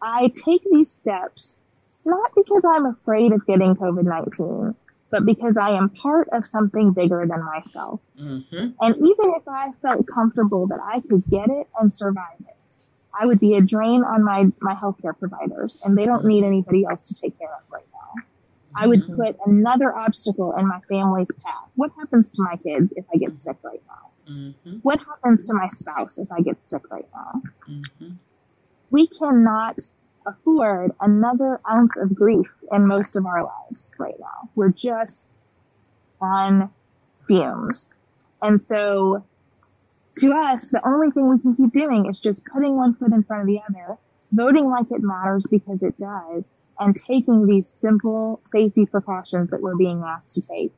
I 0.00 0.32
take 0.34 0.62
these 0.70 0.90
steps 0.90 1.64
not 2.04 2.30
because 2.36 2.64
I'm 2.64 2.86
afraid 2.86 3.32
of 3.32 3.44
getting 3.46 3.74
COVID-19, 3.74 4.74
but 5.10 5.24
because 5.24 5.56
I 5.56 5.70
am 5.70 5.88
part 5.90 6.28
of 6.32 6.46
something 6.46 6.92
bigger 6.92 7.24
than 7.26 7.44
myself. 7.44 8.00
Mm-hmm. 8.20 8.70
And 8.80 8.96
even 8.96 9.34
if 9.34 9.42
I 9.48 9.72
felt 9.82 10.06
comfortable 10.06 10.66
that 10.68 10.80
I 10.84 11.00
could 11.00 11.22
get 11.30 11.48
it 11.48 11.68
and 11.78 11.92
survive 11.92 12.40
it, 12.40 12.54
I 13.18 13.26
would 13.26 13.40
be 13.40 13.54
a 13.54 13.60
drain 13.60 14.04
on 14.04 14.22
my, 14.22 14.50
my 14.60 14.74
healthcare 14.74 15.18
providers 15.18 15.78
and 15.84 15.96
they 15.96 16.06
don't 16.06 16.24
need 16.24 16.44
anybody 16.44 16.84
else 16.84 17.08
to 17.08 17.14
take 17.14 17.38
care 17.38 17.48
of 17.48 17.62
right 17.70 17.86
now. 17.92 18.22
I 18.74 18.86
would 18.86 19.04
mm-hmm. 19.04 19.16
put 19.16 19.36
another 19.46 19.94
obstacle 19.94 20.52
in 20.54 20.66
my 20.66 20.80
family's 20.88 21.30
path. 21.32 21.70
What 21.76 21.92
happens 21.98 22.32
to 22.32 22.42
my 22.42 22.56
kids 22.56 22.92
if 22.96 23.06
I 23.14 23.16
get 23.16 23.38
sick 23.38 23.56
right 23.62 23.82
now? 23.86 24.32
Mm-hmm. 24.32 24.76
What 24.82 24.98
happens 24.98 25.46
to 25.48 25.54
my 25.54 25.68
spouse 25.68 26.18
if 26.18 26.30
I 26.30 26.40
get 26.40 26.60
sick 26.60 26.82
right 26.90 27.08
now? 27.14 27.42
Mm-hmm. 27.68 28.10
We 28.90 29.06
cannot 29.06 29.78
afford 30.26 30.92
another 31.00 31.60
ounce 31.68 31.96
of 31.98 32.14
grief 32.14 32.50
in 32.72 32.86
most 32.86 33.16
of 33.16 33.26
our 33.26 33.44
lives 33.44 33.90
right 33.98 34.18
now. 34.18 34.50
We're 34.54 34.70
just 34.70 35.28
on 36.20 36.70
fumes. 37.26 37.94
And 38.42 38.60
so 38.60 39.24
to 40.18 40.32
us, 40.32 40.70
the 40.70 40.86
only 40.86 41.10
thing 41.10 41.28
we 41.28 41.38
can 41.38 41.54
keep 41.54 41.72
doing 41.72 42.06
is 42.06 42.18
just 42.18 42.44
putting 42.46 42.76
one 42.76 42.94
foot 42.94 43.12
in 43.12 43.22
front 43.22 43.42
of 43.42 43.46
the 43.46 43.60
other, 43.68 43.98
voting 44.32 44.70
like 44.70 44.90
it 44.90 45.02
matters 45.02 45.46
because 45.50 45.82
it 45.82 45.96
does, 45.98 46.50
and 46.78 46.96
taking 46.96 47.46
these 47.46 47.68
simple 47.68 48.40
safety 48.42 48.86
precautions 48.86 49.50
that 49.50 49.60
we're 49.60 49.76
being 49.76 50.02
asked 50.06 50.34
to 50.34 50.42
take. 50.42 50.72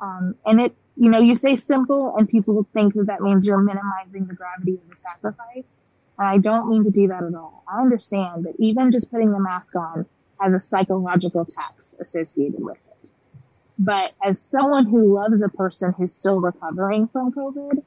Um, 0.00 0.34
and 0.44 0.60
it, 0.60 0.74
you 0.96 1.08
know, 1.08 1.20
you 1.20 1.36
say 1.36 1.56
simple 1.56 2.16
and 2.16 2.28
people 2.28 2.66
think 2.74 2.94
that 2.94 3.06
that 3.06 3.20
means 3.20 3.46
you're 3.46 3.58
minimizing 3.58 4.26
the 4.26 4.34
gravity 4.34 4.74
of 4.74 4.88
the 4.88 4.96
sacrifice. 4.96 5.78
And 6.18 6.28
I 6.28 6.38
don't 6.38 6.68
mean 6.68 6.84
to 6.84 6.90
do 6.90 7.08
that 7.08 7.22
at 7.22 7.34
all. 7.34 7.64
I 7.66 7.80
understand 7.80 8.44
that 8.44 8.54
even 8.58 8.90
just 8.90 9.10
putting 9.10 9.32
the 9.32 9.40
mask 9.40 9.74
on 9.76 10.06
has 10.40 10.54
a 10.54 10.60
psychological 10.60 11.44
tax 11.44 11.96
associated 12.00 12.62
with 12.62 12.76
it. 12.76 13.10
But 13.78 14.12
as 14.22 14.40
someone 14.40 14.86
who 14.86 15.14
loves 15.14 15.42
a 15.42 15.48
person 15.48 15.92
who's 15.92 16.14
still 16.14 16.40
recovering 16.40 17.08
from 17.08 17.32
COVID, 17.32 17.82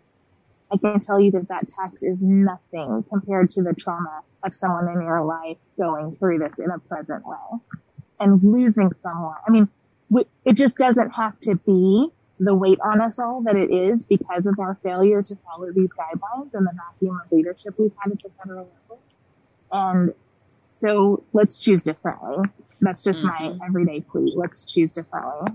I 0.72 0.78
can 0.78 1.00
tell 1.00 1.20
you 1.20 1.32
that 1.32 1.48
that 1.50 1.68
tax 1.68 2.04
is 2.04 2.24
nothing 2.24 3.04
compared 3.10 3.52
to 3.52 3.64
the 3.64 3.74
trauma 3.74 4.22
of 4.44 4.56
someone 4.56 4.90
in 4.90 5.02
your 5.02 5.24
life 5.24 5.58
going 5.78 6.16
through 6.16 6.40
this 6.40 6.60
in 6.60 6.72
a 6.72 6.80
present 6.80 7.26
way 7.26 7.38
and 8.20 8.44
losing 8.44 8.92
someone. 9.04 9.38
I 9.48 9.52
mean, 9.52 9.70
it 10.44 10.54
just 10.54 10.78
doesn't 10.78 11.12
have 11.12 11.40
to 11.42 11.56
be 11.56 12.10
the 12.40 12.54
weight 12.54 12.80
on 12.84 13.02
us 13.02 13.20
all 13.20 13.42
that 13.42 13.56
it 13.56 13.72
is 13.72 14.04
because 14.04 14.46
of 14.46 14.60
our 14.60 14.78
failure 14.84 15.22
to 15.22 15.38
follow 15.38 15.72
these 15.72 15.90
guidelines 15.90 16.54
and 16.54 16.68
the 16.68 16.72
vacuum 16.76 17.20
of 17.24 17.32
leadership 17.32 17.76
we've 17.78 17.94
had 18.00 18.12
at 18.12 18.22
the 18.22 18.30
federal 18.42 18.70
level. 18.90 19.00
And 19.72 20.14
so 20.72 21.24
let's 21.32 21.58
choose 21.58 21.82
differently. 21.82 22.50
That's 22.82 23.04
just 23.04 23.26
mm-hmm. 23.26 23.58
my 23.58 23.66
everyday 23.66 24.02
plea. 24.02 24.34
Let's 24.36 24.66
choose 24.66 24.92
differently. 24.92 25.54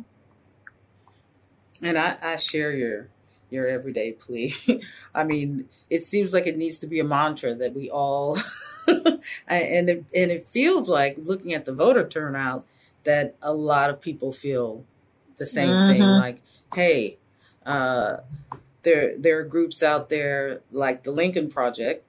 And 1.82 1.98
I, 1.98 2.16
I 2.22 2.36
share 2.36 2.72
your 2.72 3.08
your 3.50 3.66
everyday 3.66 4.12
plea. 4.12 4.54
I 5.14 5.24
mean, 5.24 5.68
it 5.90 6.04
seems 6.04 6.32
like 6.32 6.46
it 6.46 6.56
needs 6.56 6.78
to 6.78 6.86
be 6.86 7.00
a 7.00 7.04
mantra 7.04 7.54
that 7.56 7.74
we 7.74 7.90
all, 7.90 8.38
and 8.86 9.90
it, 9.90 10.04
and 10.14 10.30
it 10.30 10.46
feels 10.46 10.88
like 10.88 11.16
looking 11.18 11.52
at 11.52 11.64
the 11.64 11.72
voter 11.72 12.06
turnout 12.06 12.64
that 13.04 13.34
a 13.42 13.52
lot 13.52 13.90
of 13.90 14.00
people 14.00 14.32
feel 14.32 14.84
the 15.38 15.46
same 15.46 15.70
mm-hmm. 15.70 15.92
thing. 15.92 16.02
Like, 16.02 16.42
hey, 16.74 17.18
uh, 17.64 18.18
there 18.82 19.16
there 19.18 19.38
are 19.40 19.44
groups 19.44 19.82
out 19.82 20.08
there 20.08 20.60
like 20.70 21.02
the 21.02 21.10
Lincoln 21.10 21.50
Project 21.50 22.06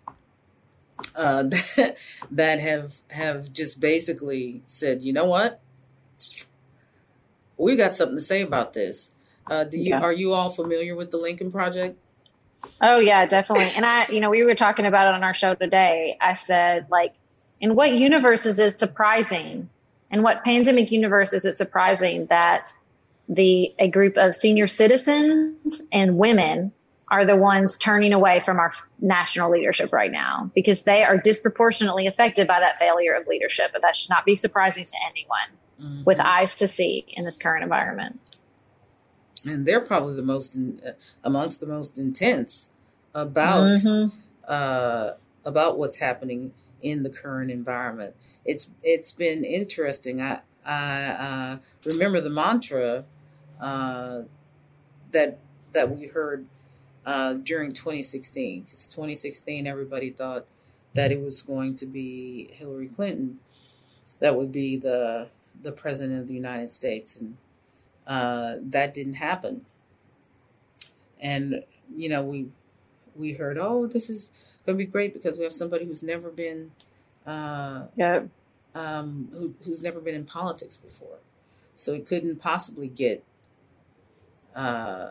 uh, 1.16 1.44
that 1.44 1.98
that 2.32 2.60
have 2.60 2.96
have 3.10 3.52
just 3.54 3.80
basically 3.80 4.62
said, 4.68 5.02
you 5.02 5.14
know 5.14 5.26
what, 5.26 5.62
we 7.58 7.76
got 7.76 7.94
something 7.94 8.18
to 8.18 8.24
say 8.24 8.42
about 8.42 8.74
this. 8.74 9.12
Uh, 9.50 9.64
do 9.64 9.78
you 9.78 9.90
yeah. 9.90 10.02
are 10.02 10.14
you 10.14 10.34
all 10.34 10.50
familiar 10.50 10.96
with 10.96 11.12
the 11.12 11.18
Lincoln 11.18 11.52
Project? 11.52 11.98
Oh 12.82 13.00
yeah, 13.00 13.26
definitely. 13.26 13.72
And 13.76 13.86
I, 13.86 14.08
you 14.10 14.20
know, 14.20 14.30
we 14.30 14.44
were 14.44 14.56
talking 14.56 14.86
about 14.86 15.08
it 15.08 15.14
on 15.14 15.24
our 15.24 15.34
show 15.34 15.56
today. 15.56 16.18
I 16.22 16.34
said, 16.34 16.88
like, 16.90 17.14
in 17.60 17.76
what 17.76 17.92
universe 17.92 18.46
is 18.46 18.60
it 18.60 18.78
surprising? 18.78 19.70
In 20.10 20.24
what 20.24 20.44
pandemic 20.44 20.92
universe 20.92 21.34
is 21.34 21.46
it 21.46 21.58
surprising 21.58 22.28
that 22.28 22.74
the 23.32 23.74
a 23.80 23.90
group 23.90 24.18
of 24.18 24.36
senior 24.36 24.68
citizens 24.68 25.82
and 25.92 26.18
women 26.18 26.72
are 27.08 27.26
the 27.26 27.36
ones 27.36 27.78
turning 27.78 28.14
away 28.14 28.40
from 28.40 28.60
our 28.60 28.74
national 29.00 29.52
leadership 29.52 29.92
right 29.92 30.12
now 30.12 30.52
because 30.54 30.84
they 30.84 31.04
are 31.04 31.18
disproportionately 31.18 32.08
affected 32.08 32.48
by 32.48 32.60
that 32.60 32.78
failure 32.78 33.14
of 33.14 33.28
leadership. 33.28 33.72
But 33.74 33.82
that 33.82 33.96
should 33.96 34.10
not 34.10 34.26
be 34.26 34.36
surprising 34.36 34.86
to 34.86 34.96
anyone 35.10 35.40
mm-hmm. 35.82 36.04
with 36.06 36.20
eyes 36.22 36.56
to 36.56 36.68
see 36.68 37.06
in 37.08 37.26
this 37.26 37.38
current 37.38 37.64
environment 37.64 38.20
and 39.46 39.66
they're 39.66 39.82
probably 39.82 40.16
the 40.16 40.22
most 40.22 40.56
in, 40.56 40.82
uh, 40.86 40.92
amongst 41.24 41.60
the 41.60 41.66
most 41.66 41.98
intense 41.98 42.68
about 43.14 43.76
mm-hmm. 43.76 44.16
uh, 44.48 45.12
about 45.44 45.78
what's 45.78 45.98
happening 45.98 46.54
in 46.82 47.04
the 47.04 47.10
current 47.10 47.52
environment. 47.52 48.16
It's 48.46 48.70
it's 48.84 49.12
been 49.12 49.44
interesting. 49.44 50.22
I 50.22 50.42
I 50.66 51.04
uh, 51.06 51.58
remember 51.86 52.22
the 52.22 52.30
mantra 52.30 53.06
uh, 53.62 54.24
that 55.12 55.40
that 55.74 55.96
we 55.96 56.08
heard 56.08 56.46
uh, 57.06 57.34
during 57.34 57.72
2016 57.72 58.64
because 58.64 58.90
2016 58.90 59.66
everybody 59.66 60.10
thought 60.10 60.46
that 60.94 61.12
it 61.12 61.22
was 61.22 61.42
going 61.42 61.76
to 61.76 61.86
be 61.86 62.50
Hillary 62.54 62.90
Clinton 62.90 63.40
that 64.22 64.38
would 64.38 64.52
be 64.52 64.78
the 64.78 65.28
the 65.62 65.72
president 65.72 66.22
of 66.22 66.28
the 66.28 66.34
United 66.34 66.72
States. 66.72 67.18
And 67.18 67.38
uh, 68.08 68.56
that 68.62 68.94
didn't 68.94 69.14
happen. 69.14 69.66
And 71.20 71.64
you 71.94 72.08
know, 72.08 72.24
we 72.24 72.48
we 73.16 73.34
heard, 73.34 73.58
oh, 73.58 73.88
this 73.88 74.10
is 74.10 74.32
going 74.66 74.78
to 74.78 74.86
be 74.86 74.90
great 74.90 75.14
because 75.14 75.38
we 75.38 75.44
have 75.44 75.52
somebody 75.52 75.86
who's 75.86 76.02
never 76.02 76.30
been, 76.30 76.72
uh, 77.28 77.84
yeah, 77.98 78.22
um, 78.74 79.28
who, 79.34 79.54
who's 79.66 79.82
never 79.82 80.00
been 80.00 80.16
in 80.16 80.24
politics 80.24 80.78
before, 80.78 81.18
so 81.76 81.94
it 81.94 82.06
couldn't 82.08 82.38
possibly 82.38 82.88
get 82.88 83.24
uh, 84.56 85.10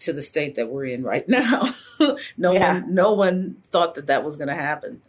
to 0.00 0.12
the 0.12 0.22
state 0.22 0.56
that 0.56 0.68
we're 0.68 0.86
in 0.86 1.02
right 1.02 1.28
now. 1.28 1.68
no 2.36 2.52
yeah. 2.52 2.74
one, 2.74 2.94
no 2.94 3.12
one 3.12 3.56
thought 3.70 3.94
that 3.94 4.06
that 4.08 4.24
was 4.24 4.36
going 4.36 4.48
to 4.48 4.54
happen. 4.54 5.02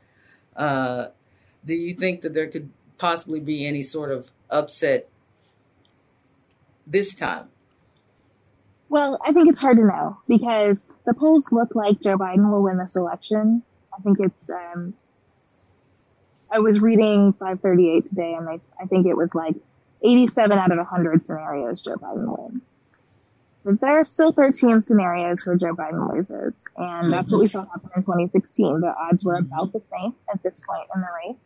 Uh, 0.55 1.07
do 1.65 1.73
you 1.73 1.93
think 1.93 2.21
that 2.21 2.33
there 2.33 2.47
could 2.47 2.69
possibly 2.97 3.39
be 3.39 3.65
any 3.65 3.81
sort 3.81 4.11
of 4.11 4.31
upset 4.49 5.07
this 6.85 7.13
time? 7.13 7.47
Well, 8.89 9.17
I 9.25 9.31
think 9.31 9.47
it's 9.47 9.61
hard 9.61 9.77
to 9.77 9.85
know 9.85 10.17
because 10.27 10.97
the 11.05 11.13
polls 11.13 11.49
look 11.51 11.75
like 11.75 12.01
Joe 12.01 12.17
Biden 12.17 12.51
will 12.51 12.61
win 12.61 12.77
this 12.77 12.97
election. 12.97 13.63
I 13.97 14.01
think 14.01 14.19
it's, 14.19 14.49
um, 14.49 14.93
I 16.51 16.59
was 16.59 16.81
reading 16.81 17.31
538 17.33 18.05
today 18.05 18.33
and 18.37 18.47
they, 18.47 18.59
I 18.81 18.85
think 18.87 19.07
it 19.07 19.15
was 19.15 19.33
like 19.33 19.55
87 20.03 20.57
out 20.57 20.71
of 20.71 20.77
100 20.77 21.25
scenarios 21.25 21.81
Joe 21.81 21.95
Biden 21.95 22.37
wins. 22.37 22.63
But 23.63 23.79
there 23.79 23.99
are 23.99 24.03
still 24.03 24.31
13 24.31 24.83
scenarios 24.83 25.45
where 25.45 25.55
Joe 25.55 25.75
Biden 25.75 26.11
loses. 26.11 26.55
And 26.75 27.13
that's 27.13 27.31
what 27.31 27.41
we 27.41 27.47
saw 27.47 27.65
happen 27.65 27.91
in 27.95 28.03
2016. 28.03 28.81
The 28.81 28.93
odds 28.95 29.23
were 29.23 29.35
about 29.35 29.71
the 29.71 29.81
same 29.81 30.15
at 30.33 30.41
this 30.41 30.61
point 30.61 30.87
in 30.95 31.01
the 31.01 31.07
race. 31.27 31.37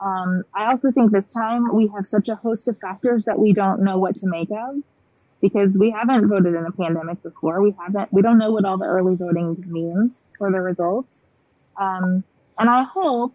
Um, 0.00 0.44
I 0.54 0.70
also 0.70 0.92
think 0.92 1.12
this 1.12 1.28
time 1.28 1.74
we 1.74 1.88
have 1.88 2.06
such 2.06 2.28
a 2.28 2.36
host 2.36 2.68
of 2.68 2.78
factors 2.78 3.24
that 3.24 3.38
we 3.38 3.52
don't 3.52 3.82
know 3.82 3.98
what 3.98 4.16
to 4.16 4.26
make 4.26 4.50
of 4.50 4.82
because 5.40 5.78
we 5.78 5.90
haven't 5.90 6.28
voted 6.28 6.54
in 6.54 6.66
a 6.66 6.72
pandemic 6.72 7.22
before. 7.22 7.60
We 7.60 7.74
haven't, 7.80 8.12
we 8.12 8.22
don't 8.22 8.38
know 8.38 8.52
what 8.52 8.64
all 8.64 8.78
the 8.78 8.86
early 8.86 9.16
voting 9.16 9.64
means 9.66 10.26
for 10.38 10.50
the 10.52 10.60
results. 10.60 11.22
Um, 11.76 12.22
and 12.58 12.70
I 12.70 12.84
hope 12.84 13.34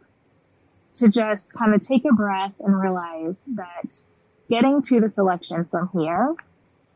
to 0.96 1.10
just 1.10 1.54
kind 1.54 1.74
of 1.74 1.82
take 1.82 2.06
a 2.06 2.14
breath 2.14 2.54
and 2.60 2.80
realize 2.80 3.42
that 3.56 4.02
getting 4.50 4.82
to 4.84 5.00
this 5.00 5.18
election 5.18 5.66
from 5.66 5.90
here, 5.94 6.36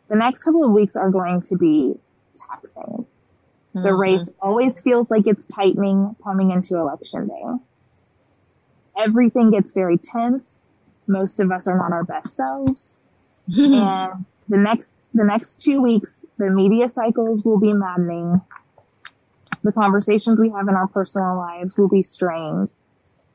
the 0.10 0.16
next 0.16 0.44
couple 0.44 0.64
of 0.64 0.72
weeks 0.72 0.96
are 0.96 1.10
going 1.10 1.42
to 1.44 1.58
be 1.58 1.96
taxing. 2.36 2.84
Mm-hmm. 2.84 3.84
The 3.84 3.94
race 3.94 4.32
always 4.42 4.82
feels 4.82 5.10
like 5.10 5.28
it's 5.28 5.46
tightening 5.46 6.16
coming 6.24 6.52
into 6.52 6.76
election 6.76 7.28
day 7.28 7.64
everything 8.98 9.52
gets 9.52 9.74
very 9.74 9.98
tense. 9.98 10.70
Most 11.08 11.40
of 11.40 11.52
us 11.52 11.68
are 11.68 11.78
not 11.78 11.92
our 11.92 12.04
best 12.04 12.36
selves. 12.36 13.02
and 13.50 14.26
the 14.50 14.58
next, 14.58 15.08
the 15.14 15.24
next 15.24 15.62
two 15.62 15.82
weeks, 15.82 16.26
the 16.38 16.50
media 16.50 16.90
cycles 16.90 17.44
will 17.44 17.60
be 17.60 17.74
maddening. 17.74 18.42
The 19.64 19.72
conversations 19.72 20.42
we 20.42 20.50
have 20.50 20.68
in 20.68 20.76
our 20.76 20.88
personal 20.88 21.38
lives 21.38 21.78
will 21.78 21.88
be 21.88 22.04
strained 22.04 22.70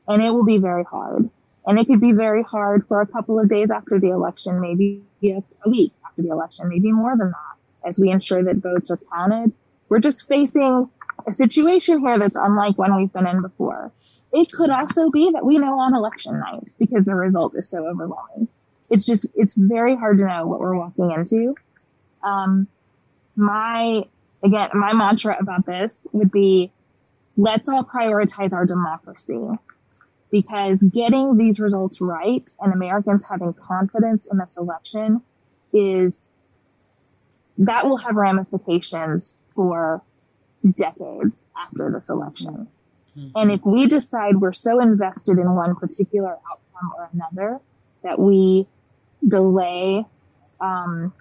and 0.07 0.23
it 0.23 0.31
will 0.31 0.45
be 0.45 0.57
very 0.57 0.83
hard. 0.83 1.29
And 1.69 1.77
it 1.77 1.85
could 1.85 2.01
be 2.01 2.13
very 2.13 2.41
hard 2.41 2.87
for 2.87 2.99
a 2.99 3.05
couple 3.05 3.39
of 3.39 3.47
days 3.47 3.69
after 3.69 3.99
the 3.99 4.09
election, 4.09 4.59
maybe 4.59 5.03
a, 5.23 5.69
week 5.69 5.93
after 6.03 6.23
the 6.23 6.29
election, 6.29 6.67
maybe 6.67 6.91
more 6.91 7.15
than 7.15 7.27
that, 7.27 7.87
as 7.87 7.99
we 7.99 8.09
ensure 8.09 8.43
that 8.43 8.55
votes 8.55 8.89
are 8.89 8.99
counted. 9.13 9.53
We're 9.87 9.99
just 9.99 10.27
facing 10.27 10.89
a 11.27 11.31
situation 11.31 11.99
here 11.99 12.17
that's 12.17 12.35
unlike 12.35 12.75
one 12.79 12.97
we've 12.97 13.13
been 13.13 13.27
in 13.27 13.43
before. 13.43 13.91
It 14.33 14.51
could 14.51 14.71
also 14.71 15.11
be 15.11 15.29
that 15.33 15.45
we 15.45 15.59
know 15.59 15.79
on 15.79 15.93
election 15.93 16.39
night 16.39 16.71
because 16.79 17.05
the 17.05 17.13
result 17.13 17.53
is 17.55 17.69
so 17.69 17.85
overwhelming. 17.85 18.47
It's 18.89 19.05
just, 19.05 19.27
it's 19.35 19.53
very 19.53 19.95
hard 19.95 20.17
to 20.17 20.25
know 20.25 20.47
what 20.47 20.59
we're 20.59 20.75
walking 20.75 21.11
into. 21.11 21.53
Um, 22.23 22.67
my, 23.35 24.05
again, 24.41 24.69
my 24.73 24.93
mantra 24.93 25.37
about 25.39 25.67
this 25.67 26.07
would 26.13 26.31
be, 26.31 26.71
let's 27.37 27.69
all 27.69 27.83
prioritize 27.83 28.55
our 28.55 28.65
democracy 28.65 29.39
because 30.31 30.81
getting 30.81 31.37
these 31.37 31.59
results 31.59 32.01
right 32.01 32.51
and 32.59 32.73
Americans 32.73 33.25
having 33.27 33.53
confidence 33.53 34.27
in 34.27 34.37
this 34.37 34.57
election 34.57 35.21
is, 35.73 36.29
that 37.57 37.87
will 37.87 37.97
have 37.97 38.15
ramifications 38.15 39.35
for 39.55 40.01
decades 40.75 41.43
after 41.57 41.91
this 41.91 42.09
election. 42.09 42.67
Mm-hmm. 43.17 43.29
And 43.35 43.51
if 43.51 43.65
we 43.65 43.87
decide 43.87 44.37
we're 44.37 44.53
so 44.53 44.79
invested 44.79 45.37
in 45.37 45.55
one 45.55 45.75
particular 45.75 46.31
outcome 46.31 46.91
or 46.97 47.09
another 47.13 47.59
that 48.03 48.19
we 48.19 48.67
delay 49.27 50.05
um, 50.61 51.13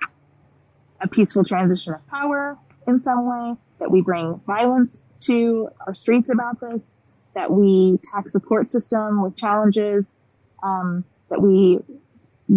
a 1.01 1.09
peaceful 1.09 1.45
transition 1.45 1.95
of 1.95 2.07
power 2.09 2.57
in 2.87 3.01
some 3.01 3.27
way, 3.27 3.57
that 3.79 3.91
we 3.91 4.01
bring 4.01 4.41
violence 4.47 5.07
to 5.21 5.69
our 5.87 5.95
streets 5.95 6.31
about 6.31 6.61
this, 6.61 6.95
that 7.39 7.51
we 7.51 7.99
tax 8.13 8.33
the 8.33 8.41
court 8.41 8.71
system 8.71 9.23
with 9.23 9.37
challenges, 9.37 10.15
um, 10.63 11.05
that 11.31 11.41
we 11.41 11.79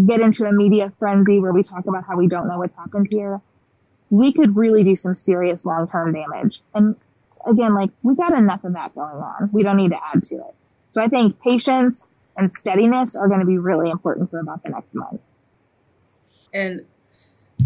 get 0.07 0.21
into 0.21 0.45
a 0.45 0.51
media 0.51 0.91
frenzy 0.99 1.39
where 1.39 1.53
we 1.53 1.63
talk 1.63 1.85
about 1.85 2.05
how 2.05 2.17
we 2.17 2.27
don't 2.27 2.47
know 2.47 2.57
what's 2.57 2.75
happened 2.75 3.07
here 3.11 3.41
we 4.11 4.33
could 4.33 4.55
really 4.55 4.83
do 4.83 4.95
some 4.95 5.15
serious 5.15 5.65
long-term 5.65 6.13
damage. 6.13 6.61
And 6.75 6.95
again, 7.45 7.73
like 7.73 7.89
we 8.03 8.13
got 8.13 8.33
enough 8.33 8.63
of 8.65 8.73
that 8.73 8.93
going 8.93 9.15
on. 9.15 9.49
We 9.51 9.63
don't 9.63 9.77
need 9.77 9.91
to 9.91 9.99
add 10.13 10.23
to 10.25 10.35
it. 10.35 10.53
So 10.89 11.01
I 11.01 11.07
think 11.07 11.41
patience 11.41 12.09
and 12.37 12.51
steadiness 12.51 13.15
are 13.15 13.29
going 13.29 13.39
to 13.39 13.45
be 13.45 13.57
really 13.57 13.89
important 13.89 14.29
for 14.29 14.39
about 14.39 14.63
the 14.63 14.69
next 14.69 14.93
month. 14.95 15.21
And 16.53 16.85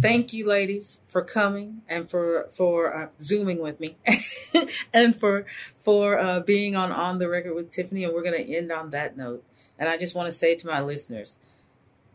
thank 0.05 0.33
you 0.33 0.47
ladies 0.47 0.99
for 1.07 1.23
coming 1.23 1.81
and 1.87 2.09
for 2.09 2.47
for 2.51 2.95
uh, 2.95 3.07
zooming 3.19 3.59
with 3.59 3.79
me 3.79 3.97
and 4.93 5.15
for 5.15 5.45
for 5.77 6.19
uh, 6.19 6.39
being 6.41 6.75
on 6.75 6.91
on 6.91 7.17
the 7.17 7.27
record 7.27 7.55
with 7.55 7.71
tiffany. 7.71 8.03
And 8.03 8.13
we're 8.13 8.23
going 8.23 8.35
to 8.35 8.55
end 8.55 8.71
on 8.71 8.91
that 8.91 9.17
note. 9.17 9.43
And 9.79 9.89
i 9.89 9.97
just 9.97 10.15
want 10.15 10.27
to 10.27 10.31
say 10.31 10.55
to 10.55 10.67
my 10.67 10.79
listeners 10.79 11.37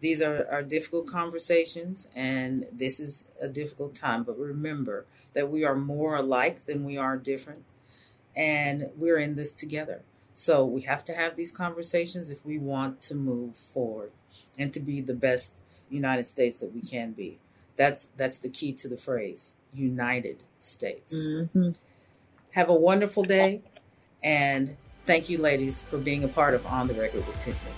these 0.01 0.23
are, 0.23 0.47
are 0.51 0.63
difficult 0.63 1.07
conversations 1.07 2.09
and 2.15 2.67
this 2.73 3.01
is 3.01 3.27
a 3.41 3.49
difficult 3.49 3.95
time. 3.95 4.23
But 4.23 4.39
remember 4.39 5.07
that 5.35 5.51
we 5.51 5.65
are 5.65 5.75
more 5.75 6.17
alike 6.17 6.67
than 6.67 6.85
we 6.85 6.97
are 6.97 7.17
different. 7.17 7.65
And 8.35 8.91
we're 8.97 9.19
in 9.19 9.35
this 9.35 9.53
together. 9.53 10.03
So 10.33 10.65
we 10.65 10.83
have 10.83 11.05
to 11.07 11.13
have 11.13 11.37
these 11.37 11.53
conversations 11.53 12.31
if 12.31 12.47
we 12.47 12.57
want 12.57 13.03
to 13.03 13.15
move 13.15 13.57
forward 13.57 14.13
and 14.57 14.73
to 14.73 14.81
be 14.81 15.01
the 15.01 15.13
best 15.13 15.61
united 15.91 16.27
states 16.27 16.59
that 16.59 16.73
we 16.73 16.81
can 16.81 17.13
be 17.13 17.41
that's 17.81 18.09
that's 18.19 18.39
the 18.39 18.51
key 18.51 18.75
to 18.75 18.89
the 18.89 18.99
phrase 18.99 19.55
united 19.73 20.43
states 20.59 21.15
mm-hmm. 21.15 21.71
have 22.51 22.69
a 22.69 22.75
wonderful 22.75 23.23
day 23.23 23.63
and 24.23 24.77
thank 25.07 25.31
you 25.31 25.39
ladies 25.39 25.81
for 25.81 25.97
being 25.97 26.23
a 26.23 26.29
part 26.29 26.53
of 26.53 26.67
on 26.67 26.87
the 26.87 26.95
record 26.95 27.27
with 27.27 27.41
tiffany 27.41 27.75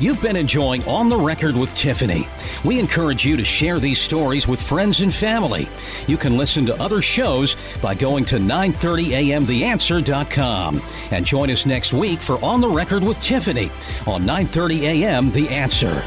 You've 0.00 0.20
been 0.20 0.34
enjoying 0.34 0.82
On 0.88 1.08
the 1.08 1.16
Record 1.16 1.54
with 1.54 1.72
Tiffany. 1.76 2.26
We 2.64 2.80
encourage 2.80 3.24
you 3.24 3.36
to 3.36 3.44
share 3.44 3.78
these 3.78 4.00
stories 4.00 4.48
with 4.48 4.60
friends 4.60 4.98
and 4.98 5.14
family. 5.14 5.68
You 6.08 6.16
can 6.16 6.36
listen 6.36 6.66
to 6.66 6.74
other 6.82 7.00
shows 7.00 7.54
by 7.80 7.94
going 7.94 8.24
to 8.24 8.38
930amtheanswer.com 8.38 10.82
and 11.12 11.24
join 11.24 11.48
us 11.48 11.64
next 11.64 11.92
week 11.92 12.18
for 12.18 12.44
On 12.44 12.60
the 12.60 12.68
Record 12.68 13.04
with 13.04 13.20
Tiffany 13.20 13.70
on 14.04 14.26
930 14.26 14.84
AM 14.84 15.30
The 15.30 15.48
Answer. 15.48 16.02